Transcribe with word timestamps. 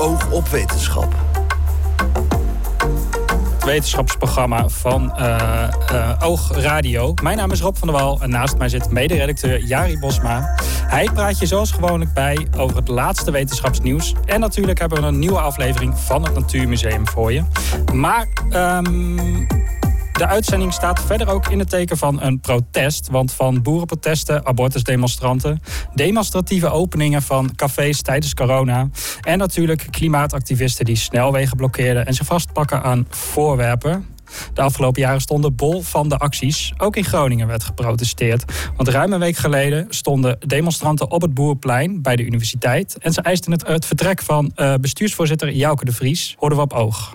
Oog 0.00 0.30
op 0.30 0.48
Wetenschap. 0.48 1.14
Het 3.54 3.64
wetenschapsprogramma 3.64 4.68
van 4.68 5.12
uh, 5.18 5.68
Oog 6.18 6.52
Radio. 6.52 7.14
Mijn 7.22 7.36
naam 7.36 7.50
is 7.50 7.60
Rob 7.60 7.76
van 7.76 7.88
der 7.88 7.96
Wal 7.96 8.20
en 8.20 8.30
naast 8.30 8.58
mij 8.58 8.68
zit 8.68 8.90
mederedacteur 8.90 9.64
Jari 9.64 9.98
Bosma. 9.98 10.54
Hij 10.86 11.08
praat 11.14 11.38
je 11.38 11.46
zoals 11.46 11.70
gewoonlijk 11.70 12.12
bij 12.12 12.46
over 12.56 12.76
het 12.76 12.88
laatste 12.88 13.30
wetenschapsnieuws. 13.30 14.14
En 14.24 14.40
natuurlijk 14.40 14.78
hebben 14.78 15.00
we 15.00 15.06
een 15.06 15.18
nieuwe 15.18 15.40
aflevering 15.40 15.98
van 15.98 16.24
het 16.24 16.34
Natuurmuseum 16.34 17.08
voor 17.08 17.32
je. 17.32 17.42
Maar 17.92 18.26
um, 18.50 19.46
de 20.18 20.26
uitzending 20.26 20.72
staat 20.72 21.00
verder 21.00 21.28
ook 21.28 21.48
in 21.48 21.58
het 21.58 21.70
teken 21.70 21.96
van 21.96 22.22
een 22.22 22.40
protest. 22.40 23.08
Want 23.10 23.32
van 23.32 23.62
boerenprotesten, 23.62 24.46
abortusdemonstranten, 24.46 25.60
demonstratieve 25.94 26.70
openingen 26.70 27.22
van 27.22 27.54
cafés 27.54 28.02
tijdens 28.02 28.34
corona. 28.34 28.88
En 29.20 29.38
natuurlijk 29.38 29.86
klimaatactivisten 29.90 30.84
die 30.84 30.96
snelwegen 30.96 31.56
blokkeerden 31.56 32.06
en 32.06 32.14
zich 32.14 32.26
vastpakken 32.26 32.82
aan 32.82 33.06
voorwerpen. 33.10 34.06
De 34.54 34.60
afgelopen 34.60 35.02
jaren 35.02 35.20
stonden 35.20 35.54
bol 35.54 35.82
van 35.82 36.08
de 36.08 36.16
acties. 36.16 36.72
Ook 36.76 36.96
in 36.96 37.04
Groningen 37.04 37.46
werd 37.46 37.64
geprotesteerd. 37.64 38.44
Want 38.76 38.88
ruim 38.88 39.12
een 39.12 39.20
week 39.20 39.36
geleden 39.36 39.86
stonden 39.88 40.38
demonstranten 40.46 41.10
op 41.10 41.22
het 41.22 41.34
Boerplein 41.34 42.02
bij 42.02 42.16
de 42.16 42.24
universiteit. 42.24 42.96
En 42.98 43.12
ze 43.12 43.20
eisten 43.20 43.52
het, 43.52 43.86
vertrek 43.86 44.22
van 44.22 44.52
uh, 44.56 44.74
bestuursvoorzitter 44.80 45.52
Jouke 45.52 45.84
de 45.84 45.92
Vries. 45.92 46.34
Hoorden 46.38 46.58
we 46.58 46.64
op 46.64 46.72
oog. 46.72 47.14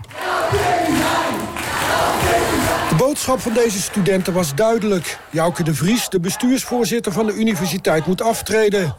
De 2.93 2.99
boodschap 2.99 3.39
van 3.39 3.53
deze 3.53 3.81
studenten 3.81 4.33
was 4.33 4.55
duidelijk. 4.55 5.19
Jouke 5.31 5.63
de 5.63 5.73
Vries, 5.73 6.09
de 6.09 6.19
bestuursvoorzitter 6.19 7.11
van 7.11 7.25
de 7.25 7.33
universiteit, 7.33 8.05
moet 8.05 8.21
aftreden. 8.21 8.95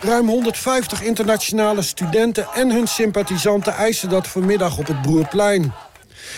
Ruim 0.00 0.28
150 0.28 1.02
internationale 1.02 1.82
studenten 1.82 2.46
en 2.54 2.70
hun 2.70 2.86
sympathisanten 2.86 3.74
eisen 3.74 4.08
dat 4.08 4.28
vanmiddag 4.28 4.78
op 4.78 4.86
het 4.86 5.02
Broerplein. 5.02 5.72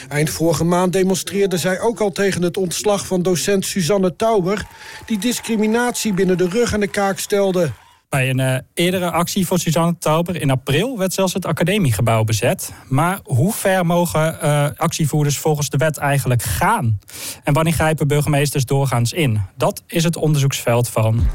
Eind 0.09 0.31
vorige 0.31 0.65
maand 0.65 0.93
demonstreerden 0.93 1.59
zij 1.59 1.81
ook 1.81 2.01
al 2.01 2.11
tegen 2.11 2.43
het 2.43 2.57
ontslag 2.57 3.07
van 3.07 3.23
docent 3.23 3.67
Suzanne 3.67 4.17
Tauber... 4.17 4.67
die 5.07 5.19
discriminatie 5.19 6.13
binnen 6.13 6.39
de 6.39 6.49
rug 6.49 6.75
aan 6.75 6.81
de 6.81 6.89
kaak 6.89 7.19
stelde. 7.19 7.71
Bij 8.15 8.31
een 8.31 8.39
uh, 8.39 8.57
eerdere 8.75 9.11
actie 9.11 9.47
voor 9.47 9.59
Suzanne 9.59 9.99
Tauber 9.99 10.41
in 10.41 10.51
april 10.51 10.99
werd 10.99 11.13
zelfs 11.13 11.33
het 11.33 11.47
academiegebouw 11.47 12.25
bezet. 12.25 12.73
Maar 12.89 13.19
hoe 13.25 13.53
ver 13.53 13.87
mogen 13.87 14.39
uh, 14.43 14.67
actievoerders 14.77 15.39
volgens 15.39 15.69
de 15.69 15.77
wet 15.77 15.97
eigenlijk 15.97 16.43
gaan? 16.43 16.99
En 17.45 17.53
wanneer 17.53 17.73
grijpen 17.73 18.09
burgemeesters 18.09 18.65
doorgaans 18.65 19.13
in? 19.13 19.41
Dat 19.57 19.83
is 19.87 20.05
het 20.05 20.17
onderzoeksveld 20.17 20.89
van. 20.89 21.27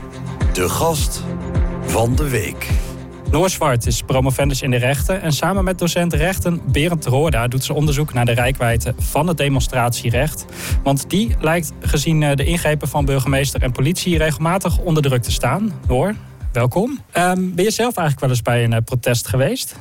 De 0.53 0.69
gast 0.69 1.23
van 1.85 2.15
de 2.15 2.29
week. 2.29 2.67
Noor 3.31 3.49
Zwart 3.49 3.85
is 3.85 4.01
promovendus 4.01 4.61
in 4.61 4.71
de 4.71 4.77
rechten 4.77 5.21
en 5.21 5.31
samen 5.31 5.63
met 5.63 5.79
docent 5.79 6.13
rechten 6.13 6.61
Berend 6.71 7.05
Roorda 7.05 7.47
doet 7.47 7.63
ze 7.63 7.73
onderzoek 7.73 8.13
naar 8.13 8.25
de 8.25 8.31
rijkwijde 8.31 8.93
van 8.97 9.27
het 9.27 9.37
demonstratierecht. 9.37 10.45
Want 10.83 11.09
die 11.09 11.35
lijkt 11.39 11.71
gezien 11.79 12.23
eh, 12.23 12.35
de 12.35 12.45
ingrepen 12.45 12.87
van 12.87 13.05
burgemeester 13.05 13.61
en 13.61 13.71
politie 13.71 14.17
regelmatig 14.17 14.77
onder 14.77 15.03
druk 15.03 15.21
te 15.21 15.31
staan. 15.31 15.71
Noor, 15.87 16.15
welkom. 16.51 16.99
Um, 17.17 17.55
ben 17.55 17.63
je 17.63 17.71
zelf 17.71 17.95
eigenlijk 17.95 18.19
wel 18.19 18.29
eens 18.29 18.41
bij 18.41 18.63
een 18.63 18.71
uh, 18.71 18.77
protest 18.85 19.27
geweest? 19.27 19.75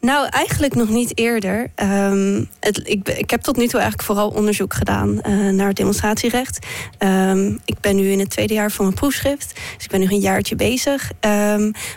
Nou, 0.00 0.28
eigenlijk 0.30 0.74
nog 0.74 0.88
niet 0.88 1.18
eerder. 1.18 1.70
Um, 1.82 2.48
het, 2.60 2.88
ik, 2.88 3.08
ik, 3.08 3.30
heb 3.30 3.40
tot 3.40 3.56
nu 3.56 3.66
toe 3.66 3.80
eigenlijk 3.80 4.02
vooral 4.02 4.28
onderzoek 4.28 4.74
gedaan 4.74 5.08
uh, 5.08 5.50
naar 5.50 5.66
het 5.66 5.76
demonstratierecht. 5.76 6.66
Um, 6.98 7.60
ik 7.64 7.80
ben 7.80 7.96
nu 7.96 8.10
in 8.10 8.18
het 8.18 8.30
tweede 8.30 8.54
jaar 8.54 8.70
van 8.70 8.84
mijn 8.84 8.96
proefschrift. 8.96 9.54
Dus 9.74 9.84
ik 9.84 9.90
ben 9.90 10.00
nu 10.00 10.06
een 10.06 10.18
jaartje 10.18 10.56
bezig. 10.56 11.10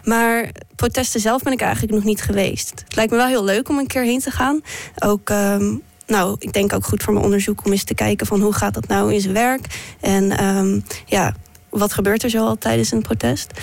Maar 0.03 0.49
protesten 0.75 1.19
zelf 1.19 1.43
ben 1.43 1.53
ik 1.53 1.61
eigenlijk 1.61 1.93
nog 1.93 2.03
niet 2.03 2.21
geweest. 2.21 2.69
Het 2.83 2.95
lijkt 2.95 3.11
me 3.11 3.17
wel 3.17 3.27
heel 3.27 3.43
leuk 3.43 3.69
om 3.69 3.77
een 3.77 3.87
keer 3.87 4.03
heen 4.03 4.19
te 4.19 4.31
gaan. 4.31 4.61
Ook 4.99 5.29
nou, 6.05 6.35
ik 6.39 6.53
denk 6.53 6.73
ook 6.73 6.85
goed 6.85 7.03
voor 7.03 7.13
mijn 7.13 7.25
onderzoek 7.25 7.65
om 7.65 7.71
eens 7.71 7.83
te 7.83 7.93
kijken 7.93 8.27
van 8.27 8.41
hoe 8.41 8.53
gaat 8.53 8.73
dat 8.73 8.87
nou 8.87 9.13
in 9.13 9.21
zijn 9.21 9.33
werk. 9.33 9.95
En 10.01 10.33
ja, 11.05 11.33
wat 11.69 11.93
gebeurt 11.93 12.23
er 12.23 12.29
zo 12.29 12.45
al 12.45 12.57
tijdens 12.57 12.91
een 12.91 13.01
protest? 13.01 13.53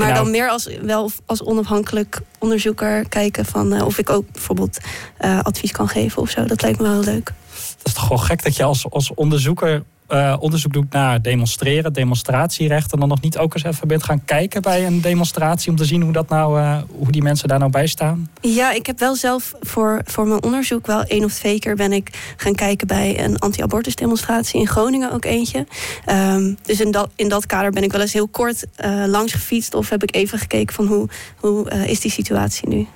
Maar 0.00 0.12
nou, 0.12 0.22
dan 0.24 0.30
meer 0.30 0.48
als, 0.48 0.68
wel 0.82 1.10
als 1.26 1.42
onafhankelijk 1.42 2.20
onderzoeker 2.38 3.08
kijken 3.08 3.44
van 3.44 3.74
uh, 3.74 3.86
of 3.86 3.98
ik 3.98 4.10
ook 4.10 4.32
bijvoorbeeld 4.32 4.78
uh, 5.20 5.40
advies 5.40 5.72
kan 5.72 5.88
geven 5.88 6.22
of 6.22 6.30
zo. 6.30 6.44
Dat 6.44 6.62
lijkt 6.62 6.80
me 6.80 6.88
wel 6.88 7.00
leuk. 7.04 7.32
Dat 7.54 7.86
is 7.86 7.92
toch 7.92 8.02
gewoon 8.02 8.20
gek 8.20 8.42
dat 8.42 8.56
je 8.56 8.62
als, 8.62 8.90
als 8.90 9.14
onderzoeker 9.14 9.82
uh, 10.10 10.36
onderzoek 10.38 10.72
doet 10.72 10.92
naar 10.92 11.22
demonstreren, 11.22 11.92
demonstratierecht. 11.92 12.92
En 12.92 12.98
dan 12.98 13.08
nog 13.08 13.20
niet 13.20 13.38
ook 13.38 13.54
eens 13.54 13.64
even 13.64 13.88
bent 13.88 14.04
gaan 14.04 14.24
kijken 14.24 14.62
bij 14.62 14.86
een 14.86 15.00
demonstratie 15.00 15.70
om 15.70 15.76
te 15.76 15.84
zien 15.84 16.02
hoe, 16.02 16.12
dat 16.12 16.28
nou, 16.28 16.60
uh, 16.60 16.78
hoe 16.88 17.12
die 17.12 17.22
mensen 17.22 17.48
daar 17.48 17.58
nou 17.58 17.70
bij 17.70 17.86
staan? 17.86 18.30
Ja, 18.40 18.72
ik 18.72 18.86
heb 18.86 18.98
wel 18.98 19.16
zelf 19.16 19.54
voor, 19.60 20.00
voor 20.04 20.26
mijn 20.26 20.42
onderzoek 20.42 20.86
wel 20.86 21.02
één 21.02 21.24
of 21.24 21.32
twee 21.32 21.58
keer 21.58 21.76
ben 21.76 21.92
ik 21.92 22.34
gaan 22.36 22.54
kijken 22.54 22.86
bij 22.86 23.24
een 23.24 23.38
anti-abortus 23.38 23.94
demonstratie 23.94 24.60
in 24.60 24.66
Groningen 24.66 25.12
ook 25.12 25.24
eentje. 25.24 25.66
Um, 26.06 26.56
dus 26.62 26.80
in 26.80 26.90
dat, 26.90 27.10
in 27.16 27.28
dat 27.28 27.46
kader 27.46 27.70
ben 27.70 27.82
ik 27.82 27.92
wel 27.92 28.00
eens 28.00 28.12
heel 28.12 28.28
kort 28.28 28.66
uh, 28.84 29.04
langs 29.06 29.32
gefietst 29.32 29.74
of 29.74 29.88
heb 29.88 30.02
ik 30.02 30.14
even 30.14 30.38
gekeken 30.38 30.74
van 30.74 30.86
hoe, 30.86 31.08
hoe 31.36 31.70
is 31.86 32.00
die 32.00 32.10
situatie 32.10 32.68
nu. 32.68 32.86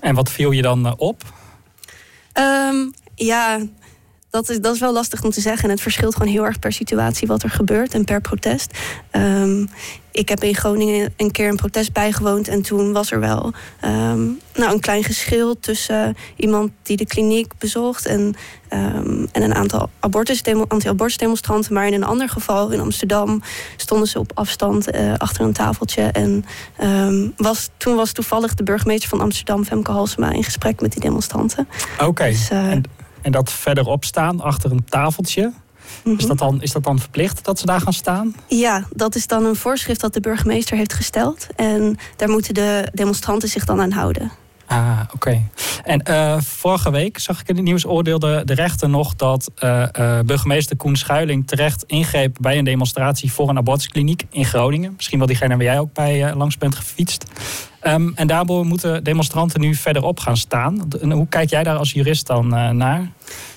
En 0.00 0.14
wat 0.14 0.30
viel 0.30 0.50
je 0.50 0.62
dan 0.62 0.98
op? 0.98 1.22
Um, 2.38 2.92
ja, 3.14 3.58
dat 4.36 4.48
is, 4.48 4.60
dat 4.60 4.74
is 4.74 4.80
wel 4.80 4.92
lastig 4.92 5.22
om 5.22 5.30
te 5.30 5.40
zeggen. 5.40 5.64
En 5.64 5.70
het 5.70 5.80
verschilt 5.80 6.16
gewoon 6.16 6.32
heel 6.32 6.44
erg 6.44 6.58
per 6.58 6.72
situatie 6.72 7.28
wat 7.28 7.42
er 7.42 7.50
gebeurt 7.50 7.94
en 7.94 8.04
per 8.04 8.20
protest. 8.20 8.78
Um, 9.12 9.68
ik 10.12 10.28
heb 10.28 10.42
in 10.42 10.54
Groningen 10.54 11.14
een 11.16 11.30
keer 11.30 11.48
een 11.48 11.56
protest 11.56 11.92
bijgewoond. 11.92 12.48
En 12.48 12.62
toen 12.62 12.92
was 12.92 13.10
er 13.10 13.20
wel 13.20 13.52
um, 13.84 14.38
nou, 14.54 14.72
een 14.72 14.80
klein 14.80 15.04
geschil 15.04 15.58
tussen 15.60 16.16
iemand 16.36 16.70
die 16.82 16.96
de 16.96 17.06
kliniek 17.06 17.52
bezocht 17.58 18.06
en, 18.06 18.34
um, 18.72 19.28
en 19.32 19.42
een 19.42 19.54
aantal 19.54 19.90
anti-abortus-demonstranten. 20.68 21.74
Maar 21.74 21.86
in 21.86 21.92
een 21.92 22.04
ander 22.04 22.28
geval, 22.28 22.70
in 22.70 22.80
Amsterdam, 22.80 23.42
stonden 23.76 24.08
ze 24.08 24.18
op 24.18 24.30
afstand 24.34 24.94
uh, 24.94 25.14
achter 25.16 25.44
een 25.44 25.52
tafeltje. 25.52 26.02
En 26.02 26.44
was, 27.36 27.68
toen 27.76 27.96
was 27.96 28.12
toevallig 28.12 28.54
de 28.54 28.62
burgemeester 28.62 29.08
van 29.08 29.20
Amsterdam, 29.20 29.64
Femke 29.64 29.90
Halsema, 29.90 30.30
in 30.30 30.44
gesprek 30.44 30.80
met 30.80 30.92
die 30.92 31.00
demonstranten. 31.00 31.68
Oké. 31.94 32.04
Okay. 32.04 32.30
Dus, 32.30 32.50
uh, 32.50 32.70
en 32.70 32.82
dat 33.30 33.52
verderop 33.52 34.04
staan 34.04 34.40
achter 34.40 34.70
een 34.70 34.84
tafeltje. 34.84 35.52
is, 36.04 36.26
dat 36.26 36.38
dan, 36.38 36.62
is 36.62 36.72
dat 36.72 36.84
dan 36.84 36.98
verplicht 36.98 37.44
dat 37.44 37.58
ze 37.58 37.66
daar 37.66 37.80
gaan 37.80 37.92
staan? 37.92 38.34
Ja, 38.48 38.86
dat 38.90 39.14
is 39.14 39.26
dan 39.26 39.44
een 39.44 39.56
voorschrift 39.56 40.00
dat 40.00 40.14
de 40.14 40.20
burgemeester 40.20 40.76
heeft 40.76 40.92
gesteld. 40.92 41.46
En 41.56 41.98
daar 42.16 42.28
moeten 42.28 42.54
de 42.54 42.88
demonstranten 42.92 43.48
zich 43.48 43.64
dan 43.64 43.80
aan 43.80 43.92
houden. 43.92 44.32
Ah, 44.66 45.00
oké. 45.14 45.42
En 45.84 46.02
uh, 46.08 46.40
vorige 46.40 46.90
week 46.90 47.18
zag 47.18 47.40
ik 47.40 47.48
in 47.48 47.56
het 47.56 47.64
nieuws 47.64 47.86
oordeelde 47.86 48.42
de 48.44 48.54
rechter 48.54 48.88
nog 48.88 49.14
dat 49.14 49.50
uh, 49.64 49.86
uh, 49.98 50.18
burgemeester 50.20 50.76
Koen 50.76 50.96
Schuiling 50.96 51.46
terecht 51.46 51.84
ingreep 51.86 52.36
bij 52.40 52.58
een 52.58 52.64
demonstratie 52.64 53.32
voor 53.32 53.48
een 53.48 53.56
abortuskliniek 53.56 54.24
in 54.30 54.44
Groningen. 54.44 54.92
Misschien 54.96 55.18
wel 55.18 55.26
diegene 55.26 55.56
waar 55.56 55.64
jij 55.64 55.78
ook 55.78 55.92
bij 55.92 56.34
langs 56.34 56.58
bent 56.58 56.74
gefietst. 56.74 57.24
Um, 57.86 58.12
en 58.14 58.26
daardoor 58.26 58.66
moeten 58.66 59.04
demonstranten 59.04 59.60
nu 59.60 59.74
verderop 59.74 60.20
gaan 60.20 60.36
staan. 60.36 60.88
Hoe 61.00 61.28
kijk 61.28 61.50
jij 61.50 61.62
daar 61.62 61.76
als 61.76 61.92
jurist 61.92 62.26
dan 62.26 62.48
naar? 62.76 63.10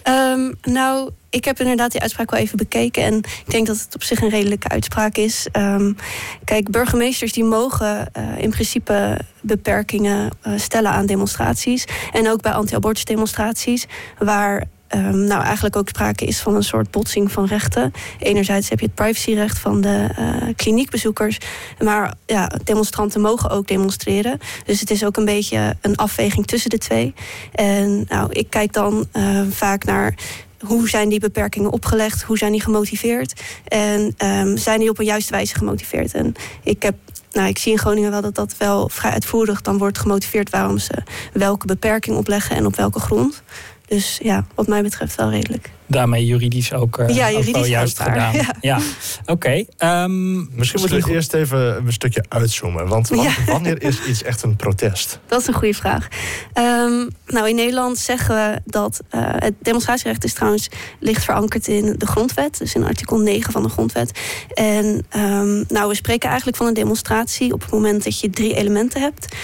Um, 0.04 0.56
nou, 0.62 1.10
ik 1.30 1.46
heb 1.46 1.60
inderdaad 1.60 1.92
die 1.92 2.02
uitspraak 2.02 2.32
wel 2.32 2.40
even 2.40 2.58
bekeken. 2.58 3.04
En 3.04 3.18
ik 3.18 3.44
denk 3.52 3.68
dat 3.68 3.80
het 3.80 3.96
op 3.96 4.04
zich 4.04 4.22
een 4.22 4.30
redelijke 4.30 4.68
uitspraak 4.68 5.16
is. 5.16 5.48
Um, 5.52 5.96
kijk, 6.44 6.72
burgemeesters 6.72 7.32
die 7.32 7.44
mogen 7.44 8.10
uh, 8.18 8.38
in 8.38 8.50
principe 8.50 9.20
beperkingen 9.42 10.30
uh, 10.48 10.54
stellen 10.58 10.92
aan 10.92 11.06
demonstraties. 11.06 11.86
En 12.14 12.30
ook 12.30 12.42
bij 12.42 12.52
anti-abortus 12.52 13.06
demonstraties. 13.06 13.86
Waar 14.18 14.64
Um, 14.96 15.24
nou, 15.24 15.44
eigenlijk 15.44 15.76
ook 15.76 15.90
sprake 15.90 16.26
is 16.26 16.40
van 16.40 16.56
een 16.56 16.64
soort 16.64 16.92
botsing 16.92 17.32
van 17.32 17.46
rechten. 17.46 17.92
Enerzijds 18.20 18.70
heb 18.70 18.80
je 18.80 18.86
het 18.86 18.96
privacyrecht 18.96 19.60
van 19.60 19.82
de 19.82 20.10
uh, 20.20 20.54
kliniekbezoekers. 20.56 21.38
Maar 21.80 22.14
ja, 22.26 22.52
demonstranten 22.64 23.22
mogen 23.22 23.50
ook 23.50 23.68
demonstreren. 23.68 24.40
Dus 24.66 24.80
het 24.80 24.92
is 24.92 25.06
ook 25.06 25.18
een 25.18 25.26
beetje 25.26 25.76
een 25.82 25.96
afweging 25.96 26.46
tussen 26.46 26.70
de 26.70 26.78
twee. 26.78 27.14
En 27.52 28.06
nou, 28.08 28.32
ik 28.32 28.50
kijk 28.50 28.74
dan 28.74 29.08
uh, 29.14 29.42
vaak 29.50 29.84
naar 29.84 30.16
hoe 30.60 30.90
zijn 30.90 31.10
die 31.10 31.20
beperkingen 31.20 31.72
opgelegd? 31.72 32.22
Hoe 32.22 32.38
zijn 32.38 32.52
die 32.52 32.62
gemotiveerd? 32.62 33.42
En 33.68 34.16
um, 34.18 34.58
zijn 34.58 34.80
die 34.80 34.90
op 34.90 35.00
een 35.00 35.06
juiste 35.06 35.32
wijze 35.32 35.56
gemotiveerd? 35.56 36.14
En 36.14 36.34
ik 36.64 36.84
heb 36.84 36.96
nou, 37.32 37.48
ik 37.48 37.58
zie 37.58 37.72
in 37.72 37.78
Groningen 37.78 38.12
wel 38.12 38.22
dat 38.22 38.36
dat 38.36 38.58
wel 38.58 38.90
vrij 38.90 39.12
uitvoerig 39.12 39.62
dan 39.62 39.78
wordt 39.78 39.98
gemotiveerd 39.98 40.50
waarom 40.50 40.78
ze 40.78 41.04
welke 41.34 41.66
beperking 41.66 42.18
opleggen 42.18 42.56
en 42.56 42.66
op 42.66 42.76
welke 42.76 43.00
grond. 43.00 43.44
Dus 43.90 44.20
ja, 44.24 44.46
wat 44.56 44.68
mij 44.68 44.84
betreft 44.84 45.16
wel 45.16 45.30
redelijk. 45.30 45.70
Daarmee 45.86 46.26
juridisch 46.26 46.74
ook, 46.74 46.98
uh, 46.98 47.10
ja, 47.16 47.30
juridisch 47.30 47.48
ook 47.48 47.62
wel 47.62 47.70
juist 47.70 48.00
gedaan. 48.00 48.34
Ja, 48.34 48.56
ja. 48.62 48.80
oké. 49.26 49.66
Um, 49.78 50.50
misschien 50.56 50.80
moeten 50.80 51.02
we 51.02 51.12
eerst 51.12 51.34
even 51.34 51.86
een 51.86 51.94
stukje 51.94 52.26
uitzoomen. 52.28 52.88
Want 52.88 53.10
wanneer 53.46 53.82
is 53.82 54.04
iets 54.04 54.24
echt 54.24 54.44
een 54.44 54.56
protest? 54.56 55.20
Dat 55.28 55.42
is 55.42 55.48
een 55.48 55.54
goede 55.54 55.74
vraag. 55.74 56.08
Um, 56.54 57.10
nou, 57.26 57.50
in 57.50 57.56
Nederland 57.56 57.98
zeggen 57.98 58.36
we 58.36 58.62
dat 58.66 59.02
uh, 59.12 59.22
het 59.26 59.54
demonstratierecht 59.62 60.24
is 60.24 60.34
trouwens 60.34 60.70
ligt 61.00 61.24
verankerd 61.24 61.68
in 61.68 61.96
de 61.98 62.08
grondwet. 62.08 62.58
Dus 62.58 62.76
in 62.76 62.84
artikel 62.84 63.18
9 63.18 63.52
van 63.52 63.64
de 63.64 63.70
grondwet. 63.70 64.20
En 64.54 65.06
um, 65.16 65.64
nou, 65.68 65.88
we 65.88 65.96
spreken 65.96 66.28
eigenlijk 66.28 66.58
van 66.58 66.68
een 66.68 66.74
demonstratie 66.74 67.54
op 67.54 67.62
het 67.62 67.72
moment 67.72 68.04
dat 68.04 68.20
je 68.20 68.30
drie 68.30 68.56
elementen 68.56 69.02
hebt. 69.02 69.36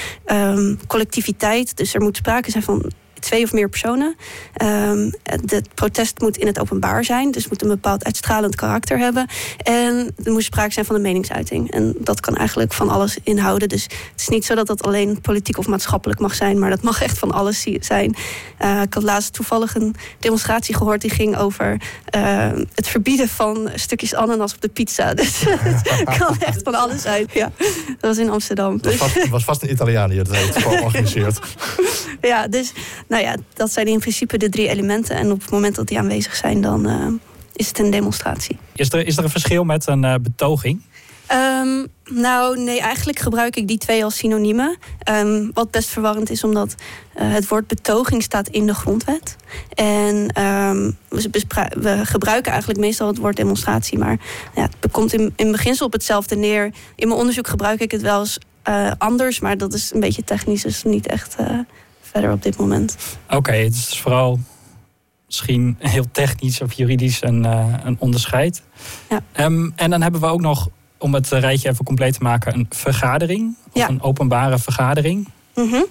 collectiviteit, 0.88 1.78
dus 1.78 1.94
er 1.94 2.02
moet 2.02 2.18
sprake 2.18 2.52
zijn 2.52 2.64
van 2.64 2.92
twee 3.26 3.44
of 3.44 3.54
meer 3.54 3.70
personen. 3.70 4.16
Um, 4.64 5.14
het 5.24 5.74
protest 5.74 6.20
moet 6.20 6.38
in 6.38 6.48
het 6.48 6.60
openbaar 6.60 7.04
zijn, 7.04 7.32
dus 7.32 7.48
moet 7.48 7.62
een 7.62 7.68
bepaald 7.68 8.06
uitstralend 8.06 8.56
karakter 8.56 8.98
hebben. 8.98 9.28
En 9.58 10.16
er 10.24 10.32
moet 10.32 10.44
sprake 10.44 10.74
zijn 10.74 10.86
van 10.86 10.96
een 10.96 11.02
meningsuiting. 11.02 11.72
En 11.72 11.96
dat 12.00 12.20
kan 12.20 12.36
eigenlijk 12.36 12.74
van 12.74 12.90
alles 12.90 13.18
inhouden. 13.24 13.70
Dus 13.70 13.84
het 13.84 14.22
is 14.22 14.28
niet 14.28 14.46
zo 14.46 14.56
dat 14.56 14.68
dat 14.68 14.84
alleen 14.84 15.22
politiek 15.22 15.58
of 15.58 15.68
maatschappelijk 15.68 16.20
mag 16.20 16.36
zijn, 16.36 16.60
maar 16.60 16.70
dat 16.70 16.82
mag 16.82 17.02
echt 17.02 17.18
van 17.18 17.32
alles 17.32 17.66
zijn. 17.80 18.16
Uh, 18.62 18.82
ik 18.82 18.94
had 18.94 19.04
laatst 19.04 19.34
toevallig 19.34 19.76
een 19.76 19.96
demonstratie 20.20 20.76
gehoord 20.76 21.02
die 21.02 21.10
ging 21.10 21.38
over 21.38 21.82
uh, 22.16 22.52
het 22.74 22.88
verbieden 22.88 23.28
van 23.28 23.70
stukjes 23.76 24.16
ananas 24.16 24.54
op 24.54 24.62
de 24.62 24.70
pizza. 24.70 25.14
Dus 25.26 25.44
het 25.46 26.18
kan 26.18 26.36
echt 26.40 26.62
van 26.64 26.76
alles 26.76 27.02
zijn. 27.02 27.28
Ja, 27.34 27.52
dat 27.88 27.96
was 28.00 28.18
in 28.18 28.30
Amsterdam. 28.30 28.74
Het 28.74 28.86
was, 28.86 29.12
vast, 29.12 29.30
was 29.30 29.44
vast 29.44 29.64
een 29.64 29.72
Italiaan 29.72 30.10
die 30.10 30.20
het 30.20 30.32
heeft 30.32 30.58
georganiseerd. 30.58 31.40
ja, 32.22 32.48
dus 32.48 32.74
nou 33.08 33.15
ja, 33.22 33.36
dat 33.54 33.72
zijn 33.72 33.88
in 33.88 34.00
principe 34.00 34.38
de 34.38 34.50
drie 34.50 34.68
elementen. 34.68 35.16
En 35.16 35.32
op 35.32 35.42
het 35.42 35.52
moment 35.52 35.76
dat 35.76 35.88
die 35.88 36.00
aanwezig 36.00 36.36
zijn, 36.36 36.62
dan 36.62 36.90
uh, 36.90 37.08
is 37.54 37.68
het 37.68 37.80
een 37.80 37.92
demonstratie. 37.92 38.58
Is 38.76 38.94
er, 38.94 39.08
is 39.08 39.18
er 39.18 39.24
een 39.24 39.30
verschil 39.30 39.64
met 39.64 39.88
een 39.88 40.04
uh, 40.04 40.16
betoging? 40.22 40.82
Um, 41.32 41.88
nou, 42.04 42.60
nee, 42.60 42.80
eigenlijk 42.80 43.20
gebruik 43.20 43.56
ik 43.56 43.68
die 43.68 43.78
twee 43.78 44.04
als 44.04 44.18
synoniemen. 44.18 44.78
Um, 45.10 45.52
wat 45.54 45.72
best 45.72 45.90
verwarrend 45.90 46.30
is, 46.30 46.44
omdat 46.44 46.76
uh, 47.16 47.34
het 47.34 47.48
woord 47.48 47.68
betoging 47.68 48.24
staat 48.24 48.48
in 48.48 48.66
de 48.66 48.74
grondwet. 48.74 49.36
En 49.74 50.44
um, 50.44 50.98
we, 51.10 51.46
we, 51.70 52.06
gebruiken 52.06 52.52
eigenlijk 52.52 52.80
meestal 52.82 53.08
het 53.08 53.18
woord 53.18 53.36
demonstratie. 53.36 53.98
Maar 53.98 54.20
ja, 54.56 54.70
het 54.80 54.92
komt 54.92 55.14
in, 55.14 55.34
in 55.36 55.52
beginsel 55.52 55.86
op 55.86 55.94
hetzelfde 55.94 56.36
neer. 56.36 56.66
In 56.96 57.08
mijn 57.08 57.20
onderzoek 57.20 57.48
gebruik 57.48 57.80
ik 57.80 57.92
het 57.92 58.02
wel 58.02 58.20
eens 58.20 58.40
uh, 58.70 58.92
anders, 58.98 59.40
maar 59.40 59.58
dat 59.58 59.74
is 59.74 59.94
een 59.94 60.00
beetje 60.00 60.24
technisch, 60.24 60.62
dus 60.62 60.84
niet 60.84 61.08
echt 61.08 61.36
uh, 61.40 61.60
verder 62.16 62.34
op 62.34 62.44
dit 62.44 62.58
moment. 62.58 62.98
Oké, 63.30 63.52
het 63.52 63.74
is 63.74 64.00
vooral 64.00 64.40
misschien 65.26 65.76
heel 65.80 66.06
technisch 66.12 66.62
of 66.62 66.74
juridisch 66.74 67.24
een, 67.24 67.46
uh, 67.46 67.74
een 67.84 67.96
onderscheid. 68.00 68.62
Ja. 69.10 69.46
Um, 69.46 69.74
en 69.76 69.90
dan 69.90 70.02
hebben 70.02 70.22
we 70.22 70.28
ook 70.28 70.42
nog, 70.42 70.70
om 70.98 71.14
het 71.14 71.30
rijtje 71.30 71.70
even 71.70 71.86
compleet 71.86 72.14
te 72.14 72.24
maken, 72.24 72.54
een 72.54 72.66
vergadering. 72.70 73.56
Of 73.72 73.82
ja. 73.82 73.90
een 73.90 74.02
openbare 74.02 74.60
vergadering. 74.60 75.28
Mm 75.56 75.70
-hmm. 75.70 75.86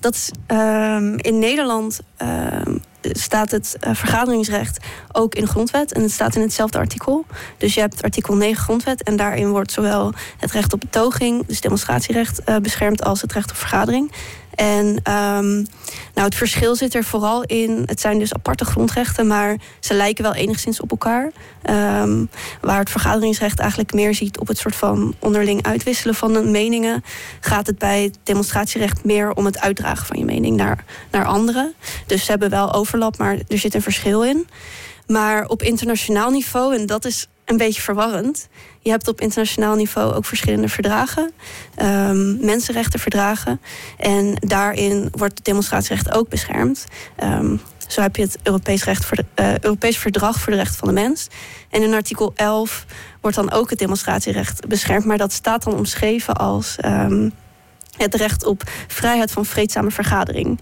Dat 0.00 0.14
is 0.14 0.30
um, 0.46 1.16
in 1.18 1.38
Nederland 1.38 2.00
um, 2.18 2.80
staat 3.02 3.50
het 3.50 3.76
uh, 3.80 3.94
vergaderingsrecht 3.94 4.84
ook 5.12 5.34
in 5.34 5.42
de 5.42 5.48
grondwet. 5.48 5.92
En 5.92 6.02
het 6.02 6.10
staat 6.10 6.34
in 6.34 6.42
hetzelfde 6.42 6.78
artikel. 6.78 7.26
Dus 7.58 7.74
je 7.74 7.80
hebt 7.80 8.02
artikel 8.02 8.34
9 8.34 8.62
grondwet. 8.62 9.02
En 9.02 9.16
daarin 9.16 9.50
wordt 9.50 9.72
zowel 9.72 10.12
het 10.38 10.50
recht 10.50 10.72
op 10.72 10.80
betoging, 10.80 11.46
dus 11.46 11.60
demonstratierecht, 11.60 12.40
uh, 12.48 12.56
beschermd 12.56 13.04
als 13.04 13.20
het 13.20 13.32
recht 13.32 13.50
op 13.50 13.56
vergadering. 13.56 14.12
En 14.54 14.86
um, 14.86 15.66
nou, 16.14 16.26
het 16.28 16.34
verschil 16.34 16.76
zit 16.76 16.94
er 16.94 17.04
vooral 17.04 17.42
in. 17.42 17.82
Het 17.86 18.00
zijn 18.00 18.18
dus 18.18 18.34
aparte 18.34 18.64
grondrechten, 18.64 19.26
maar 19.26 19.56
ze 19.80 19.94
lijken 19.94 20.24
wel 20.24 20.34
enigszins 20.34 20.80
op 20.80 20.90
elkaar. 20.90 21.32
Um, 21.70 22.30
waar 22.60 22.78
het 22.78 22.90
vergaderingsrecht 22.90 23.58
eigenlijk 23.58 23.92
meer 23.92 24.14
ziet 24.14 24.38
op 24.38 24.48
het 24.48 24.58
soort 24.58 24.76
van 24.76 25.14
onderling 25.18 25.62
uitwisselen 25.62 26.14
van 26.14 26.50
meningen, 26.50 27.04
gaat 27.40 27.66
het 27.66 27.78
bij 27.78 28.02
het 28.02 28.18
demonstratierecht 28.22 29.04
meer 29.04 29.32
om 29.32 29.44
het 29.44 29.60
uitdragen 29.60 30.06
van 30.06 30.18
je 30.18 30.24
mening 30.24 30.56
naar, 30.56 30.84
naar 31.10 31.24
anderen. 31.24 31.74
Dus 32.06 32.24
ze 32.24 32.30
hebben 32.30 32.50
wel 32.50 32.72
overlap, 32.72 33.18
maar 33.18 33.38
er 33.48 33.58
zit 33.58 33.74
een 33.74 33.82
verschil 33.82 34.24
in. 34.24 34.48
Maar 35.06 35.46
op 35.46 35.62
internationaal 35.62 36.30
niveau, 36.30 36.76
en 36.76 36.86
dat 36.86 37.04
is 37.04 37.26
een 37.44 37.56
beetje 37.56 37.82
verwarrend. 37.82 38.48
Je 38.80 38.90
hebt 38.90 39.08
op 39.08 39.20
internationaal 39.20 39.74
niveau 39.74 40.14
ook 40.14 40.24
verschillende 40.24 40.68
verdragen, 40.68 41.32
um, 41.82 42.38
mensenrechtenverdragen. 42.40 43.60
En 43.98 44.34
daarin 44.40 45.08
wordt 45.10 45.34
het 45.34 45.44
demonstratierecht 45.44 46.12
ook 46.12 46.28
beschermd. 46.28 46.84
Um, 47.22 47.60
zo 47.86 48.00
heb 48.00 48.16
je 48.16 48.22
het 48.22 48.38
Europees, 48.42 48.84
recht 48.84 49.04
voor 49.04 49.16
de, 49.16 49.24
uh, 49.42 49.58
Europees 49.58 49.98
Verdrag 49.98 50.40
voor 50.40 50.52
de 50.52 50.58
Rechten 50.58 50.78
van 50.78 50.88
de 50.88 50.94
Mens. 50.94 51.28
En 51.70 51.82
in 51.82 51.94
artikel 51.94 52.32
11 52.34 52.86
wordt 53.20 53.36
dan 53.36 53.50
ook 53.50 53.70
het 53.70 53.78
demonstratierecht 53.78 54.68
beschermd. 54.68 55.04
Maar 55.04 55.18
dat 55.18 55.32
staat 55.32 55.62
dan 55.62 55.74
omschreven 55.74 56.34
als 56.34 56.76
um, 56.84 57.32
het 57.96 58.14
recht 58.14 58.44
op 58.44 58.62
vrijheid 58.86 59.30
van 59.30 59.44
vreedzame 59.44 59.90
vergadering. 59.90 60.60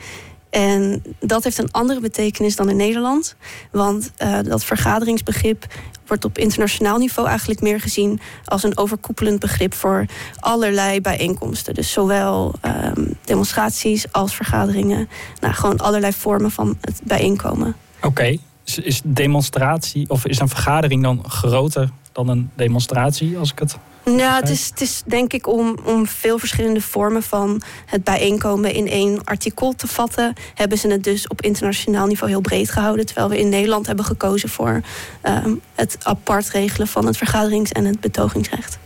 En 0.51 1.03
dat 1.19 1.45
heeft 1.45 1.59
een 1.59 1.73
andere 1.73 2.01
betekenis 2.01 2.57
dan 2.57 2.69
in 2.69 2.77
Nederland. 2.77 3.35
Want 3.71 4.11
uh, 4.23 4.39
dat 4.43 4.65
vergaderingsbegrip 4.65 5.67
wordt 6.07 6.25
op 6.25 6.39
internationaal 6.39 6.99
niveau 6.99 7.29
eigenlijk 7.29 7.61
meer 7.61 7.81
gezien 7.81 8.21
als 8.45 8.63
een 8.63 8.77
overkoepelend 8.77 9.41
begrip 9.41 9.75
voor 9.75 10.07
allerlei 10.39 11.01
bijeenkomsten. 11.01 11.75
Dus 11.75 11.93
zowel 11.93 12.55
um, 12.97 13.15
demonstraties 13.25 14.13
als 14.13 14.35
vergaderingen. 14.35 15.09
Nou, 15.41 15.55
gewoon 15.55 15.79
allerlei 15.79 16.13
vormen 16.13 16.51
van 16.51 16.79
het 16.81 17.01
bijeenkomen. 17.05 17.77
Oké, 18.03 18.37
is 18.65 19.01
demonstratie 19.05 20.09
of 20.09 20.27
is 20.27 20.39
een 20.39 20.49
vergadering 20.49 21.03
dan 21.03 21.25
groter 21.29 21.91
dan 22.13 22.29
een 22.29 22.51
demonstratie, 22.55 23.39
als 23.39 23.53
ik 23.53 23.59
het 23.59 23.79
ja, 24.05 24.37
het 24.37 24.49
is, 24.49 24.69
het 24.69 24.81
is 24.81 25.03
denk 25.07 25.33
ik 25.33 25.47
om, 25.47 25.79
om 25.85 26.07
veel 26.07 26.39
verschillende 26.39 26.81
vormen 26.81 27.23
van 27.23 27.63
het 27.87 28.05
bijeenkomen 28.05 28.75
in 28.75 28.89
één 28.89 29.25
artikel 29.25 29.73
te 29.73 29.87
vatten. 29.87 30.33
Hebben 30.55 30.79
ze 30.79 30.89
het 30.89 31.05
dus 31.05 31.29
op 31.29 31.43
internationaal 31.43 32.07
niveau 32.07 32.31
heel 32.31 32.41
breed 32.41 32.71
gehouden. 32.71 33.07
Terwijl 33.07 33.29
we 33.29 33.39
in 33.39 33.49
Nederland 33.49 33.87
hebben 33.87 34.05
gekozen 34.05 34.49
voor 34.49 34.81
um, 35.23 35.61
het 35.75 35.99
apart 36.03 36.49
regelen 36.49 36.87
van 36.87 37.07
het 37.07 37.17
vergaderings- 37.17 37.73
en 37.73 37.85
het 37.85 38.01
betogingsrecht. 38.01 38.79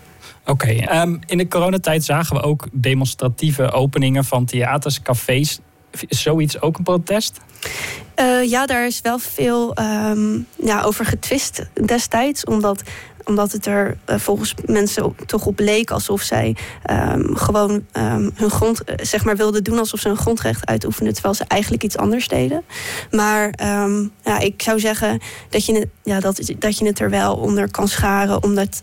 Oké, 0.46 0.50
okay, 0.50 1.02
um, 1.02 1.18
in 1.26 1.38
de 1.38 1.48
coronatijd 1.48 2.04
zagen 2.04 2.36
we 2.36 2.42
ook 2.42 2.66
demonstratieve 2.72 3.70
openingen 3.70 4.24
van 4.24 4.44
theaters, 4.44 5.02
cafés. 5.02 5.58
Is 6.08 6.22
zoiets 6.22 6.60
ook 6.60 6.78
een 6.78 6.84
protest? 6.84 7.40
Uh, 8.20 8.50
ja, 8.50 8.66
daar 8.66 8.86
is 8.86 9.00
wel 9.00 9.18
veel 9.18 9.76
um, 9.78 10.46
ja, 10.56 10.82
over 10.82 11.04
getwist 11.04 11.62
destijds. 11.86 12.44
Omdat 12.44 12.82
omdat 13.26 13.52
het 13.52 13.66
er 13.66 13.96
uh, 14.10 14.18
volgens 14.18 14.54
mensen 14.64 15.16
toch 15.26 15.46
op 15.46 15.58
leek 15.58 15.90
alsof 15.90 16.22
zij 16.22 16.56
um, 16.90 17.36
gewoon 17.36 17.70
um, 17.70 18.30
hun 18.34 18.50
grond, 18.50 18.90
uh, 18.90 18.94
zeg 19.02 19.24
maar, 19.24 19.36
wilden 19.36 19.64
doen 19.64 19.78
alsof 19.78 20.00
ze 20.00 20.08
een 20.08 20.16
grondrecht 20.16 20.66
uitoefenden, 20.66 21.14
terwijl 21.14 21.34
ze 21.34 21.44
eigenlijk 21.48 21.82
iets 21.82 21.96
anders 21.96 22.28
deden. 22.28 22.64
Maar 23.10 23.54
ja, 24.22 24.38
ik 24.38 24.62
zou 24.62 24.80
zeggen 24.80 25.20
dat 25.48 25.66
je, 25.66 25.88
ja, 26.02 26.20
dat, 26.20 26.52
dat 26.58 26.78
je 26.78 26.86
het 26.86 27.00
er 27.00 27.10
wel 27.10 27.36
onder 27.36 27.70
kan 27.70 27.88
scharen, 27.88 28.42
omdat. 28.42 28.82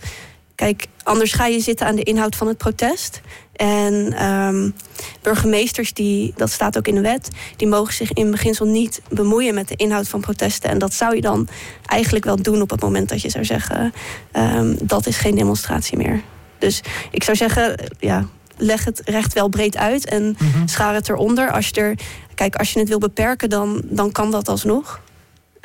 Kijk, 0.56 0.88
anders 1.04 1.34
ga 1.34 1.45
je 1.45 1.60
zitten 1.60 1.88
aan 1.88 1.95
de 1.95 2.04
inhoud 2.04 2.36
van 2.36 2.48
het 2.48 2.57
protest. 2.57 3.22
En 3.62 4.25
um, 4.25 4.75
burgemeesters, 5.22 5.94
die, 5.94 6.34
dat 6.36 6.52
staat 6.52 6.78
ook 6.78 6.88
in 6.88 6.96
de 6.96 7.02
wet, 7.02 7.30
die 7.56 7.68
mogen 7.68 7.94
zich 7.94 8.13
in 8.13 8.31
beginsel 8.31 8.66
niet 8.66 9.02
bemoeien 9.10 9.53
met 9.53 9.68
de 9.68 9.75
inhoud 9.75 10.08
van 10.08 10.22
protesten. 10.22 10.70
En 10.70 10.77
dat 10.77 10.94
zou 10.94 11.15
je 11.15 11.22
dan 11.22 11.48
eigenlijk 11.86 12.25
wel 12.25 12.36
doen 12.36 12.62
op 12.62 12.70
het 12.70 12.82
moment 12.82 13.10
dat 13.10 13.22
je 13.22 13.30
zou 13.30 13.46
zeggen: 13.46 13.94
um, 14.34 14.77
dat 14.82 15.08
is 15.08 15.18
geen 15.18 15.36
demonstratie 15.36 15.98
meer. 15.98 16.22
Dus 16.58 16.82
ik 17.12 17.24
zou 17.24 17.38
zeggen, 17.38 17.75
ja, 18.00 18.25
leg 18.58 18.86
het 18.86 19.01
recht 19.06 19.34
wel 19.34 19.48
breed 19.48 19.77
uit 19.77 20.06
en 20.06 20.24
mm 20.24 20.51
-hmm. 20.51 20.68
schaar 20.68 20.94
het 20.94 21.10
eronder. 21.10 21.51
Als 21.51 21.68
je 21.68 21.82
er, 21.82 21.96
kijk, 22.36 22.56
als 22.56 22.74
je 22.74 22.80
het 22.80 22.89
wil 22.89 23.00
beperken, 23.00 23.50
dan, 23.50 23.82
dan 23.86 24.12
kan 24.12 24.32
dat 24.32 24.48
alsnog. 24.48 25.00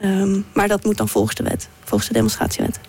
Um, 0.05 0.47
maar 0.53 0.69
dat 0.69 0.85
moet 0.85 0.97
dan 0.97 1.09
volgens 1.09 1.37
de 1.37 1.43
wet, 1.43 1.69
volgens 1.85 2.09
de 2.09 2.15
demonstratiewet. 2.15 2.81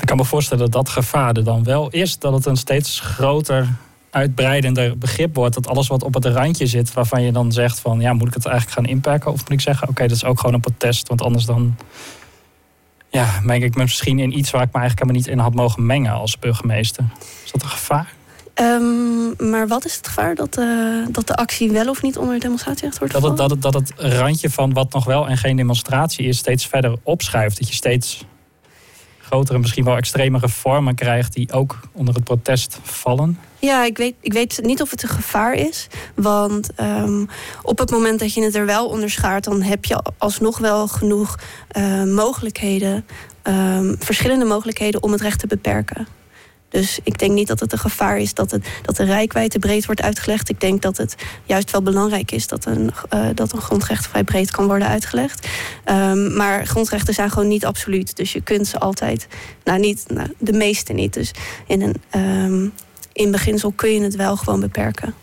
Ik 0.00 0.06
kan 0.06 0.16
me 0.16 0.24
voorstellen 0.24 0.70
dat 0.70 0.84
dat 0.84 0.88
gevaar 0.88 1.36
er 1.36 1.44
dan 1.44 1.64
wel 1.64 1.90
is, 1.90 2.18
dat 2.18 2.32
het 2.32 2.46
een 2.46 2.56
steeds 2.56 3.00
groter 3.00 3.68
uitbreidender 4.12 4.98
begrip 4.98 5.34
wordt. 5.34 5.54
Dat 5.54 5.68
alles 5.68 5.88
wat 5.88 6.02
op 6.02 6.14
het 6.14 6.24
randje 6.24 6.66
zit, 6.66 6.92
waarvan 6.92 7.22
je 7.22 7.32
dan 7.32 7.52
zegt 7.52 7.80
van 7.80 8.00
ja, 8.00 8.12
moet 8.12 8.28
ik 8.28 8.34
het 8.34 8.46
eigenlijk 8.46 8.76
gaan 8.76 8.86
inperken? 8.86 9.32
Of 9.32 9.40
moet 9.40 9.50
ik 9.50 9.60
zeggen, 9.60 9.82
oké, 9.82 9.90
okay, 9.90 10.08
dat 10.08 10.16
is 10.16 10.24
ook 10.24 10.40
gewoon 10.40 10.54
een 10.54 10.60
protest. 10.60 11.08
Want 11.08 11.22
anders 11.22 11.44
dan 11.44 11.76
ja, 13.10 13.40
meng 13.42 13.62
ik 13.62 13.74
me 13.74 13.82
misschien 13.82 14.18
in 14.18 14.38
iets 14.38 14.50
waar 14.50 14.62
ik 14.62 14.72
me 14.72 14.78
eigenlijk 14.80 15.08
helemaal 15.08 15.22
niet 15.22 15.38
in 15.38 15.44
had 15.44 15.54
mogen 15.54 15.86
mengen 15.86 16.12
als 16.12 16.38
burgemeester. 16.38 17.04
Is 17.44 17.50
dat 17.50 17.62
een 17.62 17.68
gevaar? 17.68 18.12
Um, 18.54 19.50
maar 19.50 19.68
wat 19.68 19.84
is 19.84 19.96
het 19.96 20.06
gevaar 20.06 20.34
dat, 20.34 20.58
uh, 20.58 21.06
dat 21.10 21.26
de 21.26 21.36
actie 21.36 21.70
wel 21.70 21.88
of 21.88 22.02
niet 22.02 22.18
onder 22.18 22.40
demonstratierecht 22.40 22.98
wordt 22.98 23.12
dat 23.12 23.22
het, 23.22 23.36
dat, 23.36 23.50
het, 23.50 23.62
dat 23.62 23.74
het 23.74 23.92
randje 23.96 24.50
van 24.50 24.72
wat 24.72 24.92
nog 24.92 25.04
wel 25.04 25.28
en 25.28 25.36
geen 25.36 25.56
demonstratie 25.56 26.26
is 26.26 26.38
steeds 26.38 26.66
verder 26.66 26.96
opschuift. 27.02 27.58
Dat 27.58 27.68
je 27.68 27.74
steeds 27.74 28.24
grotere, 29.18 29.58
misschien 29.58 29.84
wel 29.84 29.96
extremere 29.96 30.48
vormen 30.48 30.94
krijgt 30.94 31.32
die 31.32 31.52
ook 31.52 31.80
onder 31.92 32.14
het 32.14 32.24
protest 32.24 32.78
vallen? 32.82 33.38
Ja, 33.64 33.84
ik 33.84 33.96
weet, 33.96 34.14
ik 34.20 34.32
weet 34.32 34.58
niet 34.62 34.82
of 34.82 34.90
het 34.90 35.02
een 35.02 35.08
gevaar 35.08 35.54
is. 35.54 35.86
Want 36.14 36.68
um, 36.80 37.28
op 37.62 37.78
het 37.78 37.90
moment 37.90 38.20
dat 38.20 38.34
je 38.34 38.42
het 38.42 38.54
er 38.54 38.66
wel 38.66 38.88
onderschaart, 38.88 39.44
dan 39.44 39.62
heb 39.62 39.84
je 39.84 40.02
alsnog 40.18 40.58
wel 40.58 40.88
genoeg 40.88 41.38
uh, 41.76 42.02
mogelijkheden, 42.02 43.06
um, 43.42 43.96
verschillende 43.98 44.44
mogelijkheden 44.44 45.02
om 45.02 45.12
het 45.12 45.20
recht 45.20 45.38
te 45.38 45.46
beperken. 45.46 46.06
Dus 46.68 46.98
ik 47.02 47.18
denk 47.18 47.32
niet 47.32 47.46
dat 47.46 47.60
het 47.60 47.72
een 47.72 47.78
gevaar 47.78 48.18
is 48.18 48.34
dat, 48.34 48.50
het, 48.50 48.66
dat 48.82 48.96
de 48.96 49.04
rijkwijde 49.04 49.58
breed 49.58 49.86
wordt 49.86 50.02
uitgelegd. 50.02 50.48
Ik 50.48 50.60
denk 50.60 50.82
dat 50.82 50.96
het 50.96 51.14
juist 51.44 51.70
wel 51.70 51.82
belangrijk 51.82 52.30
is 52.30 52.46
dat 52.46 52.64
een, 52.64 52.90
uh, 53.14 53.26
dat 53.34 53.52
een 53.52 53.60
grondrecht 53.60 54.06
vrij 54.06 54.24
breed 54.24 54.50
kan 54.50 54.66
worden 54.66 54.88
uitgelegd. 54.88 55.48
Um, 55.86 56.36
maar 56.36 56.66
grondrechten 56.66 57.14
zijn 57.14 57.30
gewoon 57.30 57.48
niet 57.48 57.66
absoluut. 57.66 58.16
Dus 58.16 58.32
je 58.32 58.40
kunt 58.40 58.66
ze 58.66 58.78
altijd, 58.78 59.26
nou 59.64 59.78
niet, 59.78 60.04
nou, 60.08 60.28
de 60.38 60.52
meeste 60.52 60.92
niet. 60.92 61.14
Dus 61.14 61.30
in 61.66 61.82
een. 62.10 62.72
In 63.12 63.30
beginsel 63.30 63.72
kun 63.72 63.90
je 63.90 64.02
het 64.02 64.16
wel 64.16 64.36
gewoon 64.36 64.60
beperken. 64.60 65.14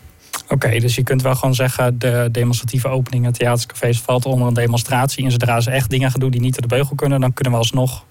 Oké, 0.48 0.78
dus 0.78 0.94
je 0.94 1.02
kunt 1.02 1.22
wel 1.22 1.34
gewoon 1.34 1.54
zeggen... 1.54 1.98
de 1.98 2.28
demonstratieve 2.32 2.88
openingen, 2.88 3.32
theatercafés... 3.32 4.00
valt 4.00 4.26
onder 4.26 4.46
een 4.46 4.54
demonstratie. 4.54 5.24
En 5.24 5.30
zodra 5.30 5.60
ze 5.60 5.70
echt 5.70 5.90
dingen 5.90 6.10
gaan 6.10 6.20
doen 6.20 6.30
die 6.30 6.40
niet 6.40 6.52
door 6.52 6.68
de 6.68 6.74
beugel 6.74 6.94
kunnen... 6.94 7.20
dan 7.20 7.32
kunnen 7.32 7.52
we 7.52 7.58
alsnog 7.58 8.04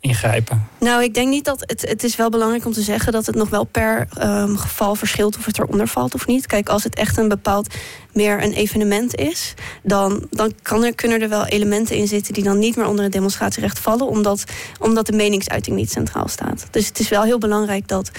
ingrijpen? 0.00 0.68
Nou, 0.80 1.02
ik 1.02 1.14
denk 1.14 1.28
niet 1.28 1.44
dat 1.44 1.60
het. 1.60 1.88
Het 1.88 2.04
is 2.04 2.16
wel 2.16 2.30
belangrijk 2.30 2.66
om 2.66 2.72
te 2.72 2.82
zeggen 2.82 3.12
dat 3.12 3.26
het 3.26 3.34
nog 3.34 3.48
wel 3.48 3.64
per 3.64 4.08
um, 4.22 4.56
geval 4.56 4.94
verschilt 4.94 5.36
of 5.36 5.46
het 5.46 5.58
eronder 5.58 5.88
valt 5.88 6.14
of 6.14 6.26
niet. 6.26 6.46
Kijk, 6.46 6.68
als 6.68 6.84
het 6.84 6.94
echt 6.94 7.16
een 7.16 7.28
bepaald 7.28 7.74
meer 8.12 8.42
een 8.42 8.52
evenement 8.52 9.14
is, 9.14 9.54
dan, 9.82 10.26
dan 10.30 10.52
kan 10.62 10.84
er, 10.84 10.94
kunnen 10.94 11.22
er 11.22 11.28
wel 11.28 11.46
elementen 11.46 11.96
in 11.96 12.06
zitten 12.06 12.34
die 12.34 12.44
dan 12.44 12.58
niet 12.58 12.76
meer 12.76 12.86
onder 12.86 13.04
het 13.04 13.12
demonstratierecht 13.12 13.78
vallen, 13.78 14.06
omdat, 14.06 14.44
omdat 14.80 15.06
de 15.06 15.12
meningsuiting 15.12 15.76
niet 15.76 15.90
centraal 15.90 16.28
staat. 16.28 16.66
Dus 16.70 16.86
het 16.86 16.98
is 16.98 17.08
wel 17.08 17.22
heel 17.22 17.38
belangrijk 17.38 17.88
dat 17.88 18.10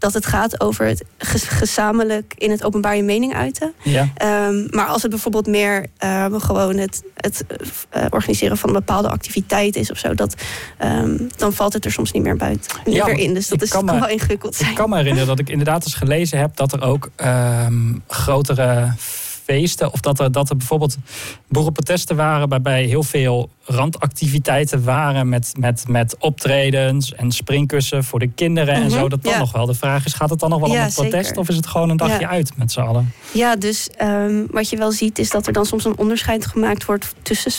dat 0.00 0.14
het 0.14 0.26
gaat 0.26 0.60
over 0.60 0.86
het 0.86 1.04
gezamenlijk 1.18 2.34
in 2.36 2.50
het 2.50 2.64
openbaar 2.64 2.96
je 2.96 3.02
mening 3.02 3.34
uiten. 3.34 3.72
Ja. 3.82 4.08
Um, 4.48 4.66
maar 4.70 4.86
als 4.86 5.02
het 5.02 5.10
bijvoorbeeld 5.10 5.46
meer 5.46 5.86
um, 6.04 6.40
gewoon 6.40 6.76
het, 6.76 7.02
het 7.16 7.44
uh, 7.96 8.04
organiseren 8.10 8.56
van 8.56 8.68
een 8.68 8.74
bepaalde 8.74 9.08
activiteit 9.08 9.76
is 9.76 9.90
of 9.90 9.98
zo, 9.98 10.14
dat, 10.14 10.34
um, 10.84 11.28
dan 11.36 11.52
valt 11.52 11.72
het 11.72 11.84
er 11.84 11.92
soms 11.92 12.12
niet 12.12 12.22
meer 12.22 12.36
buiten. 12.36 12.70
Niet 12.84 12.94
ja, 12.94 13.06
meer 13.06 13.18
in. 13.18 13.34
Dus 13.34 13.48
dat 13.48 13.62
is 13.62 13.70
kan 13.70 13.86
wel 13.86 14.08
ingewikkeld 14.08 14.54
zijn. 14.54 14.70
Ik 14.70 14.76
kan 14.76 14.88
me 14.88 14.96
herinneren 14.96 15.28
dat 15.28 15.38
ik 15.38 15.48
inderdaad 15.48 15.84
eens 15.84 15.94
gelezen 15.94 16.38
heb 16.38 16.56
dat 16.56 16.72
er 16.72 16.82
ook 16.82 17.10
grotere 18.06 18.92
feesten. 19.50 19.92
Of 19.92 20.00
dat 20.00 20.20
er, 20.20 20.32
dat 20.32 20.50
er 20.50 20.56
bijvoorbeeld 20.56 20.96
boerenprotesten 21.48 22.16
waren 22.16 22.48
waarbij 22.48 22.84
heel 22.84 23.02
veel 23.02 23.50
randactiviteiten 23.64 24.84
waren 24.84 25.28
met, 25.28 25.52
met, 25.58 25.84
met 25.88 26.16
optredens 26.18 27.14
en 27.14 27.32
springkussen 27.32 28.04
voor 28.04 28.18
de 28.18 28.30
kinderen 28.34 28.74
en 28.74 28.82
mhm, 28.82 28.90
zo. 28.90 29.08
Dat 29.08 29.22
dan 29.22 29.38
nog 29.38 29.52
wel. 29.52 29.66
De 29.66 29.74
vraag 29.74 30.04
is, 30.04 30.12
gaat 30.12 30.30
het 30.30 30.38
dan 30.38 30.50
nog 30.50 30.60
wel 30.60 30.70
om 30.70 30.76
een 30.76 30.92
protest 30.92 31.36
of 31.36 31.48
is 31.48 31.56
het 31.56 31.66
gewoon 31.66 31.90
een 31.90 31.96
dagje 31.96 32.28
uit 32.28 32.56
met 32.56 32.72
z'n 32.72 32.80
allen? 32.80 33.12
Ja, 33.32 33.56
dus 33.56 33.88
um, 34.02 34.46
wat 34.50 34.68
je 34.68 34.76
wel 34.76 34.92
ziet 34.92 35.18
is 35.18 35.30
dat 35.30 35.46
er 35.46 35.52
dan 35.52 35.66
soms 35.66 35.84
een 35.84 35.98
onderscheid 35.98 36.46
gemaakt 36.46 36.84
wordt 36.84 37.14
tussen 37.22 37.52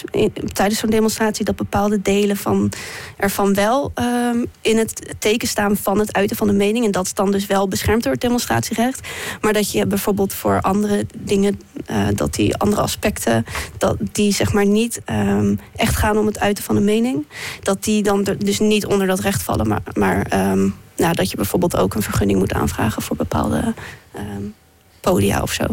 tijdens 0.53 0.79
zo'n 0.79 0.89
demonstratie 0.89 1.45
dat 1.45 1.55
bepaalde 1.55 2.01
delen 2.01 2.37
van 2.37 2.71
ervan 3.17 3.53
wel 3.53 3.91
um, 3.95 4.45
in 4.61 4.77
het 4.77 5.15
teken 5.19 5.47
staan 5.47 5.77
van 5.77 5.99
het 5.99 6.13
uiten 6.13 6.37
van 6.37 6.47
de 6.47 6.53
mening. 6.53 6.85
En 6.85 6.91
dat 6.91 7.05
is 7.05 7.13
dan 7.13 7.31
dus 7.31 7.45
wel 7.45 7.67
beschermd 7.67 8.03
door 8.03 8.11
het 8.11 8.21
demonstratierecht. 8.21 9.07
Maar 9.41 9.53
dat 9.53 9.71
je 9.71 9.87
bijvoorbeeld 9.87 10.33
voor 10.33 10.61
andere 10.61 11.05
dingen, 11.17 11.59
uh, 11.89 12.07
dat 12.15 12.33
die 12.33 12.55
andere 12.55 12.81
aspecten, 12.81 13.45
dat 13.77 13.97
die 14.11 14.33
zeg 14.33 14.53
maar 14.53 14.65
niet 14.65 15.01
um, 15.09 15.59
echt 15.75 15.95
gaan 15.95 16.17
om 16.17 16.25
het 16.25 16.39
uiten 16.39 16.63
van 16.63 16.75
een 16.75 16.83
mening, 16.83 17.25
dat 17.61 17.83
die 17.83 18.03
dan 18.03 18.23
dus 18.37 18.59
niet 18.59 18.85
onder 18.85 19.07
dat 19.07 19.19
recht 19.19 19.43
vallen, 19.43 19.67
maar, 19.67 19.81
maar 19.93 20.49
um, 20.51 20.75
nou, 20.97 21.13
dat 21.13 21.29
je 21.29 21.35
bijvoorbeeld 21.35 21.77
ook 21.77 21.93
een 21.93 22.01
vergunning 22.01 22.39
moet 22.39 22.53
aanvragen 22.53 23.01
voor 23.01 23.15
bepaalde 23.15 23.73
um, 24.15 24.53
podia 24.99 25.41
of 25.41 25.51
zo. 25.51 25.63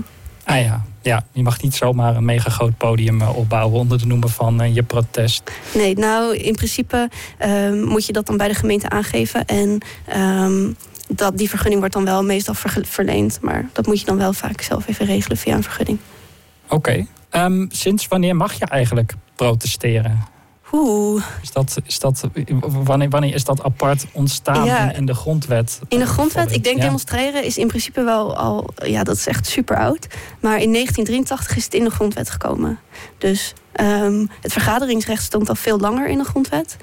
Ah 0.45 0.61
ja. 0.61 0.85
ja, 1.03 1.25
je 1.33 1.43
mag 1.43 1.63
niet 1.63 1.75
zomaar 1.75 2.17
een 2.17 2.25
mega 2.25 2.51
groot 2.51 2.77
podium 2.77 3.21
uh, 3.21 3.37
opbouwen 3.37 3.79
onder 3.79 3.99
de 3.99 4.07
noemer 4.07 4.29
van 4.29 4.63
uh, 4.63 4.75
je 4.75 4.83
protest. 4.83 5.51
Nee, 5.75 5.97
nou 5.97 6.37
in 6.37 6.55
principe 6.55 7.09
um, 7.45 7.85
moet 7.85 8.07
je 8.07 8.13
dat 8.13 8.27
dan 8.27 8.37
bij 8.37 8.49
de 8.49 8.55
gemeente 8.55 8.89
aangeven. 8.89 9.45
En 9.45 9.79
um, 10.17 10.77
dat, 11.09 11.39
die 11.39 11.49
vergunning 11.49 11.81
wordt 11.81 11.95
dan 11.95 12.05
wel 12.05 12.25
meestal 12.25 12.55
verleend. 12.83 13.39
Maar 13.41 13.69
dat 13.73 13.87
moet 13.87 14.01
je 14.01 14.07
dan 14.07 14.17
wel 14.17 14.33
vaak 14.33 14.61
zelf 14.61 14.89
even 14.89 15.07
regelen 15.07 15.37
via 15.37 15.55
een 15.55 15.63
vergunning. 15.63 15.99
Oké. 16.69 16.75
Okay. 16.75 17.45
Um, 17.45 17.69
sinds 17.71 18.09
wanneer 18.09 18.37
mag 18.37 18.53
je 18.53 18.65
eigenlijk 18.65 19.15
protesteren? 19.35 20.27
Oeh. 20.73 21.25
Is 21.43 21.53
dat, 21.53 21.77
is 21.87 21.99
dat, 21.99 22.29
wanneer, 22.61 23.09
wanneer 23.09 23.35
is 23.35 23.45
dat 23.45 23.63
apart 23.63 24.07
ontstaan 24.13 24.65
ja, 24.65 24.93
in, 24.93 25.07
de 25.07 25.15
grondwet? 25.15 25.81
In 25.89 25.99
de 25.99 26.07
grondwet, 26.07 26.53
ik 26.53 26.65
denk 26.65 26.77
ja. 26.77 26.83
demonstreren 26.83 27.45
is 27.45 27.59
in 27.59 27.67
principe 27.67 28.03
wel 28.03 28.37
al, 28.37 28.71
ja, 28.85 29.05
dat 29.05 29.17
is 29.17 29.27
echt 29.27 29.47
super 29.47 29.77
oud. 29.77 30.07
Maar 30.41 30.61
in 30.61 30.73
1983 30.73 31.57
is 31.57 31.65
het 31.65 31.75
in 31.75 31.85
de 31.85 31.91
grondwet 31.91 32.31
gekomen. 32.31 32.79
Dus 33.19 33.55
Um, 33.81 34.31
het 34.41 34.53
vergaderingsrecht 34.53 35.23
stond 35.23 35.49
al 35.49 35.55
veel 35.55 35.79
langer 35.79 36.09
in 36.09 36.19
de 36.19 36.25
grondwet. 36.25 36.77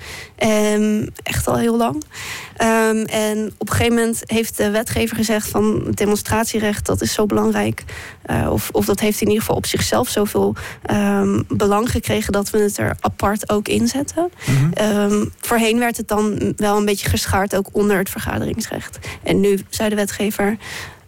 Um, 0.44 1.10
echt 1.24 1.48
al 1.48 1.58
heel 1.58 1.77
lang. 1.77 2.03
Um, 2.62 3.05
en 3.05 3.53
op 3.57 3.69
een 3.69 3.75
gegeven 3.75 3.95
moment 3.95 4.21
heeft 4.25 4.57
de 4.57 4.69
wetgever 4.69 5.15
gezegd 5.15 5.50
van 5.50 5.83
het 5.85 5.97
demonstratierecht, 5.97 6.85
dat 6.85 7.01
is 7.01 7.13
zo 7.13 7.25
belangrijk. 7.25 7.83
Uh, 8.29 8.50
of, 8.51 8.69
of 8.71 8.85
dat 8.85 9.00
heeft 9.00 9.21
in 9.21 9.27
ieder 9.27 9.41
geval 9.41 9.57
op 9.57 9.65
zichzelf 9.65 10.09
zoveel 10.09 10.55
belang 11.47 11.91
gekregen 11.91 12.31
dat 12.33 12.50
we 12.50 12.57
het 12.57 12.77
er 12.77 12.95
apart 13.00 13.50
ook 13.50 13.67
inzetten. 13.67 14.29
Mm 14.45 14.71
-hmm. 14.74 15.31
voorheen 15.39 15.79
werd 15.79 15.97
het 15.97 16.07
dan 16.07 16.53
wel 16.55 16.77
een 16.77 16.85
beetje 16.85 17.09
geschaard 17.09 17.55
ook 17.55 17.67
onder 17.71 17.97
het 17.97 18.09
vergaderingsrecht. 18.09 19.00
En 19.24 19.39
nu 19.39 19.59
zei 19.69 19.89
de 19.89 19.95
wetgever, 19.95 20.57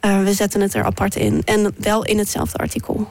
uh, 0.01 0.23
we 0.23 0.33
zetten 0.33 0.61
het 0.61 0.73
er 0.73 0.83
apart 0.83 1.15
in. 1.15 1.41
En 1.45 1.75
wel 1.77 2.05
in 2.05 2.17
hetzelfde 2.17 2.57
artikel. 2.57 3.09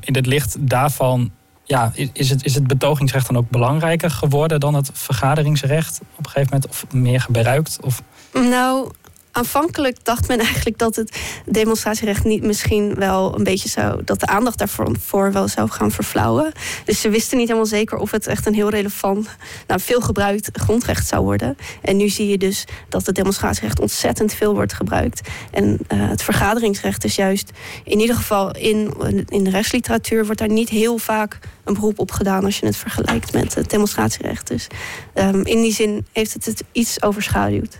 In 0.00 0.14
het 0.14 0.26
licht 0.26 0.56
daarvan 0.60 1.30
ja, 1.68 1.92
is 2.12 2.30
het, 2.30 2.44
is 2.44 2.54
het 2.54 2.66
betogingsrecht 2.66 3.26
dan 3.26 3.36
ook 3.36 3.50
belangrijker 3.50 4.10
geworden 4.10 4.60
dan 4.60 4.74
het 4.74 4.90
vergaderingsrecht 4.92 6.00
op 6.16 6.24
een 6.24 6.30
gegeven 6.30 6.52
moment? 6.52 6.70
Of 6.70 6.86
meer 6.92 7.20
gebruikt? 7.20 7.78
Of... 7.80 8.02
Nou, 8.32 8.90
aanvankelijk 9.38 10.04
dacht 10.04 10.28
men 10.28 10.38
eigenlijk 10.38 10.78
dat 10.78 10.96
het 10.96 11.18
demonstratierecht 11.44 12.24
niet 12.24 12.42
misschien 12.42 12.94
wel 12.94 13.34
een 13.34 13.44
beetje 13.44 13.68
zou. 13.68 14.04
dat 14.04 14.20
de 14.20 14.26
aandacht 14.26 14.58
daarvoor 14.58 14.96
voor 15.00 15.32
wel 15.32 15.48
zou 15.48 15.70
gaan 15.70 15.90
verflauwen. 15.90 16.52
Dus 16.84 17.00
ze 17.00 17.08
wisten 17.08 17.36
niet 17.36 17.46
helemaal 17.46 17.68
zeker 17.68 17.98
of 17.98 18.10
het 18.10 18.26
echt 18.26 18.46
een 18.46 18.54
heel 18.54 18.70
relevant, 18.70 19.28
nou, 19.66 19.80
veel 19.80 20.00
gebruikt 20.00 20.50
grondrecht 20.52 21.08
zou 21.08 21.24
worden. 21.24 21.56
En 21.82 21.96
nu 21.96 22.08
zie 22.08 22.28
je 22.28 22.38
dus 22.38 22.64
dat 22.88 23.06
het 23.06 23.14
demonstratierecht 23.14 23.80
ontzettend 23.80 24.34
veel 24.34 24.54
wordt 24.54 24.72
gebruikt. 24.72 25.20
En 25.50 25.64
uh, 25.64 26.08
het 26.08 26.22
vergaderingsrecht 26.22 27.04
is 27.04 27.14
juist 27.14 27.50
in 27.84 28.00
ieder 28.00 28.16
geval 28.16 28.56
in, 28.56 28.94
in 29.28 29.44
de 29.44 29.50
rechtsliteratuur 29.50 30.24
wordt 30.24 30.40
daar 30.40 30.48
niet 30.48 30.68
heel 30.68 30.98
vaak 30.98 31.38
een 31.64 31.74
beroep 31.74 31.98
op 31.98 32.10
gedaan 32.10 32.44
als 32.44 32.58
je 32.58 32.66
het 32.66 32.76
vergelijkt 32.76 33.32
met 33.32 33.54
het 33.54 33.70
demonstratierecht. 33.70 34.48
Dus 34.48 34.66
um, 35.14 35.44
in 35.44 35.62
die 35.62 35.72
zin 35.72 36.06
heeft 36.12 36.32
het 36.32 36.44
het 36.44 36.64
iets 36.72 37.02
overschaduwd. 37.02 37.78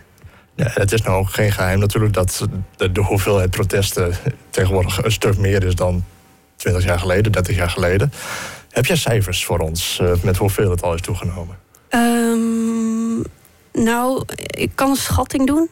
Ja, 0.59 0.71
het 0.75 0.93
is 0.93 1.03
nou 1.03 1.17
ook 1.17 1.31
geen 1.31 1.53
geheim 1.53 1.79
natuurlijk 1.79 2.13
dat 2.13 2.47
de, 2.77 3.01
hoeveelheid 3.01 3.51
protesten 3.51 4.15
tegenwoordig 4.51 5.05
een 5.05 5.13
stuk 5.13 5.37
meer 5.37 5.65
is 5.65 5.75
dan 5.75 6.05
20 6.57 6.85
jaar 6.85 6.99
geleden, 6.99 7.33
30 7.33 7.57
jaar 7.57 7.71
geleden. 7.71 8.13
Heb 8.71 8.87
jij 8.87 8.97
cijfers 8.97 9.45
voor 9.45 9.59
ons 9.59 9.99
uh, 10.03 10.13
met 10.23 10.37
hoeveel 10.37 10.71
het 10.71 10.83
al 10.83 10.95
is 10.95 11.01
toegenomen? 11.01 11.59
Um, 11.91 13.25
nou, 13.73 14.23
ik 14.47 14.71
kan 14.75 14.91
een 14.91 14.97
schatting 14.97 15.47
doen. 15.47 15.71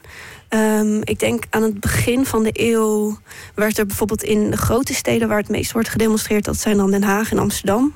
Um, 0.48 1.00
ik 1.04 1.18
denk 1.18 1.44
aan 1.50 1.62
het 1.62 1.80
begin 1.80 2.26
van 2.26 2.42
de 2.42 2.50
eeuw 2.52 3.18
werd 3.54 3.78
er 3.78 3.86
bijvoorbeeld 3.86 4.22
in 4.22 4.50
de 4.50 4.56
grote 4.56 4.94
steden 4.94 5.28
waar 5.28 5.38
het 5.38 5.48
meest 5.48 5.72
wordt 5.72 5.88
gedemonstreerd, 5.88 6.44
dat 6.44 6.56
zijn 6.56 6.76
dan 6.76 6.90
Den 6.90 7.02
Haag 7.02 7.30
en 7.30 7.38
Amsterdam. 7.38 7.94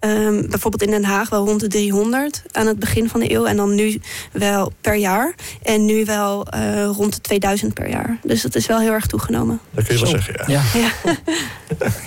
Um, 0.00 0.50
bijvoorbeeld 0.50 0.82
in 0.82 0.90
Den 0.90 1.04
Haag 1.04 1.28
wel 1.28 1.46
rond 1.46 1.60
de 1.60 1.66
300 1.66 2.42
aan 2.52 2.66
het 2.66 2.78
begin 2.78 3.08
van 3.08 3.20
de 3.20 3.32
eeuw. 3.32 3.44
En 3.44 3.56
dan 3.56 3.74
nu 3.74 4.00
wel 4.32 4.72
per 4.80 4.94
jaar. 4.94 5.34
En 5.62 5.84
nu 5.84 6.04
wel 6.04 6.46
uh, 6.54 6.84
rond 6.84 7.14
de 7.14 7.20
2000 7.20 7.74
per 7.74 7.88
jaar. 7.88 8.18
Dus 8.22 8.42
dat 8.42 8.54
is 8.54 8.66
wel 8.66 8.80
heel 8.80 8.92
erg 8.92 9.06
toegenomen. 9.06 9.60
Dat 9.70 9.84
kun 9.84 9.94
je 9.94 10.00
wel 10.00 10.10
zeggen, 10.10 10.52
ja. 10.52 10.62
ja. 10.74 10.90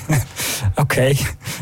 Oké, 0.69 0.81
okay. 0.81 1.17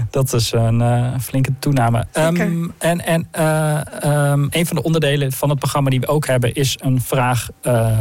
dat 0.10 0.34
is 0.34 0.52
een 0.52 0.80
uh, 0.80 1.20
flinke 1.20 1.54
toename. 1.60 2.08
Um, 2.14 2.74
en 2.78 3.06
en 3.06 3.28
uh, 3.40 3.82
um, 4.32 4.48
een 4.50 4.66
van 4.66 4.76
de 4.76 4.84
onderdelen 4.84 5.32
van 5.32 5.50
het 5.50 5.60
programma 5.60 5.90
die 5.90 6.00
we 6.00 6.08
ook 6.08 6.28
hebben... 6.28 6.54
is 6.54 6.78
een 6.82 7.02
vraag 7.02 7.50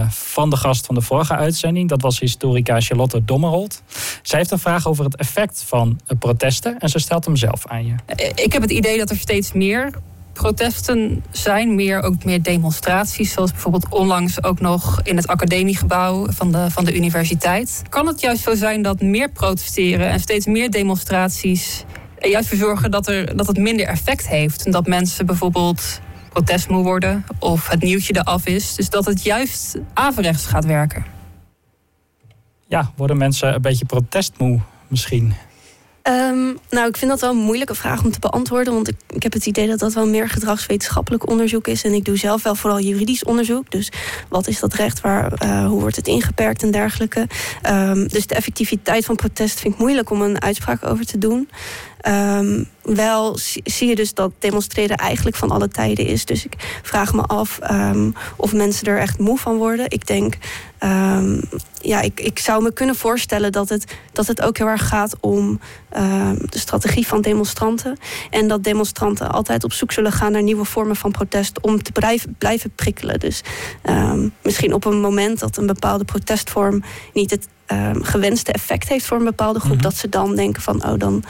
van 0.09 0.51
de 0.51 0.57
gast 0.57 0.87
van 0.87 0.95
de 0.95 1.01
vorige 1.01 1.37
uitzending. 1.37 1.89
Dat 1.89 2.03
was 2.03 2.21
historica 2.21 2.81
Charlotte 2.81 3.25
Dommerold. 3.25 3.83
Zij 4.23 4.39
heeft 4.39 4.51
een 4.51 4.59
vraag 4.59 4.89
over 4.89 5.05
het 5.05 5.17
effect 5.17 5.65
van 5.67 6.01
protesten. 6.19 6.79
En 6.79 6.89
ze 6.89 6.99
stelt 6.99 7.25
hem 7.25 7.37
zelf 7.37 7.67
aan 7.67 7.87
je. 7.87 7.95
Ik 8.17 8.53
heb 8.53 8.63
het 8.63 8.71
idee 8.71 8.99
dat 8.99 9.11
er 9.11 9.17
steeds 9.17 9.53
meer 9.53 9.91
protesten 10.33 11.25
zijn, 11.31 11.75
meer, 11.75 12.03
ook 12.03 12.25
meer 12.25 12.43
demonstraties, 12.43 13.33
zoals 13.33 13.51
bijvoorbeeld 13.51 13.89
onlangs 13.89 14.43
ook 14.43 14.61
nog 14.61 15.01
in 15.03 15.17
het 15.17 15.27
academiegebouw 15.27 16.27
van 16.31 16.53
de, 16.53 16.71
van 16.71 16.85
de 16.85 16.97
universiteit. 16.97 17.83
Kan 17.89 18.07
het 18.07 18.21
juist 18.21 18.43
zo 18.43 18.55
zijn 18.55 18.83
dat 18.83 19.01
meer 19.01 19.31
protesteren 19.31 20.09
en 20.09 20.21
steeds 20.21 20.47
meer 20.47 20.71
demonstraties 20.71 21.85
juist 22.19 22.49
voor 22.49 22.59
zorgen 22.59 22.91
dat, 22.91 23.09
er, 23.09 23.37
dat 23.37 23.47
het 23.47 23.59
minder 23.59 23.87
effect 23.87 24.29
heeft? 24.29 24.65
En 24.65 24.71
dat 24.71 24.87
mensen 24.87 25.27
bijvoorbeeld 25.27 26.01
protestmoe 26.29 26.83
worden 26.83 27.25
of 27.39 27.69
het 27.69 27.83
nieuwtje 27.83 28.17
eraf 28.17 28.47
is. 28.47 28.75
Dus 28.75 28.91
dat 28.91 29.07
het 29.07 29.23
juist 29.23 29.79
averechts 29.95 30.47
gaat 30.47 30.65
werken. 30.65 31.05
ja, 32.67 32.93
worden 32.97 33.17
mensen 33.17 33.55
een 33.55 33.63
beetje 33.63 33.85
protestmoe 33.85 34.61
misschien? 34.89 35.35
Ehm, 36.07 36.55
nou, 36.71 36.89
ik 36.89 36.97
vind 36.97 37.11
dat 37.11 37.21
wel 37.21 37.31
een 37.31 37.37
moeilijke 37.37 37.75
vraag 37.75 38.05
om 38.05 38.11
te 38.11 38.19
beantwoorden. 38.19 38.75
Want 38.75 38.89
ik, 38.89 38.97
ik 39.09 39.23
heb 39.23 39.33
het 39.33 39.47
idee 39.47 39.67
dat 39.67 39.79
dat 39.79 39.95
wel 39.95 40.07
meer 40.07 40.29
gedragswetenschappelijk 40.29 41.29
onderzoek 41.29 41.67
is. 41.67 41.85
En 41.85 41.93
ik 41.93 42.05
doe 42.05 42.17
zelf 42.17 42.43
wel 42.43 42.55
vooral 42.55 42.81
juridisch 42.81 43.25
onderzoek. 43.25 43.71
Dus 43.71 43.93
wat 44.29 44.47
is 44.47 44.61
dat 44.61 44.75
recht? 44.75 45.01
Waar, 45.01 45.33
uh, 45.43 45.67
hoe 45.67 45.81
wordt 45.81 45.97
het 45.97 46.07
ingeperkt 46.07 46.63
en 46.63 46.71
dergelijke? 46.71 47.27
Um, 47.69 48.09
dus 48.09 48.27
de 48.27 48.35
effectiviteit 48.35 49.05
van 49.05 49.17
protest 49.17 49.61
vind 49.61 49.75
ik 49.75 49.81
moeilijk 49.81 50.11
om 50.11 50.23
een 50.23 50.43
uitspraak 50.43 50.85
over 50.85 51.07
te 51.07 51.19
doen. 51.19 51.49
Um, 52.09 52.69
wel 52.83 53.39
zie 53.65 53.89
je 53.89 53.95
dus 53.95 54.15
dat 54.15 54.33
demonstreren 54.39 54.97
eigenlijk 54.97 55.37
van 55.37 55.51
alle 55.51 55.69
tijden 55.69 56.07
is. 56.07 56.25
Dus 56.25 56.45
ik 56.45 56.81
vraag 56.83 57.13
me 57.13 57.23
af 57.23 57.59
um, 57.71 58.15
of 58.37 58.53
mensen 58.53 58.87
er 58.87 58.99
echt 58.99 59.19
moe 59.19 59.39
van 59.39 59.57
worden. 59.57 59.91
Ik 59.91 60.07
denk, 60.07 60.37
um, 60.81 61.41
ja, 61.81 62.01
ik, 62.01 62.21
ik 62.21 62.39
zou 62.39 62.63
me 62.63 62.73
kunnen 62.73 62.97
voorstellen 62.97 63.53
dat 63.53 63.69
het, 63.69 63.97
dat 64.13 64.27
het 64.27 64.43
ook 64.43 64.59
heel 64.59 64.67
erg 64.67 64.89
gaat 64.89 65.17
om 65.21 65.61
de 66.49 66.59
strategie 66.59 67.07
van 67.07 67.21
demonstranten. 67.21 67.99
En 68.31 68.49
dat 68.49 68.65
demonstranten 68.65 69.31
altijd 69.31 69.65
op 69.65 69.73
zoek 69.73 69.93
zullen 69.93 70.13
gaan 70.13 70.33
naar 70.33 70.43
nieuwe 70.43 70.65
vormen 70.65 70.97
van 70.97 71.11
protest 71.11 71.61
om 71.61 71.83
te 71.83 71.93
blijven, 71.93 72.35
blijven 72.39 72.71
prikkelen. 72.75 73.21
Dus 73.21 73.41
misschien 74.43 74.75
op 74.75 74.85
een 74.85 75.01
moment 75.01 75.39
dat 75.39 75.57
een 75.57 75.67
bepaalde 75.67 76.05
protestvorm 76.05 76.83
niet 77.13 77.31
het 77.31 77.49
um, 77.73 78.05
gewenste 78.05 78.53
effect 78.53 78.89
heeft 78.89 79.07
voor 79.07 79.19
een 79.19 79.25
bepaalde 79.25 79.59
groep, 79.59 79.73
mm 79.73 79.79
-hmm. 79.79 79.91
dat 79.91 79.97
ze 79.97 80.09
dan 80.09 80.37
denken 80.37 80.63
van, 80.63 80.85
oh, 80.85 80.99
dan 80.99 81.25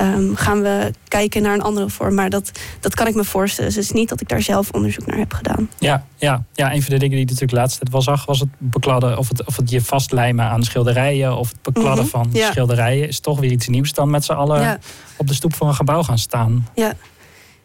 um, 0.00 0.36
gaan 0.36 0.62
we 0.62 0.92
kijken 1.08 1.42
naar 1.42 1.54
een 1.54 1.62
andere 1.62 1.88
vorm. 1.90 2.14
Maar 2.14 2.30
dat, 2.30 2.50
dat 2.80 2.94
kan 2.94 3.06
ik 3.06 3.14
me 3.14 3.24
voorstellen. 3.24 3.70
Dus 3.70 3.78
het 3.78 3.94
is 3.94 4.00
niet 4.00 4.08
dat 4.08 4.20
ik 4.20 4.28
daar 4.28 4.42
zelf 4.42 4.70
onderzoek 4.70 5.06
naar 5.06 5.18
heb 5.18 5.32
gedaan. 5.32 5.70
Ja, 5.78 6.06
ja, 6.16 6.44
ja 6.52 6.72
een 6.72 6.82
van 6.82 6.92
de 6.92 6.98
dingen 6.98 7.16
die 7.16 7.24
ik 7.24 7.30
natuurlijk 7.30 7.58
laatst 7.58 7.78
tijd 7.78 7.92
wel 7.92 8.02
zag, 8.02 8.24
was 8.24 8.40
het 8.40 8.48
bekladden 8.58 9.18
of 9.18 9.28
het, 9.28 9.44
of 9.44 9.56
het 9.56 9.70
je 9.70 9.80
vastlijmen 9.80 10.44
aan 10.44 10.62
schilderijen 10.62 11.36
of 11.36 11.48
het 11.48 11.62
bekladden 11.62 12.04
mm 12.04 12.10
-hmm. 12.12 12.22
van 12.22 12.28
ja. 12.32 12.50
schilderijen 12.50 13.08
is 13.08 13.20
toch 13.20 13.40
weer 13.40 13.50
iets 13.50 13.68
nieuws 13.68 13.92
dan 13.92 14.10
met 14.10 14.24
z'n 14.24 14.32
allen 14.32 14.60
ja. 14.60 14.78
op 15.16 15.28
de 15.28 15.34
stoep 15.34 15.54
van 15.54 15.68
een 15.68 15.74
gebouw 15.74 16.02
gaan 16.02 16.18
staan. 16.18 16.68
Ja. 16.74 16.94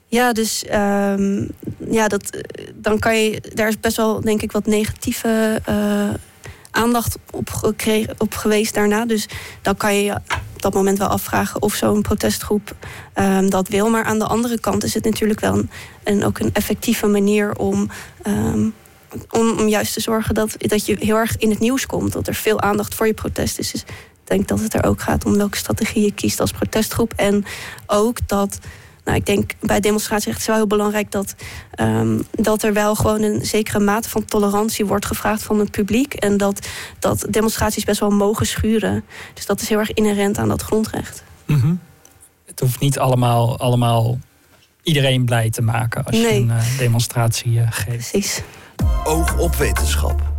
Ja, 0.09 0.33
dus 0.33 0.65
um, 0.73 1.49
ja, 1.91 2.07
dat, 2.07 2.43
dan 2.73 2.99
kan 2.99 3.17
je, 3.17 3.51
daar 3.53 3.67
is 3.67 3.79
best 3.79 3.97
wel, 3.97 4.21
denk 4.21 4.41
ik, 4.41 4.51
wat 4.51 4.65
negatieve 4.65 5.61
uh, 5.69 6.09
aandacht 6.77 7.17
op, 7.31 7.49
gekregen, 7.49 8.15
op 8.17 8.33
geweest 8.35 8.73
daarna. 8.73 9.05
Dus 9.05 9.27
dan 9.61 9.77
kan 9.77 9.95
je 9.95 10.03
je 10.03 10.15
op 10.53 10.61
dat 10.61 10.73
moment 10.73 10.97
wel 10.97 11.07
afvragen 11.07 11.61
of 11.61 11.73
zo'n 11.73 12.01
protestgroep 12.01 12.75
um, 13.15 13.49
dat 13.49 13.67
wil. 13.67 13.89
Maar 13.89 14.03
aan 14.03 14.19
de 14.19 14.25
andere 14.25 14.59
kant 14.59 14.83
is 14.83 14.93
het 14.93 15.03
natuurlijk 15.03 15.39
wel 15.39 15.63
een, 16.03 16.25
ook 16.25 16.39
een 16.39 16.53
effectieve 16.53 17.07
manier 17.07 17.55
om. 17.55 17.89
Um, 18.27 18.73
om, 19.29 19.59
om 19.59 19.67
juist 19.67 19.93
te 19.93 20.01
zorgen 20.01 20.35
dat, 20.35 20.55
dat 20.57 20.85
je 20.85 20.95
heel 20.99 21.15
erg 21.15 21.37
in 21.37 21.49
het 21.49 21.59
nieuws 21.59 21.85
komt. 21.85 22.13
Dat 22.13 22.27
er 22.27 22.35
veel 22.35 22.61
aandacht 22.61 22.95
voor 22.95 23.07
je 23.07 23.13
protest 23.13 23.59
is. 23.59 23.71
Dus 23.71 23.81
ik 23.81 23.87
denk 24.23 24.47
dat 24.47 24.59
het 24.59 24.73
er 24.73 24.83
ook 24.83 25.01
gaat 25.01 25.25
om 25.25 25.37
welke 25.37 25.57
strategie 25.57 26.03
je 26.03 26.11
kiest 26.11 26.39
als 26.39 26.51
protestgroep. 26.51 27.13
En 27.15 27.45
ook 27.85 28.17
dat 28.27 28.59
nou, 29.07 29.19
ik 29.19 29.25
denk 29.25 29.51
bij 29.59 29.79
demonstratie 29.79 30.29
echt 30.29 30.39
is 30.39 30.47
wel 30.47 30.55
heel 30.55 30.67
belangrijk 30.67 31.11
dat, 31.11 31.35
um, 31.79 32.23
dat 32.31 32.63
er 32.63 32.73
wel 32.73 32.95
gewoon 32.95 33.21
een 33.21 33.45
zekere 33.45 33.79
mate 33.79 34.09
van 34.09 34.25
tolerantie 34.25 34.85
wordt 34.85 35.05
gevraagd 35.05 35.43
van 35.43 35.59
het 35.59 35.71
publiek. 35.71 36.13
En 36.13 36.37
dat, 36.37 36.67
dat 36.99 37.27
demonstraties 37.29 37.83
best 37.83 37.99
wel 37.99 38.09
mogen 38.09 38.45
schuren. 38.45 39.03
Dus 39.33 39.45
dat 39.45 39.61
is 39.61 39.69
heel 39.69 39.79
erg 39.79 39.93
inherent 39.93 40.37
aan 40.37 40.47
dat 40.47 40.61
grondrecht. 40.61 41.23
Mm 41.45 41.59
-hmm. 41.59 41.79
Het 42.45 42.59
hoeft 42.59 42.79
niet 42.79 42.99
allemaal, 42.99 43.59
allemaal 43.59 44.19
iedereen 44.83 45.25
blij 45.25 45.49
te 45.49 45.61
maken 45.61 46.03
als 46.03 46.15
nee. 46.15 46.33
je 46.33 46.39
een 46.39 46.47
uh, 46.47 46.77
demonstratie 46.77 47.51
uh, 47.51 47.67
geeft. 47.69 48.09
Precies. 48.09 48.41
Oog 49.03 49.37
op 49.37 49.55
wetenschap. 49.55 50.36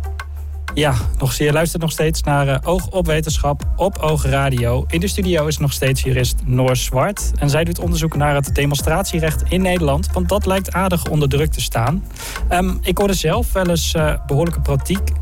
Ja, 0.79 0.93
nog, 1.17 1.33
je 1.33 1.51
luistert 1.51 1.81
nog 1.81 1.91
steeds 1.91 2.23
naar 2.23 2.47
uh, 2.47 2.55
Oog 2.63 2.87
op 2.87 3.05
Wetenschap 3.05 3.63
op 3.75 3.97
Oog 3.97 4.25
Radio. 4.25 4.85
In 4.87 4.99
de 4.99 5.07
studio 5.07 5.47
is 5.47 5.57
nog 5.57 5.73
steeds 5.73 6.01
jurist 6.01 6.35
Noor 6.45 6.75
Zwart. 6.75 7.31
En 7.39 7.49
zij 7.49 7.63
doet 7.63 7.79
onderzoek 7.79 8.15
naar 8.15 8.35
het 8.35 8.55
demonstratierecht 8.55 9.43
in 9.49 9.61
Nederland. 9.61 10.11
Want 10.13 10.29
dat 10.29 10.45
lijkt 10.45 10.73
aardig 10.73 11.05
onder 11.05 11.29
druk 11.29 11.51
te 11.51 11.61
staan. 11.61 12.03
Um, 12.51 12.79
ik 12.81 12.97
hoorde 12.97 13.13
zelf 13.13 13.53
wel 13.53 13.69
eens 13.69 13.93
uh, 13.93 14.13
behoorlijke 14.27 14.77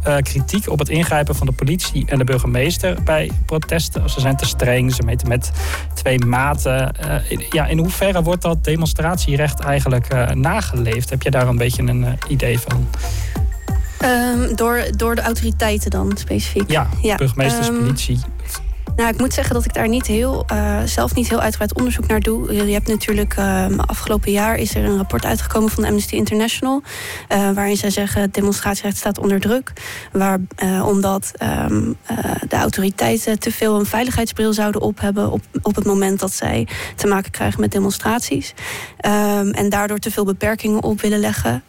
uh, 0.07 0.15
kritiek 0.17 0.69
op 0.69 0.79
het 0.79 0.89
ingrijpen 0.89 1.35
van 1.35 1.47
de 1.47 1.53
politie 1.53 2.05
en 2.05 2.17
de 2.17 2.23
burgemeester 2.23 3.03
bij 3.03 3.31
protesten. 3.45 4.09
Ze 4.09 4.19
zijn 4.19 4.37
te 4.37 4.45
streng, 4.45 4.93
ze 4.93 5.03
meten 5.03 5.27
met 5.27 5.51
twee 5.93 6.25
maten. 6.25 6.91
Ja, 7.49 7.65
in 7.65 7.77
hoeverre 7.77 8.23
wordt 8.23 8.41
dat 8.41 8.63
demonstratierecht 8.63 9.59
eigenlijk 9.59 10.33
nageleefd? 10.35 11.09
Heb 11.09 11.21
je 11.21 11.31
daar 11.31 11.47
een 11.47 11.57
beetje 11.57 11.83
een 11.83 12.05
idee 12.27 12.59
van? 12.59 12.87
Um, 14.03 14.55
door, 14.55 14.85
door 14.95 15.15
de 15.15 15.21
autoriteiten 15.21 15.89
dan 15.89 16.11
specifiek? 16.17 16.71
Ja, 16.71 16.89
ja. 17.01 17.15
burgemeesters, 17.15 17.67
um, 17.67 17.79
politie. 17.79 18.19
Nou, 18.97 19.09
ik 19.09 19.19
moet 19.19 19.33
zeggen 19.33 19.53
dat 19.53 19.65
ik 19.65 19.73
daar 19.73 19.87
niet 19.87 20.07
heel, 20.07 20.45
uh, 20.51 20.81
zelf 20.85 21.15
niet 21.15 21.29
heel 21.29 21.39
uitgebreid 21.39 21.73
onderzoek 21.75 22.07
naar 22.07 22.19
doe. 22.19 22.53
Je 22.53 22.73
hebt 22.73 22.87
natuurlijk, 22.87 23.37
uh, 23.37 23.65
afgelopen 23.77 24.31
jaar 24.31 24.55
is 24.55 24.75
er 24.75 24.83
een 24.83 24.97
rapport 24.97 25.25
uitgekomen 25.25 25.69
van 25.69 25.83
Amnesty 25.83 26.15
International. 26.15 26.81
Uh, 27.31 27.51
waarin 27.51 27.77
zij 27.77 27.89
zeggen 27.89 28.31
demonstratierecht 28.31 28.97
staat 28.97 29.19
onder 29.19 29.39
druk. 29.39 29.73
Waar, 30.11 30.39
omdat 30.85 31.31
um, 31.69 31.97
de 32.47 32.55
autoriteiten 32.55 33.39
te 33.39 33.51
veel 33.51 33.79
een 33.79 33.85
veiligheidsbril 33.85 34.53
zouden 34.53 34.81
op 34.81 34.99
hebben 34.99 35.31
op, 35.31 35.41
op 35.61 35.75
het 35.75 35.85
moment 35.85 36.19
dat 36.19 36.33
zij 36.33 36.67
te 36.95 37.07
maken 37.07 37.31
krijgen 37.31 37.61
met 37.61 37.71
demonstraties. 37.71 38.53
Um, 39.05 39.51
en 39.51 39.69
daardoor 39.69 39.99
te 39.99 40.11
veel 40.11 40.25
beperkingen 40.25 40.83
op 40.83 41.01
willen 41.01 41.19
leggen. 41.19 41.63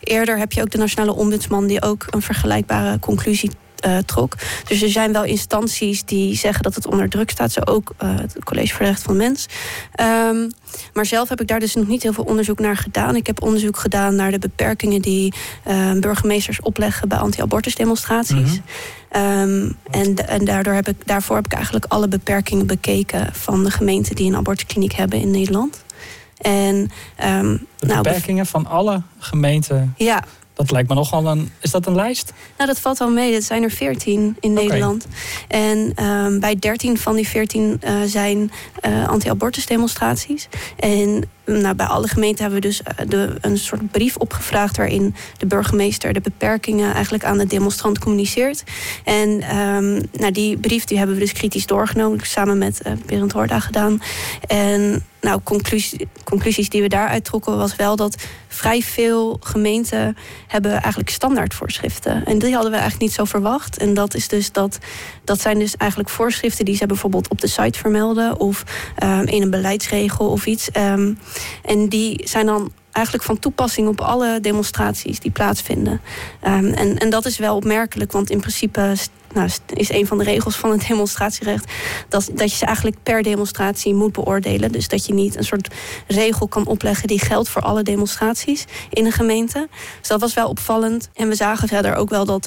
Eerder 0.00 0.38
heb 0.38 0.52
je 0.52 0.60
ook 0.60 0.70
de 0.70 0.78
Nationale 0.78 1.14
Ombudsman 1.14 1.66
die 1.66 1.82
ook 1.82 2.06
een 2.10 2.22
vergelijkbare 2.22 2.98
conclusie 2.98 3.50
uh, 3.86 3.98
trok. 3.98 4.36
Dus 4.68 4.82
er 4.82 4.88
zijn 4.88 5.12
wel 5.12 5.24
instanties 5.24 6.04
die 6.04 6.36
zeggen 6.36 6.62
dat 6.62 6.74
het 6.74 6.86
onder 6.86 7.08
druk 7.08 7.30
staat. 7.30 7.52
Zo 7.52 7.60
ook 7.64 7.92
uh, 8.02 8.16
het 8.16 8.44
College 8.44 8.68
voor 8.68 8.78
de 8.78 8.84
Rechten 8.84 9.04
van 9.04 9.18
de 9.18 9.24
Mens. 9.24 9.46
Um, 10.00 10.50
maar 10.92 11.06
zelf 11.06 11.28
heb 11.28 11.40
ik 11.40 11.48
daar 11.48 11.60
dus 11.60 11.74
nog 11.74 11.86
niet 11.86 12.02
heel 12.02 12.12
veel 12.12 12.24
onderzoek 12.24 12.58
naar 12.58 12.76
gedaan. 12.76 13.16
Ik 13.16 13.26
heb 13.26 13.42
onderzoek 13.42 13.76
gedaan 13.76 14.14
naar 14.14 14.30
de 14.30 14.38
beperkingen 14.38 15.02
die 15.02 15.34
uh, 15.68 15.92
burgemeesters 15.92 16.60
opleggen 16.60 17.08
bij 17.08 17.18
anti-abortus 17.18 17.74
demonstraties. 17.74 18.60
Mm 18.60 18.62
-hmm. 19.10 19.22
um, 19.22 19.76
en, 19.90 20.28
en 20.28 20.44
daardoor 20.44 20.74
heb 20.74 20.88
ik, 20.88 20.96
daarvoor 21.04 21.36
heb 21.36 21.46
ik 21.46 21.52
eigenlijk 21.52 21.84
alle 21.84 22.08
beperkingen 22.08 22.66
bekeken 22.66 23.28
van 23.32 23.64
de 23.64 23.70
gemeenten 23.70 24.14
die 24.14 24.26
een 24.26 24.36
abortuskliniek 24.36 24.92
hebben 24.92 25.20
in 25.20 25.30
Nederland. 25.30 25.84
En, 26.38 26.74
um, 26.74 27.66
de 27.78 27.86
nou, 27.86 28.02
beperkingen 28.02 28.46
van 28.46 28.66
alle 28.66 29.02
gemeenten? 29.18 29.94
Ja, 29.96 30.24
dat 30.54 30.70
lijkt 30.70 30.88
me 30.88 30.94
nogal 30.94 31.26
een. 31.26 31.52
Is 31.60 31.70
dat 31.70 31.86
een 31.86 31.94
lijst? 31.94 32.32
Nou, 32.56 32.68
dat 32.68 32.80
valt 32.80 32.98
wel 32.98 33.10
mee. 33.10 33.32
Dat 33.32 33.42
zijn 33.42 33.62
er 33.62 33.70
veertien 33.70 34.36
in 34.40 34.50
okay. 34.50 34.64
Nederland. 34.64 35.06
En 35.48 36.04
um, 36.04 36.40
bij 36.40 36.56
dertien 36.56 36.98
van 36.98 37.16
die 37.16 37.28
veertien 37.28 37.80
uh, 37.84 38.02
zijn 38.06 38.50
uh, 38.86 39.08
anti-abortus 39.08 39.66
demonstraties. 39.66 40.48
En 40.76 41.30
nou, 41.46 41.74
bij 41.74 41.86
alle 41.86 42.08
gemeenten 42.08 42.42
hebben 42.42 42.60
we 42.60 42.66
dus 42.66 42.80
de, 43.06 43.36
een 43.40 43.58
soort 43.58 43.90
brief 43.90 44.16
opgevraagd 44.16 44.76
waarin 44.76 45.14
de 45.38 45.46
burgemeester 45.46 46.12
de 46.12 46.20
beperkingen 46.20 46.94
eigenlijk 46.94 47.24
aan 47.24 47.38
de 47.38 47.46
demonstrant 47.46 47.98
communiceert. 47.98 48.62
En 49.04 49.56
um, 49.56 50.00
nou, 50.12 50.32
die 50.32 50.56
brief 50.56 50.84
die 50.84 50.98
hebben 50.98 51.16
we 51.16 51.22
dus 51.22 51.32
kritisch 51.32 51.66
doorgenomen, 51.66 52.20
samen 52.22 52.58
met 52.58 52.80
uh, 52.86 52.92
Berend 53.06 53.32
Horda 53.32 53.60
gedaan. 53.60 54.02
En 54.46 55.04
nou, 55.20 55.40
conclusie, 55.42 56.08
conclusies 56.24 56.68
die 56.68 56.82
we 56.82 56.88
daaruit 56.88 57.24
trokken 57.24 57.56
was 57.56 57.76
wel 57.76 57.96
dat 57.96 58.16
vrij 58.48 58.82
veel 58.82 59.36
gemeenten 59.40 60.16
hebben 60.46 60.72
eigenlijk 60.72 61.10
standaardvoorschriften. 61.10 62.24
En 62.24 62.38
die 62.38 62.52
hadden 62.52 62.70
we 62.70 62.76
eigenlijk 62.76 63.06
niet 63.06 63.12
zo 63.12 63.24
verwacht. 63.24 63.78
En 63.78 63.94
dat 63.94 64.14
is 64.14 64.28
dus 64.28 64.52
dat, 64.52 64.78
dat 65.24 65.40
zijn 65.40 65.58
dus 65.58 65.76
eigenlijk 65.76 66.10
voorschriften 66.10 66.64
die 66.64 66.76
ze 66.76 66.86
bijvoorbeeld 66.86 67.28
op 67.28 67.40
de 67.40 67.46
site 67.46 67.78
vermelden 67.78 68.40
of 68.40 68.64
um, 69.02 69.26
in 69.26 69.42
een 69.42 69.50
beleidsregel 69.50 70.30
of 70.30 70.46
iets. 70.46 70.68
Um, 70.76 71.18
en 71.62 71.88
die 71.88 72.28
zijn 72.28 72.46
dan 72.46 72.72
eigenlijk 72.94 73.24
van 73.24 73.38
toepassing 73.38 73.88
op 73.88 74.00
alle 74.00 74.40
demonstraties 74.40 75.20
die 75.20 75.30
plaatsvinden. 75.30 76.00
Um, 76.46 76.72
en, 76.72 76.98
en 76.98 77.10
dat 77.10 77.26
is 77.26 77.38
wel 77.38 77.56
opmerkelijk, 77.56 78.12
want 78.12 78.30
in 78.30 78.40
principe 78.40 78.96
nou, 79.34 79.48
is 79.66 79.90
een 79.90 80.06
van 80.06 80.18
de 80.18 80.24
regels 80.24 80.56
van 80.56 80.70
het 80.70 80.86
demonstratierecht 80.88 81.72
dat, 82.08 82.30
dat 82.34 82.50
je 82.50 82.56
ze 82.56 82.64
eigenlijk 82.64 82.96
per 83.02 83.22
demonstratie 83.22 83.94
moet 83.94 84.12
beoordelen. 84.12 84.72
Dus 84.72 84.88
dat 84.88 85.06
je 85.06 85.14
niet 85.14 85.36
een 85.36 85.44
soort 85.44 85.74
regel 86.06 86.48
kan 86.48 86.66
opleggen 86.66 87.08
die 87.08 87.18
geldt 87.18 87.48
voor 87.48 87.62
alle 87.62 87.82
demonstraties 87.82 88.64
in 88.90 89.04
een 89.04 89.12
gemeente. 89.12 89.68
Dus 89.98 90.08
dat 90.08 90.20
was 90.20 90.34
wel 90.34 90.48
opvallend. 90.48 91.08
En 91.14 91.28
we 91.28 91.34
zagen 91.34 91.68
verder 91.68 91.94
ook 91.94 92.10
wel 92.10 92.24
dat 92.24 92.46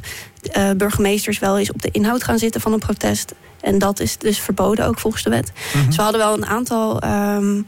uh, 0.57 0.69
burgemeesters 0.77 1.39
wel 1.39 1.57
eens 1.57 1.71
op 1.71 1.81
de 1.81 1.91
inhoud 1.91 2.23
gaan 2.23 2.39
zitten 2.39 2.61
van 2.61 2.73
een 2.73 2.79
protest. 2.79 3.33
En 3.61 3.79
dat 3.79 3.99
is 3.99 4.17
dus 4.17 4.39
verboden 4.39 4.85
ook 4.85 4.99
volgens 4.99 5.23
de 5.23 5.29
wet. 5.29 5.51
Mm 5.55 5.79
-hmm. 5.79 5.87
Dus 5.87 5.95
we 5.95 6.01
hadden 6.01 6.21
wel 6.21 6.33
een 6.33 6.45
aantal 6.45 7.03
um, 7.03 7.67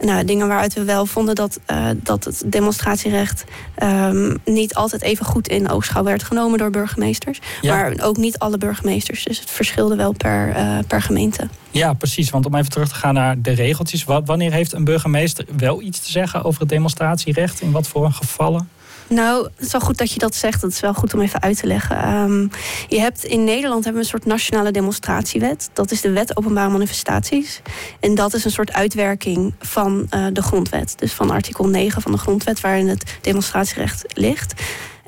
nou, 0.00 0.24
dingen 0.24 0.48
waaruit 0.48 0.74
we 0.74 0.84
wel 0.84 1.06
vonden 1.06 1.34
dat, 1.34 1.60
uh, 1.70 1.88
dat 1.96 2.24
het 2.24 2.42
demonstratierecht 2.46 3.44
um, 3.82 4.36
niet 4.44 4.74
altijd 4.74 5.02
even 5.02 5.24
goed 5.24 5.48
in 5.48 5.70
oogschouw 5.70 6.02
werd 6.02 6.22
genomen 6.22 6.58
door 6.58 6.70
burgemeesters. 6.70 7.40
Ja. 7.60 7.74
Maar 7.74 7.92
ook 8.02 8.16
niet 8.16 8.38
alle 8.38 8.58
burgemeesters. 8.58 9.24
Dus 9.24 9.40
het 9.40 9.50
verschilde 9.50 9.96
wel 9.96 10.12
per, 10.12 10.48
uh, 10.48 10.78
per 10.86 11.02
gemeente. 11.02 11.48
Ja, 11.70 11.92
precies. 11.92 12.30
Want 12.30 12.46
om 12.46 12.54
even 12.54 12.70
terug 12.70 12.88
te 12.88 12.94
gaan 12.94 13.14
naar 13.14 13.42
de 13.42 13.50
regeltjes. 13.52 14.04
Wanneer 14.04 14.52
heeft 14.52 14.72
een 14.72 14.84
burgemeester 14.84 15.44
wel 15.56 15.82
iets 15.82 16.00
te 16.00 16.10
zeggen 16.10 16.44
over 16.44 16.60
het 16.60 16.68
demonstratierecht? 16.68 17.60
In 17.60 17.70
wat 17.70 17.88
voor 17.88 18.12
gevallen? 18.12 18.68
Nou, 19.08 19.44
het 19.56 19.66
is 19.66 19.72
wel 19.72 19.80
goed 19.80 19.98
dat 19.98 20.12
je 20.12 20.18
dat 20.18 20.34
zegt. 20.34 20.60
Dat 20.60 20.70
is 20.70 20.80
wel 20.80 20.94
goed 20.94 21.14
om 21.14 21.20
even 21.20 21.42
uit 21.42 21.58
te 21.58 21.66
leggen. 21.66 21.96
Ehm, 21.96 22.40
je 22.88 23.00
hebt 23.00 23.24
in 23.24 23.44
Nederland 23.44 23.84
hebben 23.84 24.02
we 24.02 24.06
een 24.06 24.18
soort 24.18 24.24
nationale 24.24 24.70
demonstratiewet. 24.70 25.70
Dat 25.72 25.90
is 25.90 26.00
de 26.00 26.10
wet 26.10 26.36
openbare 26.36 26.70
manifestaties. 26.70 27.62
En 28.00 28.14
dat 28.14 28.34
is 28.34 28.44
een 28.44 28.50
soort 28.50 28.72
uitwerking 28.72 29.54
van 29.58 30.06
uh, 30.14 30.26
de 30.32 30.42
grondwet. 30.42 30.94
Dus 30.98 31.12
van 31.12 31.30
artikel 31.30 31.68
9 31.68 32.02
van 32.02 32.12
de 32.12 32.18
grondwet, 32.18 32.60
waarin 32.60 32.88
het 32.88 33.18
demonstratierecht 33.20 34.04
ligt. 34.08 34.62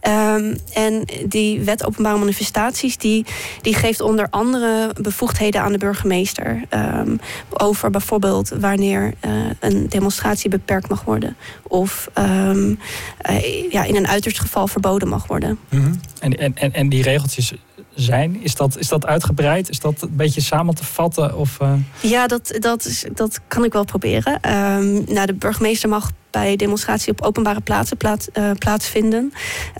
Um, 0.08 0.56
en 0.72 1.04
die 1.26 1.60
wet 1.60 1.86
openbare 1.86 2.18
manifestaties, 2.18 2.96
die, 2.96 3.24
die 3.62 3.74
geeft 3.74 4.00
onder 4.00 4.26
andere 4.30 4.94
bevoegdheden 5.00 5.60
aan 5.62 5.72
de 5.72 5.78
burgemeester. 5.78 6.62
Um, 6.74 7.20
over 7.48 7.90
bijvoorbeeld 7.90 8.48
wanneer 8.48 9.14
uh, 9.26 9.32
een 9.60 9.88
demonstratie 9.88 10.50
beperkt 10.50 10.88
mag 10.88 11.04
worden. 11.04 11.36
Of 11.62 12.10
um, 12.18 12.78
uh, 13.30 13.70
ja, 13.72 13.84
in 13.84 13.96
een 13.96 14.08
uiterst 14.08 14.40
geval 14.40 14.68
verboden 14.68 15.08
mag 15.08 15.26
worden. 15.26 15.58
Mm 15.68 16.00
en, 16.20 16.56
en, 16.56 16.72
en 16.72 16.88
die 16.88 17.02
regeltjes 17.02 17.52
zijn? 17.94 18.42
Is 18.42 18.54
dat, 18.54 18.78
is 18.78 18.88
dat 18.88 19.06
uitgebreid? 19.06 19.68
Is 19.68 19.80
dat 19.80 20.02
een 20.02 20.16
beetje 20.16 20.40
samen 20.40 20.74
te 20.74 20.84
vatten? 20.84 21.36
Of, 21.36 21.58
uh... 21.62 21.72
Ja, 22.00 22.26
dat, 22.26 22.56
dat, 22.58 22.84
is, 22.84 23.04
dat 23.12 23.40
kan 23.48 23.64
ik 23.64 23.72
wel 23.72 23.84
proberen. 23.84 24.32
Um, 24.32 25.04
nou, 25.08 25.26
de 25.26 25.34
burgemeester 25.34 25.88
mag 25.88 26.10
bij 26.30 26.56
demonstratie 26.56 27.12
op 27.12 27.20
openbare 27.22 27.60
plaatsen 27.60 27.96
plaats, 27.96 28.28
uh, 28.34 28.50
plaatsvinden. 28.58 29.32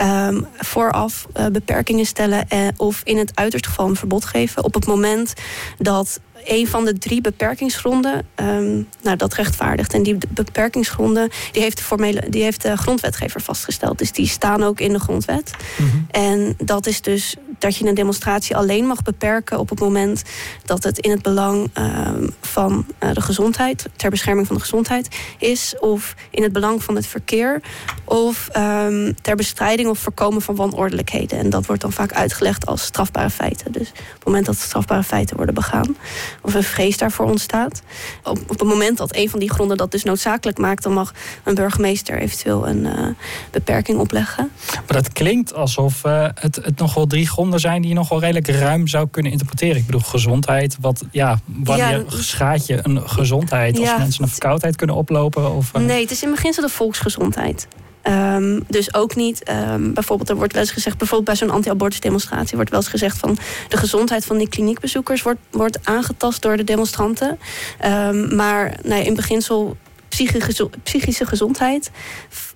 Um, 0.03 0.47
vooraf 0.57 1.27
uh, 1.37 1.47
beperkingen 1.47 2.07
stellen 2.07 2.49
en, 2.49 2.75
of 2.77 3.01
in 3.05 3.19
het 3.19 3.33
uiterst 3.35 3.67
geval 3.67 3.89
een 3.89 3.97
verbod 3.97 4.25
geven. 4.25 4.65
Op 4.65 4.75
het 4.75 4.87
moment 4.87 5.33
dat 5.79 6.21
een 6.45 6.69
van 6.69 6.85
de 6.85 6.99
drie 6.99 7.21
beperkingsgronden, 7.21 8.27
um, 8.37 8.89
nou, 9.03 9.17
dat 9.17 9.35
rechtvaardigt. 9.35 9.95
En 9.95 10.03
die 10.03 10.19
beperkingsgronden 10.29 11.31
die 11.53 11.63
heeft, 11.63 11.77
de 11.77 11.83
formele, 11.83 12.25
die 12.29 12.43
heeft 12.43 12.63
de 12.63 12.77
grondwetgever 12.77 13.41
vastgesteld. 13.41 13.99
Dus 13.99 14.13
die 14.13 14.29
staan 14.29 14.63
ook 14.63 14.81
in 14.81 14.93
de 14.93 15.01
grondwet. 15.01 15.51
Mm 15.79 15.91
-hmm. 15.91 16.07
En 16.11 16.55
dat 16.65 16.87
is 16.87 17.01
dus 17.01 17.37
dat 17.61 17.77
je 17.77 17.87
een 17.87 17.95
demonstratie 17.95 18.57
alleen 18.57 18.87
mag 18.87 19.03
beperken 19.03 19.59
op 19.59 19.71
het 19.71 19.81
moment 19.81 20.23
dat 20.65 20.85
het 20.85 20.99
in 20.99 21.11
het 21.11 21.23
belang 21.23 21.71
um, 21.79 22.35
van 22.41 22.87
uh, 23.03 23.13
de 23.13 23.21
gezondheid, 23.21 23.89
ter 23.97 24.11
bescherming 24.11 24.47
van 24.47 24.57
de 24.57 24.63
gezondheid 24.63 25.09
is, 25.39 25.75
of 25.79 26.15
in 26.31 26.43
het 26.43 26.53
belang 26.53 26.83
van 26.83 26.95
het 26.95 27.07
verkeer, 27.07 27.61
of 28.05 28.49
um, 28.57 29.15
ter 29.23 29.37
bestrijding 29.37 29.89
of 29.89 29.99
voorkomen 29.99 30.43
van 30.43 30.55
wanordelijkheden. 30.55 31.39
En 31.39 31.51
dat 31.51 31.67
wordt 31.67 31.83
dan 31.83 31.93
vaak 31.93 32.13
uitgelegd 32.13 32.67
als 32.67 32.83
strafbare 32.83 33.31
feiten. 33.31 33.73
Dus 33.73 33.89
op 33.91 33.97
het 34.15 34.25
moment 34.25 34.47
dat 34.47 34.57
strafbare 34.57 35.03
feiten 35.03 35.37
worden 35.37 35.55
begaan, 35.55 35.97
of 36.43 36.55
een 36.55 36.63
vrees 36.63 36.97
daarvoor 36.97 37.27
ontstaat. 37.27 37.83
Op, 38.25 38.49
het 38.49 38.63
moment 38.63 38.99
dat 38.99 39.17
een 39.17 39.31
van 39.31 39.39
die 39.39 39.51
gronden 39.51 39.77
dat 39.77 39.91
dus 39.91 40.05
noodzakelijk 40.05 40.59
maakt, 40.59 40.83
dan 40.83 40.93
mag 40.93 41.15
een 41.45 41.55
burgemeester 41.55 42.19
eventueel 42.19 42.69
een 42.69 42.85
uh, 42.85 43.07
beperking 43.51 43.99
opleggen. 43.99 44.51
Maar 44.75 45.03
dat 45.03 45.13
klinkt 45.13 45.55
alsof 45.55 46.05
uh, 46.05 46.29
het, 46.35 46.57
het 46.57 46.79
nog 46.79 46.95
wel 46.95 47.07
drie 47.07 47.29
gronden 47.29 47.50
zijn 47.59 47.81
die 47.81 47.91
je 47.91 47.97
nog 47.97 48.09
wel 48.09 48.21
redelijk 48.21 48.49
ruim 48.49 48.87
zou 48.87 49.09
kunnen 49.11 49.33
interpreteren. 49.33 49.77
Ik 49.77 49.87
bedoel, 49.87 50.01
gezondheid, 50.01 50.77
wat, 50.81 51.05
ja, 51.11 51.41
wanneer 51.45 51.99
ja, 51.99 52.05
schaadt 52.09 52.67
je 52.67 52.79
een 52.83 53.09
gezondheid? 53.09 53.79
Als 53.79 53.97
mensen 53.99 54.23
een 54.23 54.31
verkoudheid 54.31 54.77
kunnen 54.77 54.97
oplopen? 54.97 55.55
Of, 55.55 55.71
uh... 55.77 55.83
Nee, 55.83 56.03
het 56.03 56.11
is 56.11 56.23
in 56.23 56.31
beginsel 56.31 56.63
de 56.63 56.69
volksgezondheid. 56.69 57.69
Um, 58.05 58.65
dus 58.69 58.95
ook 58.95 59.17
niet, 59.17 59.51
um, 59.51 59.95
bijvoorbeeld, 59.95 60.29
er 60.29 60.37
wordt 60.37 60.53
wel 60.53 60.63
eens 60.63 60.71
gezegd, 60.71 60.99
bijvoorbeeld 60.99 61.29
bij 61.29 61.49
zo'n 61.49 61.57
anti-abortus 61.57 62.01
demonstratie, 62.01 62.57
wordt 62.57 62.71
wel 62.71 62.81
eens 62.81 62.89
gezegd 62.89 63.19
van 63.19 63.39
de 63.69 63.77
gezondheid 63.77 64.25
van 64.25 64.39
die 64.39 64.49
kliniekbezoekers 64.49 65.23
wordt, 65.23 65.41
wordt 65.51 65.79
aangetast 65.83 66.43
door 66.43 66.57
de 66.57 66.65
demonstranten. 66.65 67.39
Um, 67.85 68.35
maar 68.35 68.79
nee, 68.83 69.05
in 69.05 69.15
beginsel 69.15 69.77
psychische, 70.09 70.71
psychische 70.83 71.27
gezondheid 71.27 71.91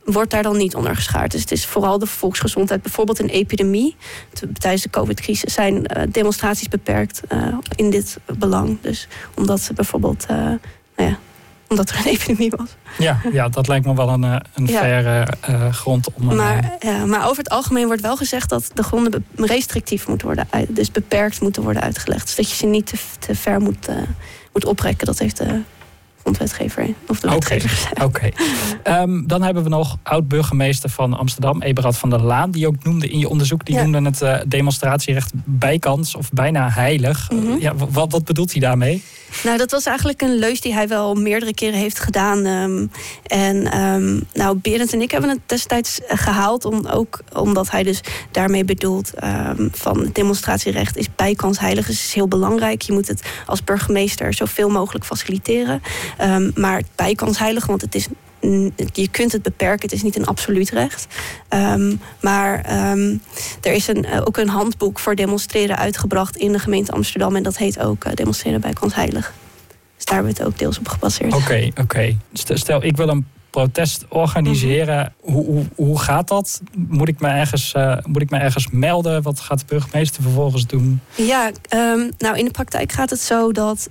wordt 0.04 0.30
daar 0.30 0.42
dan 0.42 0.56
niet 0.56 0.74
onder 0.74 0.94
geschaard. 0.94 1.30
Dus 1.30 1.40
het 1.40 1.52
is 1.52 1.66
vooral 1.66 1.98
de 1.98 2.06
volksgezondheid. 2.06 2.82
Bijvoorbeeld 2.82 3.18
een 3.18 3.28
epidemie. 3.28 3.96
Tijdens 4.58 4.82
de 4.82 4.90
COVID-crisis 4.90 5.54
zijn 5.54 5.74
uh, 5.74 6.02
demonstraties 6.10 6.68
beperkt 6.68 7.20
uh, 7.32 7.56
in 7.76 7.90
dit 7.90 8.18
belang. 8.38 8.78
Dus 8.80 9.08
omdat 9.34 9.60
ze 9.60 9.72
bijvoorbeeld, 9.72 10.26
uh, 10.30 10.36
nou 10.36 10.58
ja, 10.96 11.18
omdat 11.68 11.90
er 11.90 11.96
een 11.96 12.12
epidemie 12.12 12.50
was. 12.56 12.68
Ja, 12.98 13.20
ja 13.32 13.48
dat 13.48 13.68
lijkt 13.68 13.86
me 13.86 13.94
wel 13.94 14.08
een, 14.08 14.22
een 14.22 14.66
ja. 14.66 15.26
uh, 15.48 15.72
grond 15.72 16.08
om. 16.12 16.34
Maar, 16.34 16.76
ja, 16.78 17.06
maar 17.06 17.24
over 17.24 17.38
het 17.38 17.48
algemeen 17.48 17.86
wordt 17.86 18.02
wel 18.02 18.16
gezegd 18.16 18.48
dat 18.48 18.70
de 18.74 18.82
gronden 18.82 19.26
restrictief 19.36 20.08
moeten 20.08 20.26
worden, 20.26 20.48
dus 20.68 20.90
beperkt 20.90 21.40
moeten 21.40 21.62
worden 21.62 21.82
uitgelegd. 21.82 22.26
Dus 22.26 22.34
dat 22.34 22.50
je 22.50 22.56
ze 22.56 22.66
niet 22.66 22.86
te, 22.86 22.96
te 23.18 23.34
ver 23.34 23.60
moet, 23.60 23.88
uh, 23.88 23.96
moet 24.52 24.64
oprekken. 24.64 25.06
Dat 25.06 25.18
heeft 25.18 25.36
de 25.36 25.60
grondwetgever 26.24 26.88
of 27.08 27.20
de 27.20 27.28
wetgever. 27.28 27.88
Oké. 27.90 28.04
Okay. 28.04 28.32
Okay. 28.82 29.02
Um, 29.02 29.26
dan 29.26 29.42
hebben 29.42 29.62
we 29.62 29.68
nog 29.68 29.96
oud-burgemeester 30.02 30.90
van 30.90 31.14
Amsterdam, 31.14 31.62
Eberhard 31.62 31.96
van 31.96 32.10
der 32.10 32.22
Laan, 32.22 32.50
die 32.50 32.66
ook 32.66 32.84
noemde 32.84 33.08
in 33.08 33.18
je 33.18 33.28
onderzoek, 33.28 33.64
die 33.64 33.74
ja. 33.74 33.82
noemde 33.82 34.10
het 34.10 34.22
uh, 34.22 34.36
demonstratierecht 34.46 35.32
bijkans 35.44 36.14
of 36.14 36.30
bijna 36.30 36.70
heilig. 36.70 37.30
Mm 37.30 37.46
-hmm. 37.46 37.60
ja, 37.60 37.74
wat, 37.74 38.12
wat 38.12 38.24
bedoelt 38.24 38.52
hij 38.52 38.60
daarmee? 38.60 39.02
Nou, 39.42 39.58
dat 39.58 39.70
was 39.70 39.86
eigenlijk 39.86 40.22
een 40.22 40.38
leus 40.38 40.60
die 40.60 40.72
hij 40.72 40.88
wel 40.88 41.14
meerdere 41.14 41.54
keren 41.54 41.78
heeft 41.78 41.98
gedaan. 41.98 42.46
Um, 42.46 42.90
en 43.26 43.80
um, 43.80 44.22
nou, 44.34 44.56
Berend 44.56 44.92
en 44.92 45.00
ik 45.00 45.10
hebben 45.10 45.30
het 45.30 45.40
destijds 45.46 46.00
gehaald, 46.06 46.64
om, 46.64 46.86
ook 46.86 47.20
omdat 47.32 47.70
hij 47.70 47.82
dus 47.82 48.00
daarmee 48.30 48.64
bedoelt 48.64 49.12
um, 49.24 49.68
van 49.72 50.10
demonstratierecht 50.12 50.96
is 50.96 51.08
bijkans 51.16 51.58
heilig. 51.58 51.86
Dus 51.86 51.96
het 51.96 52.06
is 52.06 52.14
heel 52.14 52.28
belangrijk. 52.28 52.82
Je 52.82 52.92
moet 52.92 53.08
het 53.08 53.22
als 53.46 53.64
burgemeester 53.64 54.34
zoveel 54.34 54.68
mogelijk 54.68 55.04
faciliteren. 55.04 55.82
Um, 56.20 56.52
maar 56.54 56.82
bijkans 56.94 57.38
heilig, 57.38 57.66
want 57.66 57.80
het 57.80 57.94
is 57.94 58.08
je 58.92 59.08
kunt 59.10 59.32
het 59.32 59.42
beperken, 59.42 59.82
het 59.82 59.92
is 59.92 60.02
niet 60.02 60.16
een 60.16 60.26
absoluut 60.26 60.70
recht. 60.70 61.06
Um, 61.48 62.00
maar 62.20 62.56
um, 62.90 63.22
er 63.60 63.72
is 63.72 63.88
een, 63.88 64.06
ook 64.24 64.36
een 64.36 64.48
handboek 64.48 64.98
voor 64.98 65.14
demonstreren 65.14 65.76
uitgebracht 65.76 66.36
in 66.36 66.52
de 66.52 66.58
gemeente 66.58 66.92
Amsterdam. 66.92 67.36
En 67.36 67.42
dat 67.42 67.56
heet 67.56 67.80
ook 67.80 68.04
uh, 68.04 68.12
Demonstreren 68.12 68.60
bij 68.60 68.72
Kans 68.72 68.94
Heilig. 68.94 69.32
Dus 69.96 70.04
daar 70.04 70.14
hebben 70.14 70.34
we 70.34 70.42
het 70.42 70.48
ook 70.52 70.58
deels 70.58 70.78
op 70.78 70.88
gebaseerd. 70.88 71.34
Oké, 71.34 71.70
oké. 71.80 72.16
Stel, 72.32 72.84
ik 72.84 72.96
wil 72.96 73.08
een 73.08 73.26
protest 73.54 74.04
organiseren. 74.08 75.14
-hmm. 75.22 75.32
hoe, 75.32 75.44
hoe, 75.44 75.64
hoe, 75.74 75.98
gaat 75.98 76.28
dat? 76.28 76.60
Moet 76.76 77.08
ik, 77.08 77.20
me 77.20 77.28
ergens, 77.28 77.74
uh, 77.76 77.96
moet 78.06 78.22
ik 78.22 78.30
me 78.30 78.38
ergens 78.38 78.68
melden? 78.70 79.22
Wat 79.22 79.40
gaat 79.40 79.58
de 79.58 79.64
burgemeester 79.68 80.22
vervolgens 80.22 80.66
doen? 80.66 81.00
Ja, 81.14 81.50
um, 81.74 82.10
nou 82.18 82.38
in 82.38 82.44
de 82.44 82.50
praktijk 82.50 82.92
gaat 82.92 83.10
het 83.10 83.20
zo 83.20 83.52
dat 83.52 83.88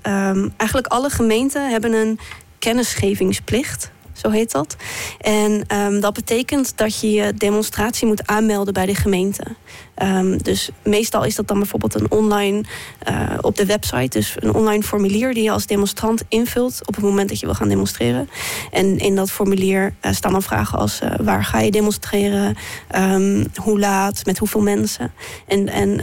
eigenlijk 0.58 0.88
alle 0.88 1.10
gemeenten 1.10 1.69
hebben 1.69 1.93
een 1.93 2.19
kennisgevingsplicht 2.60 3.91
zo 4.23 4.29
heet 4.29 4.51
dat. 4.51 4.75
En 5.21 5.63
um, 5.77 5.99
dat 5.99 6.13
betekent 6.13 6.77
dat 6.77 6.99
je 6.99 7.12
je 7.12 7.33
demonstratie 7.33 8.07
moet 8.07 8.27
aanmelden 8.27 8.73
bij 8.73 8.86
de 8.86 8.95
gemeente. 8.95 9.43
Um, 10.03 10.38
dus 10.38 10.69
meestal 10.83 11.23
is 11.23 11.36
dat 11.36 11.47
dan 11.47 11.57
bijvoorbeeld 11.57 11.95
een 11.95 12.12
online 12.12 12.63
uh, 13.09 13.38
op 13.41 13.55
de 13.55 13.65
website, 13.65 14.17
dus 14.17 14.36
een 14.39 14.53
online 14.53 14.83
formulier 14.83 15.33
die 15.33 15.43
je 15.43 15.51
als 15.51 15.65
demonstrant 15.65 16.23
invult 16.27 16.79
op 16.88 16.95
het 16.95 17.03
moment 17.03 17.29
dat 17.29 17.39
je 17.39 17.45
wil 17.45 17.55
gaan 17.55 17.67
demonstreren. 17.67 18.29
En 18.71 18.97
in 18.97 19.15
dat 19.15 19.31
formulier 19.31 19.93
uh, 20.01 20.12
staan 20.12 20.31
dan 20.31 20.41
vragen 20.41 20.79
als 20.79 21.01
uh, 21.01 21.09
waar 21.21 21.43
ga 21.43 21.59
je 21.59 21.71
demonstreren, 21.71 22.55
um, 22.95 23.45
hoe 23.55 23.79
laat, 23.79 24.25
met 24.25 24.38
hoeveel 24.38 24.62
mensen. 24.62 25.13
En, 25.47 25.69
en 25.69 26.01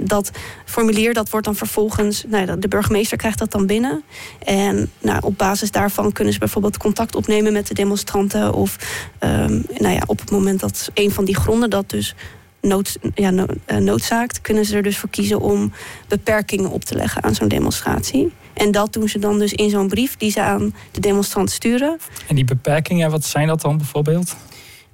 dat 0.00 0.30
formulier 0.64 1.14
dat 1.14 1.30
wordt 1.30 1.46
dan 1.46 1.56
vervolgens, 1.56 2.24
nou, 2.28 2.58
de 2.58 2.68
burgemeester 2.68 3.16
krijgt 3.16 3.38
dat 3.38 3.50
dan 3.50 3.66
binnen. 3.66 4.02
En 4.44 4.90
nou, 4.98 5.18
op 5.22 5.38
basis 5.38 5.70
daarvan 5.70 6.12
kunnen 6.12 6.32
ze 6.32 6.38
bijvoorbeeld 6.38 6.76
contact 6.76 7.14
opnemen 7.14 7.52
met 7.52 7.57
de 7.66 7.74
demonstranten. 7.74 8.54
Of 8.54 8.76
nou 9.78 9.94
ja, 9.94 10.02
op 10.06 10.20
het 10.20 10.30
moment 10.30 10.60
dat 10.60 10.90
een 10.94 11.10
van 11.10 11.24
die 11.24 11.36
gronden 11.36 11.70
dat 11.70 11.90
dus 11.90 12.14
nood, 12.60 12.98
ja, 13.14 13.32
uh, 13.32 13.76
noodzaakt, 13.76 14.40
kunnen 14.40 14.64
ze 14.64 14.76
er 14.76 14.82
dus 14.82 14.98
voor 14.98 15.08
kiezen 15.08 15.40
om 15.40 15.72
beperkingen 16.08 16.70
op 16.70 16.84
te 16.84 16.94
leggen 16.94 17.22
aan 17.22 17.34
zo'n 17.34 17.48
demonstratie. 17.48 18.32
En 18.52 18.70
dat 18.70 18.92
doen 18.92 19.08
ze 19.08 19.18
dan 19.18 19.38
dus 19.38 19.52
in 19.52 19.70
zo'n 19.70 19.88
brief 19.88 20.16
die 20.16 20.30
ze 20.30 20.40
aan 20.40 20.74
de 20.90 21.00
demonstrant 21.00 21.50
sturen. 21.50 21.98
En 22.28 22.34
die 22.34 22.44
beperkingen, 22.44 23.10
wat 23.10 23.24
zijn 23.24 23.46
dat 23.46 23.60
dan 23.60 23.76
bijvoorbeeld? 23.76 24.36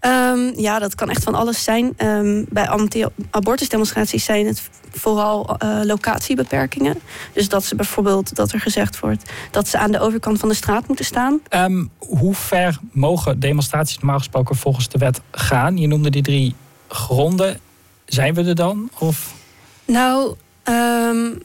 Um, 0.07 0.53
ja, 0.57 0.79
dat 0.79 0.95
kan 0.95 1.11
echt 1.11 1.23
van 1.23 1.35
alles 1.35 1.65
zijn. 1.65 1.95
Um, 1.99 2.47
bij 2.49 2.69
anti-abortusdemonstraties 2.69 4.25
zijn 4.25 4.47
het 4.47 4.63
vooral 4.91 5.57
uh, 5.63 5.81
locatiebeperkingen. 5.83 7.01
Dus 7.33 7.49
dat 7.49 7.65
ze 7.65 7.75
bijvoorbeeld 7.75 8.35
dat 8.35 8.53
er 8.53 8.61
gezegd 8.61 9.01
wordt 9.01 9.31
dat 9.51 9.69
ze 9.69 9.79
aan 9.79 9.93
de 9.93 10.01
overkant 10.01 10.39
van 10.39 10.49
de 10.49 10.55
straat 10.55 10.87
moeten 10.87 11.05
staan. 11.05 11.41
Um, 11.51 11.91
hoe 11.99 12.35
ver 12.35 12.79
mogen 12.93 13.41
demonstraties 13.41 13.97
normaal 13.97 14.19
gesproken 14.19 14.57
volgens 14.57 14.89
de 14.89 14.99
wet 14.99 15.21
gaan? 15.31 15.77
Je 15.77 15.87
noemde 15.87 16.11
die 16.11 16.23
drie 16.23 16.55
gronden. 16.89 17.61
Zijn 18.05 18.35
we 18.35 18.45
er 18.45 18.55
dan? 18.55 18.91
Of? 18.99 19.35
Nou, 19.85 20.35
um, 20.65 21.43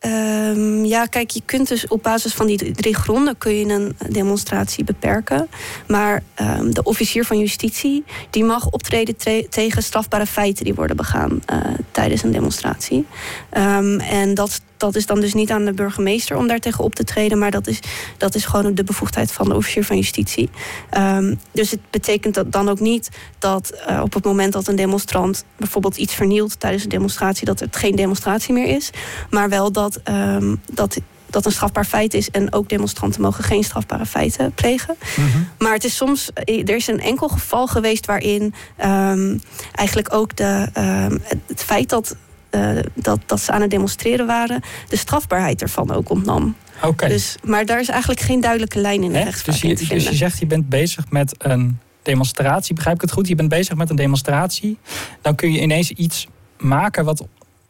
um, 0.00 0.84
ja, 0.84 1.06
kijk, 1.06 1.30
je 1.30 1.42
kunt 1.44 1.68
dus 1.68 1.86
op 1.86 2.02
basis 2.02 2.34
van 2.34 2.46
die 2.46 2.70
drie 2.70 2.94
gronden 2.94 3.38
kun 3.38 3.54
je 3.54 3.66
een 3.66 3.96
demonstratie 4.08 4.84
beperken. 4.84 5.48
Maar 5.86 6.22
um, 6.40 6.74
de 6.74 6.82
officier 6.82 7.24
van 7.24 7.38
justitie 7.38 8.04
die 8.30 8.44
mag 8.44 8.70
optreden 8.70 9.16
tegen 9.48 9.82
strafbare 9.82 10.26
feiten 10.26 10.64
die 10.64 10.74
worden 10.74 10.96
begaan 10.96 11.30
uh, 11.52 11.58
tijdens 11.90 12.22
een 12.22 12.32
demonstratie. 12.32 13.06
en 13.50 14.34
dat 14.34 14.60
dat 14.78 14.96
is 14.96 15.06
dan 15.06 15.20
dus 15.20 15.34
niet 15.34 15.50
aan 15.50 15.64
de 15.64 15.72
burgemeester 15.72 16.36
om 16.36 16.46
daar 16.46 16.58
tegen 16.58 16.84
op 16.84 16.94
te 16.94 17.04
treden, 17.04 17.38
maar 17.38 17.50
dat 17.50 17.66
is, 17.66 17.80
dat 18.16 18.34
is 18.34 18.44
gewoon 18.44 18.74
de 18.74 18.84
bevoegdheid 18.84 19.32
van 19.32 19.48
de 19.48 19.54
officier 19.54 19.84
van 19.84 19.96
justitie. 19.96 20.50
Ehm, 20.90 21.34
dus 21.52 21.70
het 21.70 21.80
betekent 21.90 22.34
dat 22.34 22.52
dan 22.52 22.68
ook 22.68 22.80
niet 22.80 23.08
dat 23.38 23.72
uh, 23.88 24.00
op 24.02 24.14
het 24.14 24.24
moment 24.24 24.52
dat 24.52 24.68
een 24.68 24.76
demonstrant 24.76 25.44
bijvoorbeeld 25.56 25.96
iets 25.96 26.14
vernielt 26.14 26.60
tijdens 26.60 26.82
een 26.82 26.88
demonstratie, 26.88 27.46
dat 27.46 27.60
het 27.60 27.76
geen 27.76 27.96
demonstratie 27.96 28.54
meer 28.54 28.76
is. 28.76 28.90
Maar 29.30 29.48
wel 29.48 29.72
dat, 29.72 30.00
um, 30.04 30.60
dat 30.72 30.98
dat 31.30 31.46
een 31.46 31.52
strafbaar 31.52 31.84
feit 31.84 32.14
is. 32.14 32.30
En 32.30 32.52
ook 32.52 32.68
demonstranten 32.68 33.20
mogen 33.20 33.44
geen 33.44 33.64
strafbare 33.64 34.06
feiten 34.06 34.52
plegen. 34.52 34.96
Mhm. 35.16 35.38
Maar 35.58 35.72
het 35.72 35.84
is 35.84 35.96
soms, 35.96 36.30
er 36.44 36.74
is 36.74 36.86
een 36.86 37.00
enkel 37.00 37.28
geval 37.28 37.66
geweest 37.66 38.06
waarin 38.06 38.54
um, 38.84 39.40
eigenlijk 39.72 40.14
ook 40.14 40.36
de, 40.36 40.68
um, 40.78 41.22
het 41.46 41.62
feit 41.64 41.88
dat, 41.88 42.16
uh, 42.50 42.78
dat, 42.94 43.18
dat 43.26 43.40
ze 43.40 43.52
aan 43.52 43.60
het 43.60 43.70
demonstreren 43.70 44.26
waren, 44.26 44.62
de 44.88 44.96
strafbaarheid 44.96 45.62
ervan 45.62 45.90
ook 45.90 46.10
ontnam. 46.10 46.56
Oké. 46.82 47.08
Dus, 47.08 47.36
maar 47.42 47.66
daar 47.66 47.80
is 47.80 47.88
eigenlijk 47.88 48.20
geen 48.20 48.40
duidelijke 48.40 48.78
lijn 48.80 49.02
in 49.02 49.12
de 49.12 49.22
rechtspraak. 49.22 49.60
Dus 49.60 49.88
je, 49.88 49.94
dus 49.94 50.08
je 50.08 50.14
zegt, 50.14 50.38
je 50.38 50.46
bent 50.46 50.68
bezig 50.68 51.10
met 51.10 51.34
een 51.38 51.78
demonstratie, 52.02 52.74
begrijp 52.74 52.96
ik 52.96 53.02
het 53.02 53.12
goed? 53.12 53.28
Je 53.28 53.34
bent 53.34 53.48
bezig 53.48 53.76
met 53.76 53.90
een 53.90 53.96
demonstratie. 53.96 54.78
Dan 55.22 55.34
kun 55.34 55.52
je 55.52 55.60
ineens 55.60 55.90
iets 55.90 56.26
maken 56.58 57.04
wat 57.04 57.26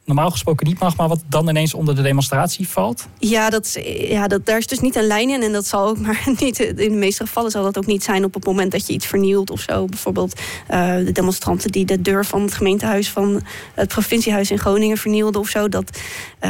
normaal 0.09 0.31
gesproken 0.31 0.67
niet 0.67 0.79
mag, 0.79 0.97
maar 0.97 1.09
wat 1.09 1.23
dan 1.27 1.49
ineens 1.49 1.75
onder 1.75 1.97
de 1.97 2.03
demonstratie 2.03 2.69
valt? 2.69 3.07
Ja, 3.19 3.51
dat, 3.51 3.79
ja 4.09 4.29
dat, 4.29 4.47
daar 4.47 4.59
is 4.59 4.67
dus 4.67 4.81
niet 4.81 4.97
een 4.97 5.07
lijn 5.07 5.31
in. 5.31 5.43
En 5.43 5.53
dat 5.53 5.67
zal 5.67 5.89
ook 5.89 5.99
maar 6.07 6.29
niet, 6.39 6.61
in 6.61 6.75
de 6.77 6.91
meeste 6.91 7.27
gevallen 7.27 7.51
zal 7.51 7.63
dat 7.63 7.79
ook 7.79 7.87
niet 7.87 8.05
zijn 8.05 8.25
op 8.25 8.35
het 8.35 8.45
moment 8.45 8.73
dat 8.73 8.87
je 8.87 8.93
iets 8.93 9.07
vernielt 9.07 9.51
of 9.51 9.61
zo. 9.61 9.85
Bijvoorbeeld 9.85 10.41
uh, 10.71 10.97
de 10.97 11.13
demonstranten 11.13 11.73
die 11.73 11.85
de 11.85 12.03
deur 12.03 12.25
van 12.25 12.43
het 12.43 12.55
gemeentehuis 12.55 13.11
van 13.11 13.43
het 13.75 13.89
provinciehuis 13.89 14.51
in 14.51 14.59
Groningen 14.59 14.97
vernielden 14.97 15.41
of 15.41 15.49
zo. 15.49 15.69
Dat, 15.69 16.01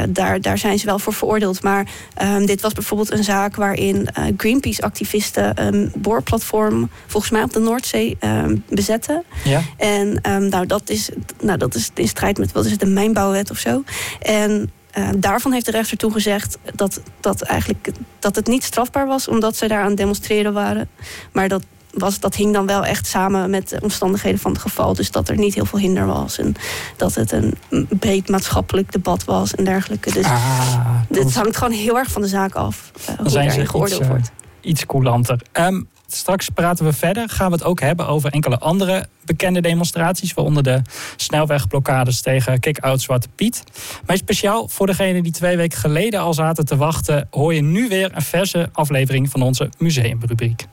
daar, 0.09 0.41
daar 0.41 0.59
zijn 0.59 0.79
ze 0.79 0.87
wel 0.87 0.99
voor 0.99 1.13
veroordeeld. 1.13 1.63
Maar 1.63 1.87
um, 2.23 2.47
dit 2.47 2.61
was 2.61 2.73
bijvoorbeeld 2.73 3.13
een 3.13 3.25
zaak 3.25 3.57
waarin 3.57 3.97
uh, 4.19 4.25
Greenpeace-activisten 4.37 5.67
een 5.67 5.93
boorplatform, 5.97 6.91
volgens 7.07 7.33
mij 7.33 7.43
op 7.43 7.53
de 7.53 7.61
Noordzee, 7.61 8.17
um, 8.21 8.65
bezetten. 8.69 9.25
Ja. 9.45 9.63
En 9.77 10.21
um, 10.31 10.49
nou, 10.49 10.67
dat, 10.67 10.91
is, 10.91 11.09
nou, 11.41 11.59
dat 11.59 11.75
is 11.75 11.91
in 11.95 12.09
strijd 12.09 12.39
met 12.39 12.53
wat 12.53 12.65
is 12.65 12.71
het, 12.71 12.81
de 12.81 12.87
mijnbouwwet 12.87 13.51
of 13.51 13.59
zo. 13.59 13.83
En 14.21 14.71
uh, 14.99 15.09
daarvan 15.17 15.53
heeft 15.53 15.65
de 15.65 15.71
rechter 15.71 15.97
toen 15.97 16.13
gezegd 16.13 16.59
dat, 16.75 17.01
dat, 17.21 17.43
eigenlijk, 17.43 17.91
dat 18.19 18.37
het 18.37 18.47
niet 18.47 18.65
strafbaar 18.65 19.07
was 19.07 19.29
omdat 19.29 19.57
ze 19.57 19.69
daar 19.69 19.83
aan 19.83 19.89
het 19.89 19.97
demonstreren 19.97 20.53
waren. 20.53 20.89
Maar 21.33 21.49
dat, 21.49 21.63
was, 21.99 22.21
dat 22.21 22.35
hing 22.35 22.53
dan 22.53 22.67
wel 22.67 22.85
echt 22.85 23.07
samen 23.07 23.51
met 23.51 23.69
de 23.69 23.81
omstandigheden 23.81 24.41
van 24.41 24.53
het 24.53 24.61
geval. 24.61 24.95
Dus 24.95 25.11
dat 25.11 25.29
er 25.29 25.37
niet 25.39 25.55
heel 25.55 25.65
veel 25.65 25.79
hinder 25.79 26.07
was. 26.07 26.39
En 26.39 26.55
dat 26.97 27.15
het 27.15 27.33
een 27.33 27.55
breed 27.89 28.29
maatschappelijk 28.29 28.93
debat 28.93 29.25
was 29.25 29.55
en 29.55 29.65
dergelijke. 29.65 30.13
Dus 30.13 30.25
ah, 30.25 30.87
het 31.11 31.35
hangt 31.35 31.57
gewoon 31.57 31.73
heel 31.73 31.99
erg 31.99 32.11
van 32.11 32.23
de 32.23 32.29
zaak 32.29 32.55
af. 32.55 32.91
Uh, 33.11 33.17
hoe 33.17 33.31
daarin 33.31 33.67
geoordeeld 33.67 34.01
iets, 34.01 34.09
wordt. 34.09 34.33
Uh, 34.63 34.71
iets 34.71 34.87
coulanter. 34.87 35.41
Um, 35.53 35.89
Straks 36.11 36.49
praten 36.49 36.85
we 36.85 36.93
verder. 36.93 37.29
Gaan 37.29 37.47
we 37.47 37.53
het 37.53 37.65
ook 37.65 37.81
hebben 37.81 38.09
over 38.09 38.33
enkele 38.33 38.59
andere 38.59 39.07
bekende 39.25 39.61
demonstraties. 39.61 40.35
Waaronder 40.35 40.63
de 40.63 40.83
snelwegblokkades 41.17 42.21
tegen 42.21 42.61
Kick-Out 42.61 43.01
Zwarte 43.01 43.29
Piet. 43.35 43.63
Maar 44.07 44.17
speciaal 44.17 44.69
voor 44.69 44.87
degenen 44.87 45.23
die 45.23 45.33
twee 45.33 45.57
weken 45.57 45.79
geleden 45.79 46.21
al 46.21 46.35
zaten 46.35 46.65
te 46.65 46.77
wachten... 46.77 47.29
hoor 47.31 47.55
je 47.55 47.63
nu 47.63 47.89
weer 47.89 48.11
een 48.15 48.23
verse 48.23 48.69
aflevering 48.73 49.31
van 49.31 49.43
onze 49.43 49.71
museumrubriek. 49.79 50.67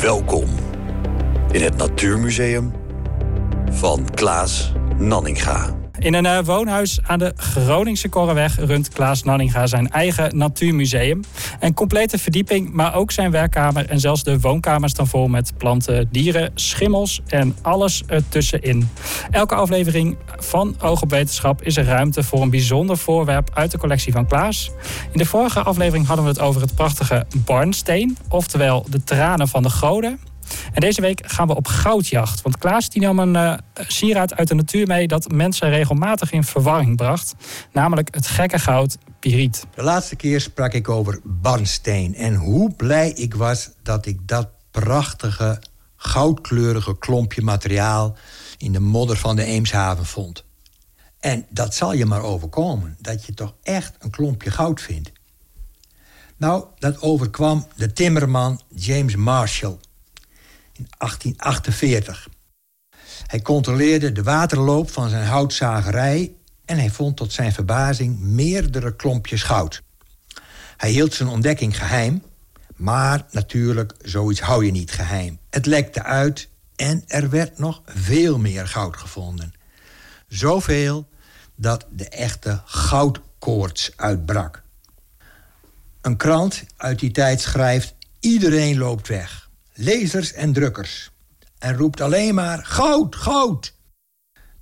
Welkom 0.00 0.48
in 1.50 1.62
het 1.62 1.76
Natuurmuseum 1.76 2.72
van 3.70 4.10
Klaas 4.14 4.72
Nanninga. 4.98 5.83
In 5.98 6.14
een 6.14 6.24
uh, 6.24 6.38
woonhuis 6.44 6.98
aan 7.02 7.18
de 7.18 7.32
Groningse 7.36 8.08
Korreweg 8.08 8.56
runt 8.56 8.88
Klaas 8.88 9.22
Nanninga 9.22 9.66
zijn 9.66 9.90
eigen 9.90 10.36
natuurmuseum. 10.36 11.20
Een 11.60 11.74
complete 11.74 12.18
verdieping, 12.18 12.72
maar 12.72 12.94
ook 12.94 13.10
zijn 13.10 13.30
werkkamer 13.30 13.88
en 13.88 14.00
zelfs 14.00 14.22
de 14.22 14.40
woonkamer 14.40 14.88
staan 14.88 15.06
vol 15.06 15.28
met 15.28 15.52
planten, 15.56 16.08
dieren, 16.10 16.50
schimmels 16.54 17.20
en 17.26 17.56
alles 17.62 18.02
ertussenin. 18.06 18.88
Elke 19.30 19.54
aflevering 19.54 20.16
van 20.36 20.76
Oog 20.80 21.02
Wetenschap 21.08 21.62
is 21.62 21.76
er 21.76 21.84
ruimte 21.84 22.22
voor 22.22 22.42
een 22.42 22.50
bijzonder 22.50 22.98
voorwerp 22.98 23.50
uit 23.54 23.70
de 23.70 23.78
collectie 23.78 24.12
van 24.12 24.26
Klaas. 24.26 24.70
In 25.12 25.18
de 25.18 25.26
vorige 25.26 25.62
aflevering 25.62 26.06
hadden 26.06 26.24
we 26.24 26.30
het 26.30 26.40
over 26.40 26.60
het 26.60 26.74
prachtige 26.74 27.26
barnsteen, 27.36 28.16
oftewel 28.28 28.86
de 28.90 29.04
tranen 29.04 29.48
van 29.48 29.62
de 29.62 29.70
goden. 29.70 30.18
En 30.72 30.80
deze 30.80 31.00
week 31.00 31.22
gaan 31.26 31.46
we 31.46 31.54
op 31.54 31.66
goudjacht. 31.66 32.42
Want 32.42 32.58
Klaas 32.58 32.88
die 32.88 33.02
nam 33.02 33.18
een 33.18 33.34
uh, 33.34 33.54
sieraad 33.74 34.34
uit 34.34 34.48
de 34.48 34.54
natuur 34.54 34.86
mee 34.86 35.08
dat 35.08 35.30
mensen 35.30 35.68
regelmatig 35.68 36.32
in 36.32 36.44
verwarring 36.44 36.96
bracht. 36.96 37.34
Namelijk 37.72 38.14
het 38.14 38.26
gekke 38.26 38.58
goud 38.58 38.96
piriet. 39.20 39.64
De 39.74 39.82
laatste 39.82 40.16
keer 40.16 40.40
sprak 40.40 40.72
ik 40.72 40.88
over 40.88 41.20
barnsteen. 41.24 42.14
En 42.14 42.34
hoe 42.34 42.74
blij 42.74 43.10
ik 43.10 43.34
was 43.34 43.70
dat 43.82 44.06
ik 44.06 44.28
dat 44.28 44.48
prachtige 44.70 45.62
goudkleurige 45.96 46.98
klompje 46.98 47.42
materiaal 47.42 48.16
in 48.58 48.72
de 48.72 48.80
modder 48.80 49.16
van 49.16 49.36
de 49.36 49.44
Eemshaven 49.44 50.06
vond. 50.06 50.44
En 51.20 51.46
dat 51.48 51.74
zal 51.74 51.92
je 51.92 52.06
maar 52.06 52.22
overkomen, 52.22 52.96
dat 53.00 53.24
je 53.24 53.34
toch 53.34 53.54
echt 53.62 53.94
een 53.98 54.10
klompje 54.10 54.50
goud 54.50 54.80
vindt. 54.80 55.12
Nou, 56.36 56.64
dat 56.78 57.00
overkwam 57.00 57.66
de 57.76 57.92
timmerman 57.92 58.60
James 58.74 59.16
Marshall 59.16 59.76
in 60.76 60.86
1848. 60.98 62.28
Hij 63.26 63.42
controleerde 63.42 64.12
de 64.12 64.22
waterloop 64.22 64.90
van 64.90 65.08
zijn 65.08 65.26
houtzagerij 65.26 66.32
en 66.64 66.78
hij 66.78 66.90
vond 66.90 67.16
tot 67.16 67.32
zijn 67.32 67.52
verbazing 67.52 68.18
meerdere 68.18 68.96
klompjes 68.96 69.42
goud. 69.42 69.82
Hij 70.76 70.90
hield 70.90 71.14
zijn 71.14 71.28
ontdekking 71.28 71.78
geheim, 71.78 72.22
maar 72.76 73.26
natuurlijk, 73.30 73.94
zoiets 74.02 74.40
hou 74.40 74.64
je 74.64 74.70
niet 74.70 74.92
geheim. 74.92 75.38
Het 75.50 75.66
lekte 75.66 76.02
uit 76.02 76.48
en 76.76 77.02
er 77.06 77.30
werd 77.30 77.58
nog 77.58 77.82
veel 77.84 78.38
meer 78.38 78.66
goud 78.68 78.96
gevonden. 78.96 79.52
Zoveel 80.28 81.08
dat 81.56 81.86
de 81.90 82.08
echte 82.08 82.60
goudkoorts 82.64 83.92
uitbrak. 83.96 84.62
Een 86.00 86.16
krant 86.16 86.64
uit 86.76 86.98
die 86.98 87.10
tijd 87.10 87.40
schrijft: 87.40 87.94
Iedereen 88.20 88.78
loopt 88.78 89.08
weg 89.08 89.43
lezers 89.74 90.32
en 90.32 90.52
drukkers. 90.52 91.10
En 91.58 91.76
roept 91.76 92.00
alleen 92.00 92.34
maar 92.34 92.64
goud, 92.64 93.16
goud. 93.16 93.74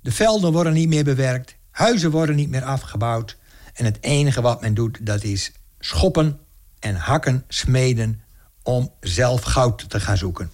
De 0.01 0.11
velden 0.11 0.51
worden 0.51 0.73
niet 0.73 0.87
meer 0.87 1.03
bewerkt, 1.03 1.55
huizen 1.71 2.11
worden 2.11 2.35
niet 2.35 2.49
meer 2.49 2.63
afgebouwd. 2.63 3.37
En 3.73 3.85
het 3.85 3.97
enige 4.01 4.41
wat 4.41 4.61
men 4.61 4.73
doet, 4.73 5.05
dat 5.05 5.23
is 5.23 5.51
schoppen 5.79 6.39
en 6.79 6.95
hakken, 6.95 7.43
smeden 7.47 8.21
om 8.63 8.93
zelf 8.99 9.41
goud 9.41 9.89
te 9.89 9.99
gaan 9.99 10.17
zoeken. 10.17 10.51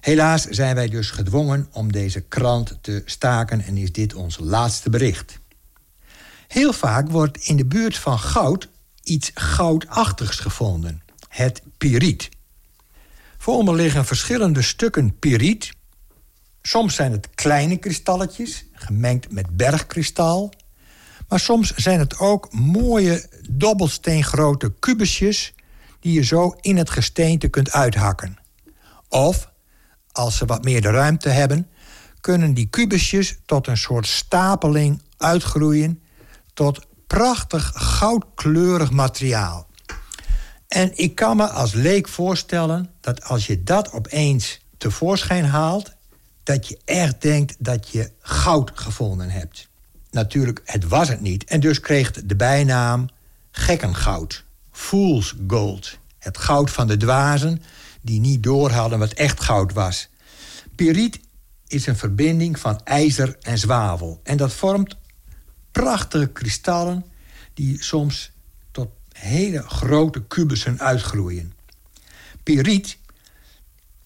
Helaas 0.00 0.44
zijn 0.44 0.74
wij 0.74 0.88
dus 0.88 1.10
gedwongen 1.10 1.68
om 1.72 1.92
deze 1.92 2.20
krant 2.20 2.78
te 2.80 3.02
staken 3.04 3.60
en 3.60 3.76
is 3.76 3.92
dit 3.92 4.14
ons 4.14 4.38
laatste 4.38 4.90
bericht. 4.90 5.38
Heel 6.48 6.72
vaak 6.72 7.10
wordt 7.10 7.38
in 7.38 7.56
de 7.56 7.66
buurt 7.66 7.96
van 7.96 8.18
goud 8.18 8.68
iets 9.02 9.30
goudachtigs 9.34 10.38
gevonden, 10.38 11.02
het 11.28 11.62
piriet. 11.78 12.28
Voor 13.44 13.64
me 13.64 13.74
liggen 13.74 14.04
verschillende 14.04 14.62
stukken 14.62 15.18
piriet. 15.18 15.72
Soms 16.62 16.94
zijn 16.94 17.12
het 17.12 17.28
kleine 17.34 17.76
kristalletjes, 17.76 18.64
gemengd 18.72 19.32
met 19.32 19.56
bergkristal. 19.56 20.52
Maar 21.28 21.40
soms 21.40 21.74
zijn 21.74 21.98
het 21.98 22.18
ook 22.18 22.52
mooie 22.52 23.28
dobbelsteengrote 23.50 24.72
kubusjes... 24.78 25.54
die 26.00 26.12
je 26.12 26.22
zo 26.22 26.56
in 26.60 26.76
het 26.76 26.90
gesteente 26.90 27.48
kunt 27.48 27.70
uithakken. 27.70 28.36
Of, 29.08 29.50
als 30.12 30.36
ze 30.36 30.46
wat 30.46 30.64
meer 30.64 30.80
de 30.80 30.90
ruimte 30.90 31.28
hebben... 31.28 31.68
kunnen 32.20 32.54
die 32.54 32.66
kubusjes 32.66 33.38
tot 33.46 33.66
een 33.66 33.76
soort 33.76 34.06
stapeling 34.06 35.02
uitgroeien... 35.16 36.02
tot 36.54 36.86
prachtig 37.06 37.72
goudkleurig 37.74 38.90
materiaal. 38.90 39.66
En 40.74 40.90
ik 40.94 41.14
kan 41.14 41.36
me 41.36 41.48
als 41.48 41.72
leek 41.72 42.08
voorstellen 42.08 42.90
dat 43.00 43.24
als 43.24 43.46
je 43.46 43.62
dat 43.62 43.92
opeens 43.92 44.60
tevoorschijn 44.78 45.44
haalt, 45.44 45.92
dat 46.42 46.68
je 46.68 46.78
echt 46.84 47.22
denkt 47.22 47.56
dat 47.58 47.88
je 47.88 48.10
goud 48.20 48.70
gevonden 48.74 49.30
hebt. 49.30 49.68
Natuurlijk, 50.10 50.60
het 50.64 50.88
was 50.88 51.08
het 51.08 51.20
niet. 51.20 51.44
En 51.44 51.60
dus 51.60 51.80
kreeg 51.80 52.14
het 52.14 52.28
de 52.28 52.36
bijnaam 52.36 53.08
gekkengoud. 53.50 54.44
Fool's 54.70 55.34
gold. 55.48 55.98
Het 56.18 56.38
goud 56.38 56.70
van 56.70 56.86
de 56.86 56.96
dwazen 56.96 57.62
die 58.00 58.20
niet 58.20 58.42
doorhadden 58.42 58.98
wat 58.98 59.12
echt 59.12 59.40
goud 59.40 59.72
was. 59.72 60.08
Piriet 60.74 61.20
is 61.66 61.86
een 61.86 61.96
verbinding 61.96 62.58
van 62.58 62.80
ijzer 62.84 63.36
en 63.40 63.58
zwavel. 63.58 64.20
En 64.22 64.36
dat 64.36 64.52
vormt 64.52 64.96
prachtige 65.72 66.26
kristallen 66.26 67.04
die 67.52 67.82
soms 67.82 68.33
hele 69.24 69.62
grote 69.62 70.22
kubussen 70.22 70.80
uitgroeien. 70.80 71.52
Piriet, 72.42 72.98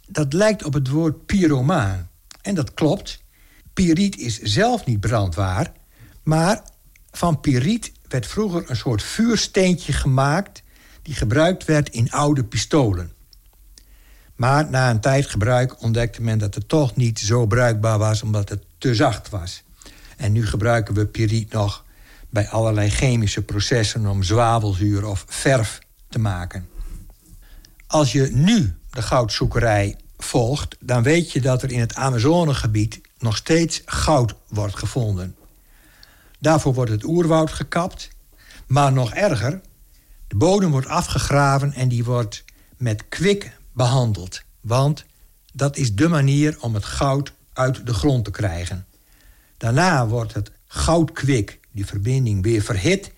dat 0.07 0.33
lijkt 0.33 0.64
op 0.64 0.72
het 0.72 0.88
woord 0.88 1.26
pyromaan. 1.26 2.09
En 2.42 2.54
dat 2.54 2.74
klopt. 2.74 3.22
Piriet 3.72 4.16
is 4.18 4.38
zelf 4.38 4.87
niet 4.87 5.00
brandbaar, 5.00 5.72
maar 6.22 6.62
van 7.11 7.40
piriet 7.40 7.92
werd 8.09 8.26
vroeger 8.26 8.70
een 8.70 8.76
soort 8.76 9.02
vuursteentje 9.02 9.92
gemaakt 9.92 10.62
die 11.02 11.14
gebruikt 11.14 11.64
werd 11.64 11.88
in 11.88 12.11
oude 12.11 12.44
pistolen. 12.44 13.12
Maar 14.35 14.70
na 14.70 14.90
een 14.90 15.00
tijd 15.00 15.26
gebruik 15.26 15.83
ontdekte 15.83 16.22
men 16.22 16.38
dat 16.38 16.54
het 16.54 16.68
toch 16.68 16.96
niet 16.96 17.18
zo 17.18 17.46
bruikbaar 17.46 17.98
was 17.98 18.22
omdat 18.22 18.48
het 18.48 18.64
te 18.78 18.94
zacht 18.94 19.28
was. 19.28 19.62
En 20.16 20.33
nu 20.33 20.46
gebruiken 20.46 20.94
we 20.94 21.07
piriet 21.07 21.52
nog 21.52 21.85
bij 22.30 22.48
allerlei 22.48 22.90
chemische 22.90 23.42
processen 23.42 24.06
om 24.06 24.22
zwavelzuur 24.22 25.06
of 25.06 25.24
verf 25.28 25.78
te 26.08 26.18
maken. 26.18 26.68
Als 27.86 28.12
je 28.12 28.30
nu 28.32 28.74
de 28.90 29.02
goudzoekerij 29.02 29.96
volgt, 30.18 30.76
dan 30.80 31.02
weet 31.02 31.32
je 31.32 31.40
dat 31.40 31.62
er 31.62 31.70
in 31.70 31.80
het 31.80 31.94
Amazonegebied 31.94 33.00
nog 33.18 33.36
steeds 33.36 33.82
goud 33.84 34.34
wordt 34.48 34.76
gevonden. 34.76 35.36
Daarvoor 36.38 36.74
wordt 36.74 36.90
het 36.90 37.04
oerwoud 37.04 37.52
gekapt, 37.52 38.08
maar 38.66 38.92
nog 38.92 39.14
erger, 39.14 39.60
de 40.28 40.36
bodem 40.36 40.70
wordt 40.70 40.86
afgegraven 40.86 41.72
en 41.72 41.88
die 41.88 42.04
wordt 42.04 42.44
met 42.76 43.08
kwik 43.08 43.56
behandeld. 43.72 44.42
Want 44.60 45.04
dat 45.52 45.76
is 45.76 45.94
de 45.94 46.08
manier 46.08 46.56
om 46.60 46.74
het 46.74 46.84
goud 46.84 47.32
uit 47.52 47.86
de 47.86 47.94
grond 47.94 48.24
te 48.24 48.30
krijgen. 48.30 48.86
Daarna 49.56 50.06
wordt 50.06 50.34
het 50.34 50.50
goudkwik, 50.66 51.57
die 51.78 51.86
verbinding, 51.86 52.42
weer 52.42 52.62
verhit 52.62 53.12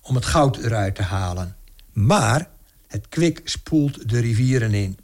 om 0.00 0.14
het 0.14 0.24
goud 0.24 0.56
eruit 0.56 0.94
te 0.94 1.02
halen. 1.02 1.56
Maar 1.92 2.48
het 2.86 3.08
kwik 3.08 3.40
spoelt 3.44 4.08
de 4.08 4.20
rivieren 4.20 4.74
in 4.74 4.98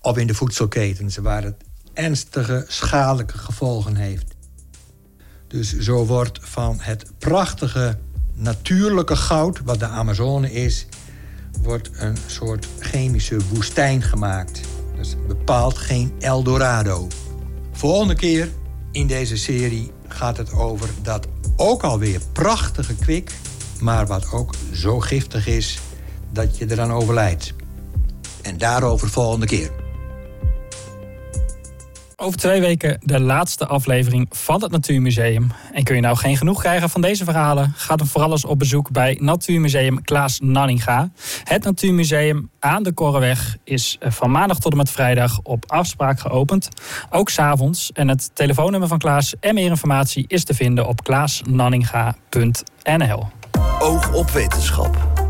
of 0.00 0.16
in 0.16 0.26
de 0.26 0.34
voedselketens, 0.34 1.16
waar 1.16 1.42
het 1.42 1.64
ernstige 1.92 2.64
schadelijke 2.68 3.38
gevolgen 3.38 3.96
heeft. 3.96 4.34
Dus 5.46 5.78
zo 5.78 6.06
wordt 6.06 6.38
van 6.42 6.80
het 6.80 7.04
prachtige 7.18 7.98
natuurlijke 8.34 9.16
goud, 9.16 9.60
wat 9.64 9.78
de 9.78 9.86
Amazone 9.86 10.52
is, 10.52 10.86
wordt 11.62 11.90
een 11.94 12.16
soort 12.26 12.66
chemische 12.78 13.36
woestijn 13.48 14.02
gemaakt. 14.02 14.60
Dus 14.96 15.16
bepaald 15.26 15.78
geen 15.78 16.12
Eldorado. 16.18 17.08
Volgende 17.72 18.14
keer 18.14 18.48
in 18.92 19.06
deze 19.06 19.36
serie 19.36 19.90
gaat 20.08 20.36
het 20.36 20.52
over 20.52 20.88
dat 21.02 21.26
ook 21.60 21.82
alweer 21.82 22.20
prachtige 22.32 22.94
kwik, 22.94 23.32
maar 23.80 24.06
wat 24.06 24.32
ook 24.32 24.54
zo 24.72 25.00
giftig 25.00 25.46
is 25.46 25.78
dat 26.32 26.58
je 26.58 26.70
eraan 26.70 26.92
overlijdt. 26.92 27.54
En 28.42 28.58
daarover 28.58 29.08
volgende 29.08 29.46
keer. 29.46 29.79
Over 32.22 32.38
twee 32.38 32.60
weken 32.60 32.98
de 33.02 33.20
laatste 33.20 33.66
aflevering 33.66 34.26
van 34.30 34.62
het 34.62 34.70
Natuurmuseum. 34.70 35.50
En 35.72 35.84
kun 35.84 35.94
je 35.94 36.00
nou 36.00 36.16
geen 36.16 36.36
genoeg 36.36 36.60
krijgen 36.60 36.90
van 36.90 37.00
deze 37.00 37.24
verhalen? 37.24 37.72
Ga 37.76 37.96
dan 37.96 38.06
vooral 38.06 38.30
eens 38.30 38.44
op 38.44 38.58
bezoek 38.58 38.90
bij 38.90 39.16
Natuurmuseum 39.20 40.02
Klaas 40.02 40.40
Nanninga. 40.40 41.10
Het 41.44 41.64
Natuurmuseum 41.64 42.50
aan 42.58 42.82
de 42.82 42.92
Korreweg 42.92 43.56
is 43.64 43.96
eh, 44.00 44.10
van 44.10 44.30
maandag 44.30 44.58
tot 44.58 44.72
en 44.72 44.78
met 44.78 44.90
vrijdag 44.90 45.40
op 45.42 45.64
afspraak 45.66 46.20
geopend. 46.20 46.68
Ook 47.10 47.30
s'avonds. 47.30 47.92
En 47.92 48.08
het 48.08 48.30
telefoonnummer 48.34 48.88
van 48.88 48.98
Klaas 48.98 49.34
en 49.40 49.54
meer 49.54 49.70
informatie 49.70 50.24
is 50.26 50.44
te 50.44 50.54
vinden 50.54 50.86
op 50.86 51.04
klaasnanninga.nl. 51.04 53.28
Oog 53.78 54.12
op 54.12 54.30
wetenschap. 54.30 55.20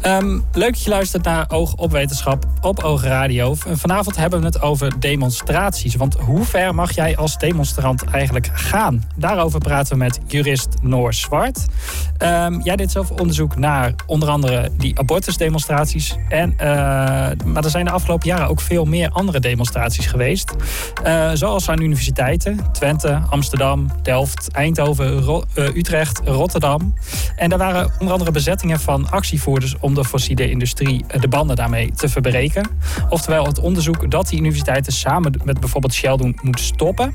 Ehm, 0.00 0.38
leuk 0.52 0.72
dat 0.72 0.82
je 0.82 0.90
luistert 0.90 1.24
naar 1.24 1.44
Oog 1.48 1.74
op 1.74 1.90
Wetenschap 1.90 2.46
op 2.60 2.82
Oog 2.82 3.04
Radio. 3.04 3.54
Vanavond 3.54 4.16
hebben 4.16 4.40
we 4.40 4.46
het 4.46 4.60
over 4.60 5.00
demonstraties. 5.00 5.94
Want 5.94 6.14
hoe 6.14 6.44
ver 6.44 6.74
mag 6.74 6.94
jij 6.94 7.16
als 7.16 7.38
demonstrant 7.38 8.04
eigenlijk 8.04 8.50
gaan? 8.52 9.04
Daarover 9.16 9.58
praten 9.58 9.92
we 9.92 9.98
met 9.98 10.20
jurist 10.26 10.68
Noor 10.82 11.14
Zwart. 11.14 11.66
Um, 12.18 12.60
jij 12.62 12.76
deed 12.76 12.90
zelf 12.90 13.10
onderzoek 13.10 13.56
naar 13.56 13.94
onder 14.06 14.28
andere 14.28 14.70
die 14.76 14.98
abortusdemonstraties. 14.98 16.16
En, 16.28 16.52
uh, 16.52 16.58
maar 17.44 17.64
er 17.64 17.70
zijn 17.70 17.84
de 17.84 17.90
afgelopen 17.90 18.28
jaren 18.28 18.48
ook 18.48 18.60
veel 18.60 18.84
meer 18.84 19.10
andere 19.10 19.40
demonstraties 19.40 20.06
geweest. 20.06 20.54
Uh, 21.06 21.30
zoals 21.34 21.68
aan 21.68 21.82
universiteiten. 21.82 22.72
Twente, 22.72 23.22
Amsterdam, 23.30 23.86
Delft, 24.02 24.48
Eindhoven, 24.52 25.24
uh, 25.54 25.76
Utrecht, 25.76 26.20
Rotterdam. 26.24 26.94
En 27.36 27.48
daar 27.48 27.58
waren 27.58 27.92
onder 27.98 28.12
andere 28.12 28.30
bezettingen 28.30 28.80
van 28.80 29.10
actievoerders 29.10 29.78
de 29.94 30.04
fossiele 30.04 30.50
industrie 30.50 31.04
de 31.20 31.28
banden 31.28 31.56
daarmee 31.56 31.92
te 31.92 32.08
verbreken. 32.08 32.68
Oftewel 33.08 33.46
het 33.46 33.58
onderzoek 33.58 34.10
dat 34.10 34.28
die 34.28 34.38
universiteiten 34.38 34.92
samen 34.92 35.40
met 35.44 35.60
bijvoorbeeld 35.60 35.94
Shell 35.94 36.16
doen 36.16 36.38
moet 36.42 36.60
stoppen. 36.60 37.14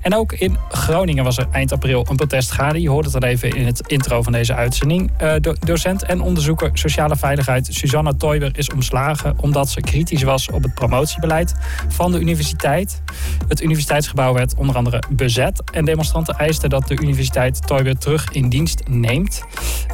En 0.00 0.14
ook 0.14 0.32
in 0.32 0.56
Groningen 0.68 1.24
was 1.24 1.38
er 1.38 1.48
eind 1.52 1.72
april 1.72 2.06
een 2.08 2.16
protest 2.16 2.50
gaande. 2.50 2.80
Je 2.80 2.90
hoort 2.90 3.04
het 3.04 3.14
al 3.14 3.28
even 3.28 3.56
in 3.56 3.66
het 3.66 3.80
intro 3.86 4.22
van 4.22 4.32
deze 4.32 4.54
uitzending. 4.54 5.10
Uh, 5.22 5.32
docent 5.58 6.02
en 6.02 6.20
onderzoeker 6.20 6.70
sociale 6.72 7.16
veiligheid 7.16 7.68
Susanna 7.70 8.12
Toiber 8.12 8.58
is 8.58 8.70
omslagen 8.70 9.34
omdat 9.40 9.68
ze 9.68 9.80
kritisch 9.80 10.22
was 10.22 10.50
op 10.50 10.62
het 10.62 10.74
promotiebeleid 10.74 11.54
van 11.88 12.12
de 12.12 12.20
universiteit. 12.20 13.02
Het 13.48 13.62
universiteitsgebouw 13.62 14.32
werd 14.32 14.54
onder 14.54 14.76
andere 14.76 15.02
bezet 15.10 15.62
en 15.72 15.84
demonstranten 15.84 16.34
eisten 16.34 16.70
dat 16.70 16.88
de 16.88 17.00
universiteit 17.00 17.66
Toiber 17.66 17.98
terug 17.98 18.28
in 18.30 18.48
dienst 18.48 18.82
neemt. 18.88 19.42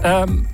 Um, 0.04 0.46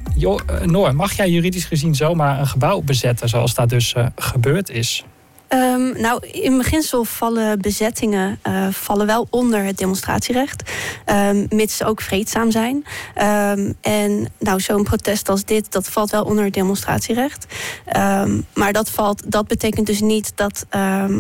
Noor, 0.65 0.95
mag 0.95 1.13
jij 1.13 1.31
juridisch 1.31 1.60
gezien 1.65 1.95
zomaar 1.95 2.41
een 2.41 2.47
gebouw 2.47 2.81
bezetten 2.81 3.29
zoals 3.29 3.55
dat 3.55 3.69
dus 3.69 3.95
uh, 3.95 4.07
gebeurd 4.17 4.71
is? 4.71 5.05
Um, 5.55 6.01
nou, 6.01 6.27
in 6.27 6.57
beginsel 6.57 7.05
vallen 7.05 7.61
bezettingen 7.61 8.39
uh, 8.49 8.67
vallen 8.71 9.07
wel 9.07 9.27
onder 9.31 9.65
het 9.65 9.79
demonstratierecht, 9.79 10.71
um, 11.07 11.47
mits 11.49 11.77
ze 11.77 11.85
ook 11.85 12.01
vreedzaam 12.01 12.51
zijn. 12.51 12.75
Um, 12.77 13.75
en 13.81 14.29
nou, 14.39 14.61
zo'n 14.61 14.83
protest 14.83 15.29
als 15.29 15.45
dit, 15.45 15.73
dat 15.73 15.89
valt 15.89 16.11
wel 16.11 16.25
onder 16.25 16.45
het 16.45 16.55
demonstratierecht. 16.55 17.47
maar 18.55 18.73
dat, 18.73 18.91
valt, 18.91 19.31
dat 19.33 19.47
betekent 19.47 19.87
dus 19.87 20.01
niet 20.01 20.33
dat, 20.35 20.67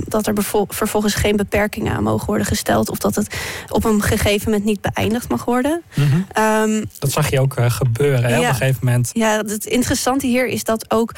dat 0.04 0.26
er 0.26 0.34
vervolgens 0.68 1.14
geen 1.14 1.36
beperkingen 1.36 1.94
aan 1.94 2.02
mogen 2.02 2.26
worden 2.26 2.46
gesteld 2.46 2.90
of 2.90 2.98
dat 2.98 3.14
het 3.14 3.36
op 3.68 3.84
een 3.84 4.02
gegeven 4.02 4.50
moment 4.50 4.64
niet 4.64 4.80
beëindigd 4.80 5.28
mag 5.28 5.44
worden. 5.44 5.82
Mm 5.94 6.26
-hmm. 6.34 6.84
dat 6.98 7.12
zag 7.12 7.30
je 7.30 7.40
ook 7.40 7.58
uh, 7.58 7.70
gebeuren 7.70 8.30
ja, 8.30 8.38
op 8.38 8.44
een 8.44 8.54
gegeven 8.54 8.80
moment. 8.82 9.10
Ja, 9.12 9.36
het 9.36 9.64
interessante 9.64 10.26
hier 10.26 10.46
is 10.46 10.64
dat 10.64 10.90
ook 10.90 11.12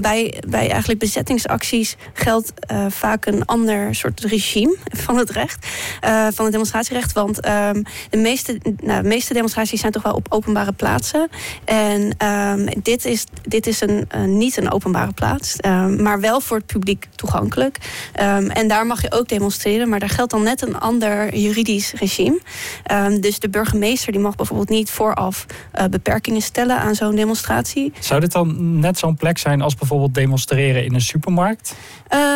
bij, 0.00 0.42
bij 0.48 0.70
eigenlijk 0.70 1.00
bezettingsacties 1.00 1.96
geldt 2.12 2.28
uh, 2.38 2.84
vaak 2.88 3.26
een 3.26 3.44
ander 3.44 3.94
soort 3.94 4.20
regime 4.20 4.76
van 5.06 5.16
het 5.16 5.30
recht, 5.30 5.66
uh, 6.04 6.26
van 6.32 6.44
het 6.44 6.52
demonstratierecht. 6.52 7.12
Want 7.12 7.46
um, 7.46 7.82
de, 8.10 8.16
meeste, 8.16 8.58
nou, 8.80 9.02
de 9.02 9.08
meeste 9.08 9.34
demonstraties 9.34 9.80
zijn 9.80 9.92
toch 9.92 10.02
wel 10.02 10.14
op 10.14 10.26
openbare 10.28 10.72
plaatsen. 10.72 11.28
En 11.64 12.26
um, 12.26 12.68
dit 12.82 13.04
is, 13.04 13.24
dit 13.42 13.66
is 13.66 13.80
een, 13.80 14.08
uh, 14.16 14.24
niet 14.24 14.56
een 14.56 14.70
openbare 14.70 15.12
plaats, 15.12 15.56
um, 15.66 16.02
maar 16.02 16.20
wel 16.20 16.40
voor 16.40 16.56
het 16.56 16.66
publiek 16.66 17.08
toegankelijk. 17.14 17.76
en 18.12 18.68
daar 18.68 18.86
mag 18.86 19.02
je 19.02 19.12
ook 19.12 19.28
demonstreren, 19.28 19.88
maar 19.88 20.00
daar 20.00 20.08
geldt 20.08 20.30
dan 20.30 20.42
net 20.42 20.62
een 20.62 20.78
ander 20.78 21.36
juridisch 21.36 21.92
regime. 21.92 22.40
dus 23.20 23.38
de 23.38 23.48
burgemeester 23.48 24.12
die 24.12 24.20
mag 24.20 24.36
bijvoorbeeld 24.36 24.68
niet 24.68 24.90
vooraf 24.90 25.46
beperkingen 25.90 26.42
stellen 26.42 26.78
aan 26.78 26.94
zo'n 26.94 27.14
demonstratie. 27.14 27.92
Zou 27.98 28.20
dit 28.20 28.32
dan 28.32 28.78
net 28.80 28.98
zo'n 28.98 29.16
plek 29.16 29.38
zijn 29.38 29.60
als 29.60 29.74
bijvoorbeeld 29.74 30.14
demonstreren 30.14 30.84
in 30.84 30.94
een 30.94 31.00
supermarkt? 31.00 31.74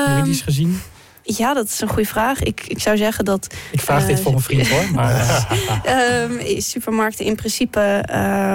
Juridisch 0.09 0.41
gezien? 0.41 0.81
Ja, 1.23 1.55
dat 1.55 1.67
is 1.67 1.81
een 1.81 1.89
goede 1.89 2.09
vraag. 2.09 2.43
Ik, 2.43 2.65
ik 2.67 2.81
zou 2.81 2.97
zeggen 2.97 3.25
dat. 3.25 3.55
Ik 3.71 3.81
vraag 3.81 4.01
uh, 4.01 4.07
dit 4.07 4.21
voor 4.21 4.33
een 4.33 4.41
vriend 4.41 4.69
hoor. 4.69 4.91
Maar, 4.93 5.47
um, 6.31 6.61
supermarkten 6.61 7.25
in 7.25 7.37
principe 7.37 8.05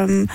um, 0.07 0.25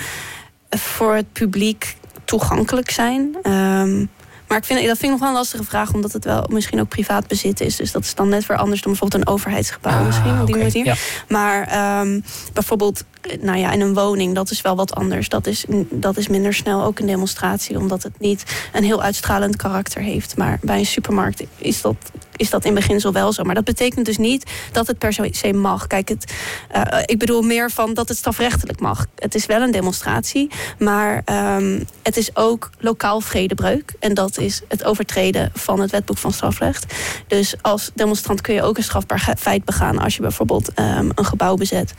voor 0.71 1.15
het 1.15 1.33
publiek 1.33 1.97
toegankelijk 2.25 2.91
zijn. 2.91 3.37
Um, 3.43 4.11
maar 4.55 4.63
ik 4.63 4.69
vind, 4.69 4.87
dat 4.87 4.99
vind 4.99 5.03
ik 5.03 5.11
nog 5.11 5.21
wel 5.21 5.29
een 5.29 5.35
lastige 5.35 5.65
vraag, 5.65 5.93
omdat 5.93 6.13
het 6.13 6.25
wel 6.25 6.47
misschien 6.49 6.81
ook 6.81 6.89
privaat 6.89 7.27
bezit 7.27 7.61
is. 7.61 7.77
Dus 7.77 7.93
dat 7.93 8.05
is 8.05 8.15
dan 8.15 8.29
net 8.29 8.47
weer 8.47 8.57
anders 8.57 8.83
dan 8.83 8.91
bijvoorbeeld 8.93 9.23
een 9.23 9.35
overheidsgebouw 9.35 9.99
ah, 9.99 10.07
misschien. 10.07 10.45
Die 10.45 10.55
okay. 10.55 10.67
manier. 10.67 10.85
Ja. 10.85 10.95
Maar 11.29 12.01
um, 12.01 12.25
bijvoorbeeld 12.53 13.05
nou 13.41 13.59
ja, 13.59 13.73
in 13.73 13.81
een 13.81 13.95
woning, 13.95 14.35
dat 14.35 14.51
is 14.51 14.61
wel 14.61 14.77
wat 14.77 14.95
anders. 14.95 15.29
Dat 15.29 15.47
is, 15.47 15.65
dat 15.91 16.17
is 16.17 16.29
minder 16.29 16.55
snel 16.55 16.85
ook 16.85 16.99
een 16.99 17.07
demonstratie, 17.07 17.79
omdat 17.79 18.03
het 18.03 18.19
niet 18.19 18.43
een 18.73 18.85
heel 18.85 19.03
uitstralend 19.03 19.57
karakter 19.57 20.03
heeft. 20.03 20.37
Maar 20.37 20.59
bij 20.63 20.79
een 20.79 20.87
supermarkt 20.87 21.45
is 21.59 21.81
dat, 21.81 21.97
is 22.37 22.51
dat 22.51 22.65
in 22.65 22.75
beginsel 22.75 23.13
wel 23.13 23.33
zo. 23.33 23.43
Maar 23.43 23.55
dat 23.55 23.65
betekent 23.65 24.07
dus 24.07 24.17
niet 24.17 24.51
dat 24.73 24.87
het 24.87 24.99
per 24.99 25.13
se 25.13 25.53
mag. 25.53 25.87
Kijk, 25.87 26.09
het, 26.09 26.35
uh, 26.77 26.83
ik 27.05 27.19
bedoel 27.19 27.43
meer 27.43 27.71
van 27.71 27.95
dat 27.95 28.09
het 28.09 28.19
strafrechtelijk 28.19 28.81
mag. 28.81 29.07
Het 29.15 29.35
is 29.35 29.47
wel 29.47 29.63
een 29.63 29.71
demonstratie, 29.71 30.51
maar 30.79 31.23
um, 31.57 31.85
het 32.03 32.17
is 32.17 32.37
ook 32.37 32.71
lokaal 32.79 33.21
vredebreuk. 33.21 33.95
En 33.99 34.15
dat 34.15 34.39
is 34.39 34.63
het 34.69 34.85
overtreden 34.85 35.51
van 35.55 35.81
het 35.81 35.91
wetboek 35.91 36.19
van 36.19 36.33
strafrecht. 36.33 36.95
Dus 37.27 37.55
als 37.63 37.91
demonstrant 37.95 38.41
kun 38.41 38.55
je 38.55 38.63
ook 38.63 38.77
een 38.77 38.83
strafbaar 38.83 39.35
feit 39.39 39.65
begaan 39.65 39.99
als 39.99 40.17
je 40.17 40.23
bijvoorbeeld 40.23 40.79
um, 40.79 41.11
een 41.15 41.25
gebouw 41.25 41.55
bezet. 41.55 41.95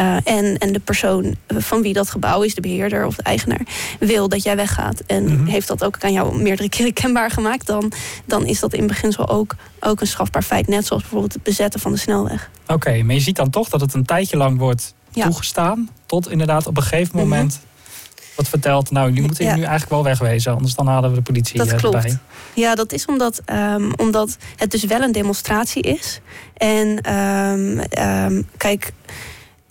Uh, 0.00 0.16
en, 0.24 0.58
en 0.58 0.72
de 0.72 0.80
persoon 0.80 1.36
van 1.48 1.82
wie 1.82 1.92
dat 1.92 2.10
gebouw 2.10 2.42
is, 2.42 2.54
de 2.54 2.60
beheerder 2.60 3.06
of 3.06 3.14
de 3.16 3.22
eigenaar, 3.22 3.66
wil 3.98 4.28
dat 4.28 4.42
jij 4.42 4.56
weggaat. 4.56 5.00
En 5.06 5.22
mm 5.22 5.36
-hmm. 5.36 5.46
heeft 5.46 5.68
dat 5.68 5.84
ook 5.84 6.04
aan 6.04 6.12
jou 6.12 6.42
meerdere 6.42 6.68
keren 6.68 6.92
kenbaar 6.92 7.30
gemaakt, 7.30 7.66
dan, 7.66 7.92
dan 8.24 8.46
is 8.46 8.60
dat 8.60 8.72
in 8.72 8.86
beginsel 8.86 9.28
ook, 9.28 9.54
ook 9.80 10.00
een 10.00 10.06
strafbaar 10.06 10.42
feit. 10.42 10.68
Net 10.68 10.86
zoals 10.86 11.02
bijvoorbeeld 11.02 11.32
het 11.32 11.42
bezetten 11.42 11.80
van 11.80 11.92
de 11.92 11.98
snelweg. 11.98 12.50
Oké, 12.62 12.72
okay, 12.72 13.00
maar 13.00 13.14
je 13.14 13.20
ziet 13.20 13.36
dan 13.36 13.50
toch 13.50 13.68
dat 13.68 13.80
het 13.80 13.94
een 13.94 14.04
tijdje 14.04 14.36
lang 14.36 14.58
wordt 14.58 14.94
ja. 15.10 15.24
toegestaan. 15.24 15.88
Tot 16.06 16.30
inderdaad 16.30 16.66
op 16.66 16.76
een 16.76 16.82
gegeven 16.82 17.16
mhm. 17.16 17.28
moment 17.28 17.60
wat 18.40 18.48
vertelt, 18.48 18.90
nou, 18.90 19.08
jullie 19.08 19.22
moeten 19.22 19.44
ja. 19.44 19.54
nu 19.54 19.60
eigenlijk 19.60 19.90
wel 19.90 20.04
wegwezen, 20.04 20.52
anders 20.52 20.74
dan 20.74 20.86
halen 20.86 21.10
we 21.10 21.16
de 21.16 21.22
politie 21.22 21.58
dat 21.58 21.68
eh, 21.68 21.76
klopt. 21.76 21.94
erbij. 21.94 22.18
Ja, 22.54 22.74
dat 22.74 22.92
is 22.92 23.04
omdat, 23.04 23.42
um, 23.52 23.92
omdat 23.96 24.36
het 24.56 24.70
dus 24.70 24.84
wel 24.84 25.00
een 25.00 25.12
demonstratie 25.12 25.82
is. 25.82 26.20
En 26.56 27.14
um, 27.14 28.46
kijk, 28.56 28.92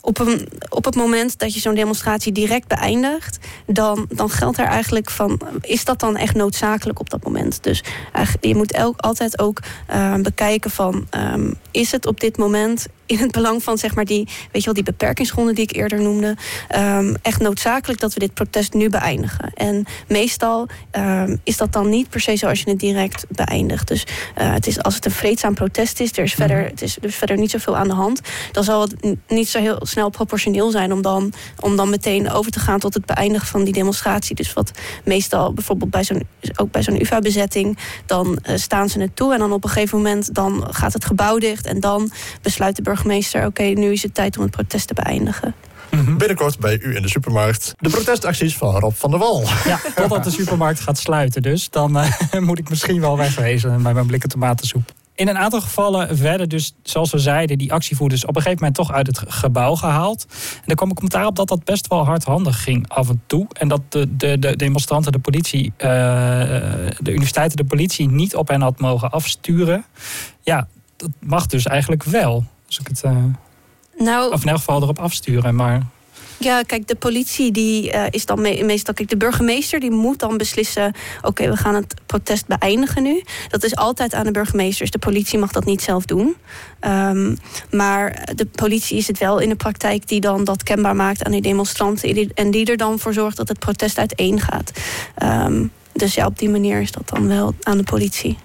op, 0.01 0.37
op 0.69 0.85
het 0.85 0.95
moment 0.95 1.39
dat 1.39 1.53
je 1.53 1.59
zo'n 1.59 1.75
demonstratie 1.75 2.31
direct 2.31 2.67
beëindigt, 2.67 3.39
dan, 3.65 4.05
dan 4.09 4.29
geldt 4.29 4.57
er 4.57 4.65
eigenlijk 4.65 5.09
van: 5.09 5.39
is 5.61 5.85
dat 5.85 5.99
dan 5.99 6.17
echt 6.17 6.35
noodzakelijk 6.35 6.99
op 6.99 7.09
dat 7.09 7.23
moment? 7.23 7.63
Dus 7.63 7.83
je 8.41 8.55
moet 8.55 8.71
elk, 8.71 8.99
altijd 8.99 9.39
ook 9.39 9.59
uh, 9.91 10.15
bekijken 10.15 10.71
van: 10.71 11.07
um, 11.11 11.55
is 11.71 11.91
het 11.91 12.05
op 12.05 12.19
dit 12.19 12.37
moment 12.37 12.87
in 13.09 13.17
het 13.17 13.31
belang 13.31 13.63
van 13.63 13.77
zeg 13.77 13.95
maar 13.95 14.05
die, 14.05 14.25
weet 14.25 14.61
je 14.61 14.65
wel, 14.65 14.73
die 14.73 14.83
beperkingsgronden 14.83 15.55
die 15.55 15.63
ik 15.63 15.75
eerder 15.75 16.01
noemde, 16.01 16.37
um, 16.75 17.15
echt 17.21 17.41
noodzakelijk 17.41 17.99
dat 17.99 18.13
we 18.13 18.19
dit 18.19 18.33
protest 18.33 18.73
nu 18.73 18.89
beëindigen. 18.89 19.51
En 19.53 19.85
meestal 20.07 20.67
um, 20.91 21.39
is 21.43 21.57
dat 21.57 21.73
dan 21.73 21.89
niet 21.89 22.09
per 22.09 22.19
se 22.19 22.35
zoals 22.35 22.59
je 22.59 22.69
het 22.69 22.79
direct 22.79 23.25
beëindigt. 23.29 23.87
Dus 23.87 24.03
uh, 24.37 24.53
het 24.53 24.67
is 24.67 24.83
als 24.83 24.95
het 24.95 25.05
een 25.05 25.11
vreedzaam 25.11 25.53
protest 25.53 25.99
is, 25.99 26.17
er 26.17 26.23
is 26.23 26.33
verder, 26.33 26.57
mhm. 26.57 26.69
het 26.69 26.81
is 26.81 26.97
dus 27.01 27.15
verder 27.15 27.37
niet 27.37 27.51
zoveel 27.51 27.77
aan 27.77 27.87
de 27.87 27.93
hand, 27.93 28.21
dan 28.51 28.63
zal 28.63 28.81
het 28.81 28.95
niet 29.27 29.49
zo 29.49 29.59
heel 29.59 29.79
snel 29.81 30.09
proportioneel 30.09 30.71
zijn 30.71 30.93
om 30.93 31.01
dan, 31.01 31.33
om 31.59 31.75
dan 31.75 31.89
meteen 31.89 32.31
over 32.31 32.51
te 32.51 32.59
gaan 32.59 32.79
tot 32.79 32.93
het 32.93 33.05
beëindigen 33.05 33.47
van 33.47 33.63
die 33.63 33.73
demonstratie. 33.73 34.35
Dus 34.35 34.53
wat 34.53 34.71
meestal 35.03 35.53
bijvoorbeeld 35.53 35.91
bij 35.91 36.03
zo'n, 36.03 36.27
ook 36.55 36.71
bij 36.71 36.83
zo'n 36.83 37.01
UvA-bezetting, 37.01 37.77
dan 38.05 38.39
uh, 38.49 38.57
staan 38.57 38.89
ze 38.89 38.99
het 38.99 39.15
toe 39.15 39.33
en 39.33 39.39
dan 39.39 39.51
op 39.51 39.63
een 39.63 39.69
gegeven 39.69 39.97
moment 39.97 40.33
dan 40.33 40.67
gaat 40.69 40.93
het 40.93 41.05
gebouw 41.05 41.37
dicht 41.37 41.65
en 41.65 41.79
dan 41.79 42.11
besluit 42.41 42.75
de 42.75 42.81
burger 42.81 42.98
burgemeester: 43.03 43.45
oké, 43.45 43.63
nu 43.63 43.91
is 43.91 44.03
het 44.03 44.13
tijd 44.13 44.37
om 44.37 44.43
het 44.43 44.51
protest 44.51 44.87
te 44.87 44.93
beëindigen. 44.93 45.53
Mhm. 45.91 46.17
Binnenkort 46.17 46.59
bij 46.59 46.79
u 46.79 46.95
in 46.95 47.01
de 47.01 47.09
supermarkt 47.09 47.73
de 47.79 47.89
protestacties 47.89 48.55
van 48.55 48.75
Rob 48.75 48.93
van 48.93 49.09
der 49.09 49.19
Wal. 49.19 49.43
Ja, 49.65 49.79
totdat 49.95 50.23
de 50.23 50.29
supermarkt 50.29 50.79
gaat 50.79 50.97
sluiten 50.97 51.41
dus. 51.41 51.69
Dan 51.69 51.97
uh, 51.97 52.11
moet 52.39 52.59
ik 52.59 52.69
misschien 52.69 53.01
wel 53.01 53.17
wegwezen 53.17 53.83
bij 53.83 53.93
mijn 53.93 54.05
blikken 54.05 54.29
tomatensoep. 54.29 54.91
In 55.15 55.27
een 55.27 55.37
aantal 55.37 55.61
gevallen 55.61 56.21
werden 56.21 56.49
dus, 56.49 56.73
zoals 56.83 57.11
we 57.11 57.17
zeiden, 57.17 57.57
die 57.57 57.73
actievoerders 57.73 58.25
op 58.25 58.35
een 58.35 58.41
gegeven 58.41 58.57
moment 58.57 58.75
toch 58.75 58.91
uit 58.91 59.07
het 59.07 59.21
gebouw 59.27 59.75
gehaald. 59.75 60.25
En 60.55 60.65
er 60.65 60.75
kwam 60.75 60.89
een 60.89 60.95
commentaar 60.95 61.25
op 61.25 61.35
dat 61.35 61.47
dat 61.47 61.63
best 61.63 61.87
wel 61.87 62.05
hardhandig 62.05 62.63
ging 62.63 62.89
af 62.89 63.09
en 63.09 63.21
toe. 63.25 63.47
En 63.53 63.67
dat 63.67 63.81
de, 63.89 64.15
de, 64.17 64.39
de 64.39 64.55
demonstranten 64.55 65.11
de 65.11 65.19
politie, 65.19 65.65
uh, 65.65 65.87
de 66.99 67.11
universiteiten 67.11 67.57
de 67.57 67.63
politie 67.63 68.09
niet 68.09 68.35
op 68.35 68.47
hen 68.47 68.61
had 68.61 68.79
mogen 68.79 69.11
afsturen. 69.11 69.85
Ja, 70.41 70.67
dat 70.95 71.09
mag 71.19 71.45
dus 71.45 71.65
eigenlijk 71.65 72.03
wel. 72.03 72.45
Als 72.69 72.79
ik 72.79 72.87
het. 72.87 73.01
Uh, 73.05 73.23
nou, 73.97 74.33
of 74.33 74.41
in 74.41 74.47
elk 74.47 74.57
geval 74.57 74.81
erop 74.81 74.99
afsturen. 74.99 75.55
Maar 75.55 75.85
ja, 76.39 76.61
kijk, 76.61 76.87
de 76.87 76.95
politie 76.95 77.51
die 77.51 77.93
uh, 77.93 78.03
is 78.09 78.25
dan 78.25 78.41
me 78.41 78.63
meestal. 78.63 78.93
Kijk, 78.93 79.09
de 79.09 79.17
burgemeester 79.17 79.79
die 79.79 79.91
moet 79.91 80.19
dan 80.19 80.37
beslissen. 80.37 80.93
Oké, 81.21 81.49
we 81.49 81.57
gaan 81.57 81.75
het 81.75 81.93
protest 82.05 82.47
beëindigen 82.47 83.03
nu. 83.03 83.23
Dat 83.47 83.63
is 83.63 83.75
altijd 83.75 84.13
aan 84.13 84.23
de 84.23 84.31
burgemeesters. 84.31 84.91
De 84.91 84.99
politie 84.99 85.39
mag 85.39 85.51
dat 85.51 85.65
niet 85.65 85.81
zelf 85.81 86.05
doen. 86.05 86.35
Um, 86.81 87.37
maar 87.71 88.29
de 88.35 88.45
politie 88.45 88.97
is 88.97 89.07
het 89.07 89.17
wel 89.17 89.39
in 89.39 89.49
de 89.49 89.55
praktijk 89.55 90.07
die 90.07 90.21
dan 90.21 90.43
dat 90.43 90.63
kenbaar 90.63 90.95
maakt 90.95 91.23
aan 91.23 91.31
die 91.31 91.41
demonstranten. 91.41 92.31
En 92.33 92.51
die 92.51 92.65
er 92.65 92.77
dan 92.77 92.99
voor 92.99 93.13
zorgt 93.13 93.37
dat 93.37 93.47
het 93.47 93.59
protest 93.59 93.97
uiteen 93.97 94.39
gaat. 94.39 94.71
Um, 95.23 95.71
dus 95.93 96.13
ja, 96.13 96.25
op 96.25 96.39
die 96.39 96.49
manier 96.49 96.81
is 96.81 96.91
dat 96.91 97.09
dan 97.09 97.27
wel 97.27 97.53
aan 97.61 97.77
de 97.77 97.83
politie. 97.83 98.37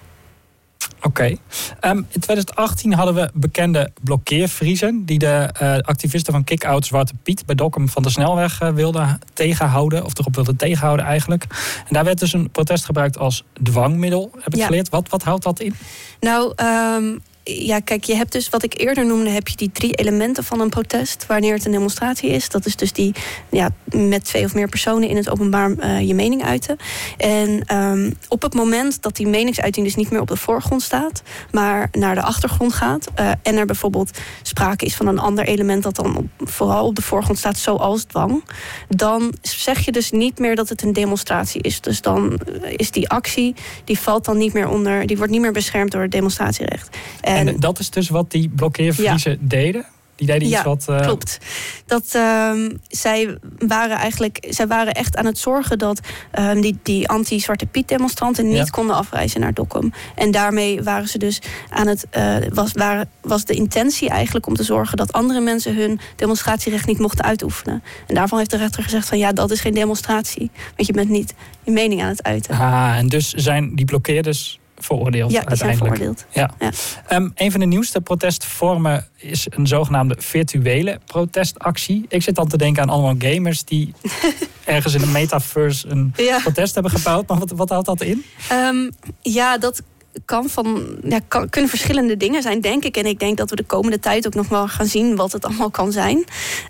Oké. 1.05 1.35
Ehm, 1.79 1.97
in 1.97 2.19
2018 2.19 2.93
hadden 2.93 3.15
we 3.15 3.29
bekende 3.33 3.91
blokkeervriezen... 4.01 5.05
die 5.05 5.19
de 5.19 5.49
uh, 5.61 5.77
activisten 5.77 6.33
van 6.33 6.43
Kick-Out 6.43 6.85
Zwarte 6.85 7.13
Piet... 7.23 7.45
bij 7.45 7.55
Dokkum 7.55 7.89
van 7.89 8.03
de 8.03 8.09
snelweg 8.09 8.61
uh, 8.61 8.69
wilden 8.69 9.19
tegenhouden. 9.33 10.05
Of 10.05 10.19
erop 10.19 10.35
wilden 10.35 10.55
tegenhouden 10.55 11.05
eigenlijk. 11.05 11.45
En 11.77 11.93
daar 11.93 12.03
werd 12.03 12.19
dus 12.19 12.33
een 12.33 12.49
protest 12.49 12.85
gebruikt 12.85 13.17
als 13.17 13.43
dwangmiddel, 13.63 14.31
heb 14.39 14.55
ik 14.55 14.63
geleerd. 14.63 14.89
Wat, 14.89 15.09
wat 15.09 15.23
houdt 15.23 15.43
dat 15.43 15.59
in? 15.59 15.75
Nou, 16.19 16.53
um, 16.63 17.21
ja, 17.45 17.79
kijk, 17.79 18.03
je 18.03 18.15
hebt 18.15 18.31
dus 18.31 18.49
wat 18.49 18.63
ik 18.63 18.79
eerder 18.79 19.05
noemde, 19.05 19.29
heb 19.29 19.47
je 19.47 19.55
die 19.55 19.71
drie 19.71 19.93
elementen 19.93 20.43
van 20.43 20.59
een 20.59 20.69
protest 20.69 21.25
wanneer 21.25 21.53
het 21.53 21.65
een 21.65 21.71
demonstratie 21.71 22.29
is. 22.29 22.49
Dat 22.49 22.65
is 22.65 22.75
dus 22.75 22.91
die 22.91 23.13
ja, 23.51 23.69
met 23.95 24.23
twee 24.25 24.45
of 24.45 24.53
meer 24.53 24.67
personen 24.67 25.09
in 25.09 25.15
het 25.15 25.29
openbaar 25.29 25.71
uh, 25.71 25.99
je 26.07 26.13
mening 26.13 26.43
uiten. 26.43 26.77
En 27.17 27.75
um, 27.75 28.17
op 28.27 28.41
het 28.41 28.53
moment 28.53 29.01
dat 29.01 29.15
die 29.15 29.27
meningsuiting 29.27 29.85
dus 29.85 29.95
niet 29.95 30.11
meer 30.11 30.21
op 30.21 30.27
de 30.27 30.37
voorgrond 30.37 30.81
staat, 30.81 31.21
maar 31.51 31.89
naar 31.91 32.15
de 32.15 32.21
achtergrond 32.21 32.73
gaat. 32.73 33.07
Uh, 33.19 33.31
en 33.41 33.57
er 33.57 33.65
bijvoorbeeld 33.65 34.17
sprake 34.41 34.85
is 34.85 34.95
van 34.95 35.07
een 35.07 35.19
ander 35.19 35.45
element 35.45 35.83
dat 35.83 35.95
dan 35.95 36.29
vooral 36.37 36.85
op 36.85 36.95
de 36.95 37.01
voorgrond 37.01 37.37
staat, 37.37 37.57
zoals 37.57 38.03
dwang. 38.03 38.43
Dan 38.87 39.33
zeg 39.41 39.85
je 39.85 39.91
dus 39.91 40.11
niet 40.11 40.39
meer 40.39 40.55
dat 40.55 40.69
het 40.69 40.81
een 40.81 40.93
demonstratie 40.93 41.61
is. 41.61 41.81
Dus 41.81 42.01
dan 42.01 42.39
is 42.75 42.91
die 42.91 43.09
actie, 43.09 43.55
die 43.83 43.99
valt 43.99 44.25
dan 44.25 44.37
niet 44.37 44.53
meer 44.53 44.69
onder, 44.69 45.07
die 45.07 45.17
wordt 45.17 45.31
niet 45.31 45.41
meer 45.41 45.51
beschermd 45.51 45.91
door 45.91 46.01
het 46.01 46.11
demonstratierecht. 46.11 46.97
En, 47.35 47.59
dat 47.59 47.79
is 47.79 47.89
dus 47.89 48.09
wat 48.09 48.31
die 48.31 48.49
blokkeervriezen 48.49 49.37
deden? 49.41 49.85
Die 50.15 50.27
deden 50.27 50.41
iets 50.41 50.51
ja, 50.51 50.63
wat. 50.63 50.85
Uh... 50.89 50.99
Klopt. 50.99 51.39
Dat 51.85 52.13
uh, 52.15 52.51
zij 52.87 53.37
waren 53.57 53.97
eigenlijk. 53.97 54.45
Zij 54.49 54.67
waren 54.67 54.93
echt 54.93 55.17
aan 55.17 55.25
het 55.25 55.37
zorgen 55.37 55.77
dat 55.77 55.99
uh, 56.39 56.61
die, 56.61 56.77
die 56.83 57.07
anti-Zwarte 57.07 57.65
Piet-demonstranten 57.65 58.47
niet 58.47 58.69
konden 58.69 58.95
afreizen 58.95 59.39
naar 59.39 59.53
Dokkum. 59.53 59.93
En 60.15 60.31
daarmee 60.31 60.83
waren 60.83 61.07
ze 61.07 61.17
dus 61.17 61.41
aan 61.69 61.87
het. 61.87 62.07
Eh, 62.09 62.35
was, 62.53 62.71
waren, 62.71 63.09
was 63.21 63.45
de 63.45 63.53
intentie 63.53 64.09
eigenlijk 64.09 64.47
om 64.47 64.55
te 64.55 64.63
zorgen 64.63 64.97
dat 64.97 65.13
andere 65.13 65.39
mensen 65.39 65.75
hun 65.75 65.99
demonstratierecht 66.15 66.87
niet 66.87 66.99
mochten 66.99 67.25
uitoefenen. 67.25 67.83
En 68.07 68.15
daarvan 68.15 68.37
heeft 68.37 68.51
de 68.51 68.57
rechter 68.57 68.83
gezegd: 68.83 69.07
van 69.07 69.17
ja, 69.17 69.31
dat 69.31 69.51
is 69.51 69.59
geen 69.59 69.73
demonstratie. 69.73 70.51
Want 70.75 70.87
je 70.87 70.93
bent 70.93 71.09
niet 71.09 71.33
je 71.63 71.71
mening 71.71 72.01
aan 72.01 72.09
het 72.09 72.23
uiten. 72.23 72.55
Ah, 72.55 72.97
en 72.97 73.07
dus 73.07 73.33
zijn 73.33 73.75
die 73.75 73.85
blokkeerders 73.85 74.59
veroordeeld. 74.77 75.31
Ja, 75.31 75.55
zijn 75.55 75.77
veroordeeld. 75.77 76.25
Ja. 76.29 76.51
ja. 76.59 76.71
Um, 77.11 77.31
een 77.35 77.51
van 77.51 77.59
de 77.59 77.65
nieuwste 77.65 78.01
protestvormen 78.01 79.07
is 79.15 79.47
een 79.49 79.67
zogenaamde 79.67 80.15
virtuele 80.19 80.99
protestactie. 81.05 82.05
Ik 82.07 82.21
zit 82.21 82.35
dan 82.35 82.47
te 82.47 82.57
denken 82.57 82.81
aan 82.81 82.89
allemaal 82.89 83.15
gamers 83.17 83.63
die 83.63 83.93
ergens 84.65 84.93
in 84.93 84.99
de 84.99 85.07
metaverse 85.07 85.87
een 85.87 86.13
protest 86.41 86.73
hebben 86.73 86.91
gebouwd. 86.91 87.27
Maar 87.27 87.39
wat, 87.39 87.51
wat 87.51 87.69
houdt 87.69 87.85
dat 87.85 88.01
in? 88.01 88.25
Um, 88.51 88.91
ja, 89.21 89.57
dat 89.57 89.81
kan 90.25 90.49
van, 90.49 90.97
ja, 91.03 91.19
kan, 91.27 91.49
kunnen 91.49 91.69
verschillende 91.69 92.17
dingen 92.17 92.41
zijn, 92.41 92.61
denk 92.61 92.83
ik. 92.83 92.97
En 92.97 93.05
ik 93.05 93.19
denk 93.19 93.37
dat 93.37 93.49
we 93.49 93.55
de 93.55 93.63
komende 93.63 93.99
tijd 93.99 94.27
ook 94.27 94.33
nog 94.33 94.47
wel 94.47 94.67
gaan 94.67 94.85
zien 94.85 95.15
wat 95.15 95.31
het 95.31 95.45
allemaal 95.45 95.69
kan 95.69 95.91
zijn. 95.91 96.25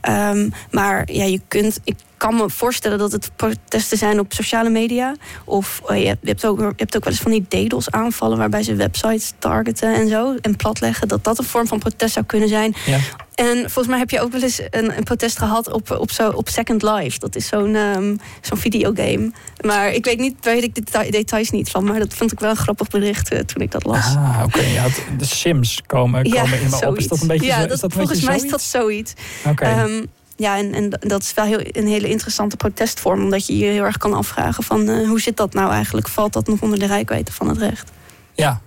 Um, 0.09 0.53
maar 0.71 1.11
ja, 1.11 1.23
je 1.23 1.41
kunt. 1.47 1.79
Ik 1.83 1.95
kan 2.17 2.35
me 2.35 2.49
voorstellen 2.49 2.97
dat 2.97 3.11
het 3.11 3.31
protesten 3.35 3.97
zijn 3.97 4.19
op 4.19 4.33
sociale 4.33 4.69
media. 4.69 5.15
Of 5.45 5.81
uh, 5.89 6.01
je, 6.01 6.17
hebt 6.23 6.45
ook, 6.45 6.59
je 6.59 6.73
hebt 6.75 6.95
ook 6.95 7.03
wel 7.03 7.13
eens 7.13 7.21
van 7.21 7.31
die 7.31 7.45
DDoS 7.47 7.91
aanvallen 7.91 8.37
waarbij 8.37 8.63
ze 8.63 8.75
websites 8.75 9.33
targeten 9.39 9.93
en 9.93 10.07
zo 10.07 10.35
en 10.41 10.55
platleggen. 10.55 11.07
Dat 11.07 11.23
dat 11.23 11.37
een 11.37 11.45
vorm 11.45 11.67
van 11.67 11.79
protest 11.79 12.13
zou 12.13 12.25
kunnen 12.25 12.49
zijn. 12.49 12.75
Ja. 12.85 12.99
En 13.35 13.57
volgens 13.57 13.87
mij 13.87 13.97
heb 13.97 14.09
je 14.09 14.21
ook 14.21 14.31
wel 14.31 14.41
eens 14.41 14.61
een, 14.69 14.97
een 14.97 15.03
protest 15.03 15.37
gehad 15.37 15.71
op, 15.71 15.91
op, 15.91 16.11
zo, 16.11 16.29
op 16.29 16.49
Second 16.49 16.81
Life. 16.81 17.19
Dat 17.19 17.35
is 17.35 17.47
zo'n 17.47 17.75
um, 17.75 18.19
zo'n 18.41 18.57
videogame. 18.57 19.31
Maar 19.61 19.91
ik 19.91 20.05
weet 20.05 20.19
niet, 20.19 20.35
weet 20.41 20.63
ik 20.63 20.75
de 20.75 21.07
details 21.09 21.49
niet 21.49 21.69
van. 21.69 21.83
Maar 21.83 21.99
dat 21.99 22.13
vond 22.13 22.31
ik 22.31 22.39
wel 22.39 22.49
een 22.49 22.55
grappig 22.55 22.87
bericht 22.87 23.33
uh, 23.33 23.39
toen 23.39 23.61
ik 23.61 23.71
dat 23.71 23.85
las. 23.85 24.05
Ah, 24.05 24.41
oké. 24.43 24.57
Okay. 24.57 24.71
Ja, 24.71 24.85
de 25.17 25.25
Sims 25.25 25.81
komen, 25.85 26.23
komen 26.23 26.49
ja, 26.49 26.55
in 26.55 26.69
me 26.69 26.87
op. 26.87 26.97
Is 26.97 27.07
dat 27.07 27.21
een 27.21 27.27
beetje 27.27 27.45
ja, 27.45 27.65
dat, 27.65 27.79
dat 27.79 27.93
volgens 27.93 28.21
mij 28.21 28.35
is 28.35 28.49
dat 28.49 28.61
zoiets. 28.61 29.13
Oké. 29.45 29.49
Okay. 29.49 29.83
Um, 29.83 30.05
ja, 30.35 30.57
en, 30.57 30.73
en 30.73 30.89
dat 30.99 31.21
is 31.21 31.33
wel 31.33 31.45
heel, 31.45 31.59
een 31.71 31.87
hele 31.87 32.09
interessante 32.09 32.57
protestvorm. 32.57 33.23
Omdat 33.23 33.47
je 33.47 33.57
je 33.57 33.65
heel 33.65 33.83
erg 33.83 33.97
kan 33.97 34.13
afvragen 34.13 34.63
van 34.63 34.89
uh, 34.89 35.07
hoe 35.07 35.21
zit 35.21 35.37
dat 35.37 35.53
nou 35.53 35.71
eigenlijk? 35.71 36.07
Valt 36.07 36.33
dat 36.33 36.47
nog 36.47 36.61
onder 36.61 36.79
de 36.79 36.85
rijkwijde 36.85 37.31
van 37.31 37.47
het 37.47 37.57
recht? 37.57 37.91
Ja. 38.33 38.61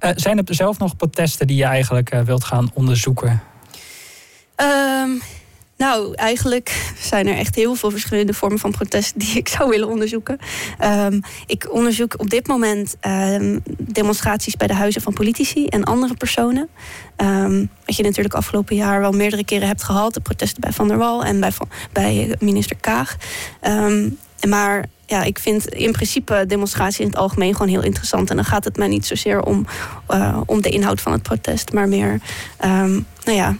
Uh, 0.00 0.10
zijn 0.14 0.38
er 0.38 0.54
zelf 0.54 0.78
nog 0.78 0.96
protesten 0.96 1.46
die 1.46 1.56
je 1.56 1.64
eigenlijk 1.64 2.14
uh, 2.14 2.20
wilt 2.20 2.44
gaan 2.44 2.70
onderzoeken? 2.74 3.42
Um, 4.56 5.22
nou, 5.82 6.14
eigenlijk 6.14 6.92
zijn 6.98 7.26
er 7.26 7.36
echt 7.36 7.54
heel 7.54 7.74
veel 7.74 7.90
verschillende 7.90 8.34
vormen 8.34 8.58
van 8.58 8.70
protest 8.70 9.12
die 9.20 9.36
ik 9.36 9.48
zou 9.48 9.68
willen 9.68 9.88
onderzoeken. 9.88 10.38
Um, 10.84 11.20
ik 11.46 11.72
onderzoek 11.72 12.14
op 12.16 12.30
dit 12.30 12.46
moment 12.46 12.96
um, 13.06 13.62
demonstraties 13.78 14.56
bij 14.56 14.66
de 14.66 14.74
huizen 14.74 15.02
van 15.02 15.12
politici 15.12 15.66
en 15.66 15.84
andere 15.84 16.14
personen. 16.14 16.68
Um, 17.16 17.70
wat 17.86 17.96
je 17.96 18.02
natuurlijk 18.02 18.34
afgelopen 18.34 18.76
jaar 18.76 19.00
wel 19.00 19.12
meerdere 19.12 19.44
keren 19.44 19.68
hebt 19.68 19.82
gehad. 19.82 20.14
De 20.14 20.20
protesten 20.20 20.60
bij 20.60 20.72
Van 20.72 20.88
der 20.88 20.98
Wal 20.98 21.24
en 21.24 21.40
bij, 21.40 21.52
bij 21.92 22.36
minister 22.38 22.76
Kaag. 22.76 23.16
maar 24.48 24.84
ja, 25.06 25.22
ik 25.22 25.38
vind 25.38 25.68
in 25.68 25.92
principe 25.92 26.44
demonstraties 26.46 27.00
in 27.00 27.06
het 27.06 27.16
algemeen 27.16 27.52
gewoon 27.52 27.72
heel 27.72 27.82
interessant. 27.82 28.30
En 28.30 28.36
dan 28.36 28.44
gaat 28.44 28.64
het 28.64 28.76
mij 28.76 28.88
niet 28.88 29.06
zozeer 29.06 29.42
om, 29.42 29.66
uh, 30.10 30.40
om 30.46 30.62
de 30.62 30.68
inhoud 30.68 31.00
van 31.00 31.12
het 31.12 31.22
protest, 31.22 31.72
maar 31.72 31.88
meer, 31.88 32.20
nou 32.60 33.04
ja, 33.24 33.56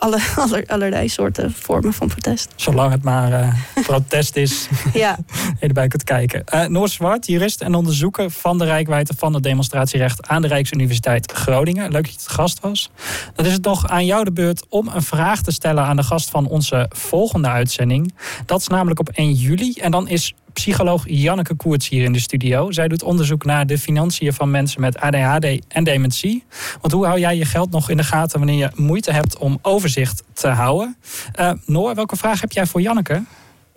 alle, 0.00 0.18
aller, 0.36 0.64
allerlei 0.66 1.08
soorten 1.08 1.52
vormen 1.52 1.92
van 1.92 2.08
protest. 2.08 2.52
Zolang 2.56 2.92
het 2.92 3.02
maar 3.02 3.30
uh, 3.30 3.54
protest 3.86 4.36
is. 4.36 4.68
ja. 4.92 5.18
erbij 5.60 5.88
kunt 5.88 6.04
kijken. 6.04 6.44
Uh, 6.54 6.64
Noor 6.66 6.88
Zwart, 6.88 7.26
jurist 7.26 7.60
en 7.60 7.74
onderzoeker 7.74 8.30
van 8.30 8.58
de 8.58 8.64
rijkwijde 8.64 9.12
van 9.16 9.34
het 9.34 9.42
demonstratierecht 9.42 10.28
aan 10.28 10.42
de 10.42 10.48
Rijksuniversiteit 10.48 11.32
Groningen. 11.32 11.90
Leuk 11.90 12.02
dat 12.02 12.12
je 12.12 12.18
het 12.18 12.28
gast 12.28 12.60
was. 12.60 12.90
Dan 13.34 13.46
is 13.46 13.52
het 13.52 13.64
nog 13.64 13.88
aan 13.88 14.06
jou 14.06 14.24
de 14.24 14.32
beurt 14.32 14.66
om 14.68 14.88
een 14.88 15.02
vraag 15.02 15.42
te 15.42 15.52
stellen 15.52 15.84
aan 15.84 15.96
de 15.96 16.02
gast 16.02 16.30
van 16.30 16.46
onze 16.46 16.86
volgende 16.88 17.48
uitzending. 17.48 18.14
Dat 18.46 18.60
is 18.60 18.66
namelijk 18.66 19.00
op 19.00 19.08
1 19.08 19.32
juli. 19.32 19.72
En 19.72 19.90
dan 19.90 20.08
is 20.08 20.34
psycholoog 20.60 21.04
Janneke 21.06 21.54
Koerts 21.54 21.88
hier 21.88 22.04
in 22.04 22.12
de 22.12 22.18
studio. 22.18 22.70
Zij 22.70 22.88
doet 22.88 23.02
onderzoek 23.02 23.44
naar 23.44 23.66
de 23.66 23.78
financiën 23.78 24.32
van 24.32 24.50
mensen 24.50 24.80
met 24.80 24.98
ADHD 24.98 25.46
en 25.68 25.84
dementie. 25.84 26.44
Want 26.80 26.92
hoe 26.92 27.06
hou 27.06 27.18
jij 27.18 27.36
je 27.36 27.44
geld 27.44 27.70
nog 27.70 27.90
in 27.90 27.96
de 27.96 28.02
gaten 28.02 28.38
wanneer 28.38 28.58
je 28.58 28.70
moeite 28.74 29.12
hebt 29.12 29.38
om 29.38 29.58
overzicht 29.62 30.22
te 30.32 30.48
houden? 30.48 30.96
Uh, 31.40 31.52
Noor, 31.66 31.94
welke 31.94 32.16
vraag 32.16 32.40
heb 32.40 32.52
jij 32.52 32.66
voor 32.66 32.80
Janneke? 32.80 33.22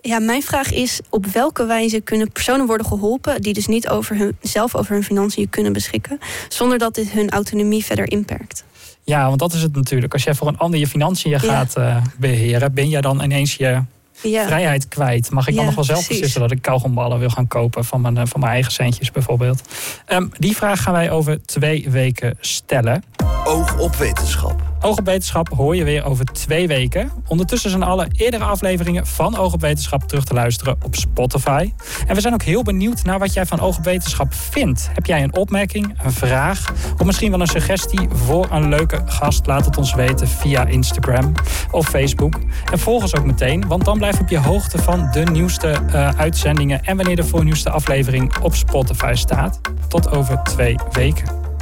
Ja, 0.00 0.18
mijn 0.18 0.42
vraag 0.42 0.72
is: 0.72 1.00
op 1.10 1.26
welke 1.26 1.66
wijze 1.66 2.00
kunnen 2.00 2.32
personen 2.32 2.66
worden 2.66 2.86
geholpen 2.86 3.42
die 3.42 3.54
dus 3.54 3.66
niet 3.66 3.88
over 3.88 4.16
hun, 4.16 4.36
zelf 4.40 4.74
over 4.74 4.92
hun 4.92 5.04
financiën 5.04 5.48
kunnen 5.48 5.72
beschikken, 5.72 6.18
zonder 6.48 6.78
dat 6.78 6.94
dit 6.94 7.10
hun 7.10 7.30
autonomie 7.30 7.84
verder 7.84 8.10
inperkt? 8.10 8.64
Ja, 9.04 9.26
want 9.26 9.38
dat 9.38 9.52
is 9.52 9.62
het 9.62 9.74
natuurlijk. 9.74 10.12
Als 10.12 10.24
jij 10.24 10.34
voor 10.34 10.48
een 10.48 10.58
ander 10.58 10.80
je 10.80 10.86
financiën 10.86 11.40
gaat 11.40 11.78
uh, 11.78 11.96
beheren, 12.18 12.74
ben 12.74 12.88
jij 12.88 13.00
dan 13.00 13.22
ineens 13.22 13.54
je 13.54 13.82
ja. 14.30 14.46
vrijheid 14.46 14.88
kwijt. 14.88 15.30
Mag 15.30 15.48
ik 15.48 15.54
dan 15.54 15.64
nog 15.64 15.74
wel 15.74 15.84
zelf 15.84 16.08
beslissen 16.08 16.40
dat 16.40 16.50
ik 16.50 16.62
kauwgomballen 16.62 17.18
wil 17.18 17.30
gaan 17.30 17.48
kopen 17.48 17.84
van 17.84 18.00
mijn, 18.00 18.16
eh, 18.16 18.22
van 18.26 18.40
mijn 18.40 18.52
eigen 18.52 18.72
centjes 18.72 19.10
bijvoorbeeld? 19.10 19.62
Um, 20.08 20.30
die 20.38 20.56
vraag 20.56 20.82
gaan 20.82 20.92
wij 20.92 21.10
over 21.10 21.46
twee 21.46 21.90
weken 21.90 22.36
stellen. 22.40 23.04
Oog 23.44 23.78
op 23.78 23.96
wetenschap. 23.96 24.62
Oog 24.80 24.98
op 24.98 25.04
Wetenschap 25.04 25.48
hoor 25.48 25.76
je 25.76 25.84
weer 25.84 26.04
over 26.04 26.24
twee 26.24 26.66
weken. 26.66 27.10
Ondertussen 27.26 27.70
zijn 27.70 27.82
alle 27.82 28.08
eerdere 28.16 28.44
afleveringen 28.44 29.06
van 29.06 29.36
Oog 29.36 29.52
op 29.52 29.60
Wetenschap 29.60 30.02
terug 30.02 30.24
te 30.24 30.34
luisteren 30.34 30.76
op 30.84 30.94
Spotify. 30.94 31.72
En 32.06 32.14
we 32.14 32.20
zijn 32.20 32.34
ook 32.34 32.42
heel 32.42 32.62
benieuwd 32.62 33.04
naar 33.04 33.18
wat 33.18 33.32
jij 33.32 33.46
van 33.46 33.60
Oog 33.60 33.78
op 33.78 33.84
Wetenschap 33.84 34.34
vindt. 34.34 34.88
Heb 34.92 35.06
jij 35.06 35.22
een 35.22 35.36
opmerking, 35.36 35.94
een 36.02 36.12
vraag 36.12 36.72
of 36.98 37.06
misschien 37.06 37.30
wel 37.30 37.40
een 37.40 37.46
suggestie 37.46 38.08
voor 38.12 38.46
een 38.50 38.68
leuke 38.68 39.02
gast? 39.06 39.46
Laat 39.46 39.64
het 39.64 39.76
ons 39.76 39.94
weten 39.94 40.28
via 40.28 40.66
Instagram 40.66 41.32
of 41.70 41.88
Facebook. 41.88 42.38
En 42.72 42.78
volg 42.78 43.02
ons 43.02 43.16
ook 43.16 43.24
meteen, 43.24 43.68
want 43.68 43.84
dan 43.84 43.98
blijf 43.98 44.16
je 44.16 44.22
op 44.22 44.28
je 44.28 44.38
hoogte 44.40 44.78
van 44.78 45.08
de 45.12 45.22
nieuwste 45.22 45.80
uh, 45.86 46.08
uitzendingen 46.08 46.84
en 46.84 46.96
wanneer 46.96 47.16
de 47.16 47.24
voornieuwste 47.24 47.70
aflevering 47.70 48.38
op 48.38 48.54
Spotify 48.54 49.12
staat. 49.14 49.60
Tot 49.88 50.10
over 50.10 50.42
twee 50.42 50.78
weken. 50.92 51.53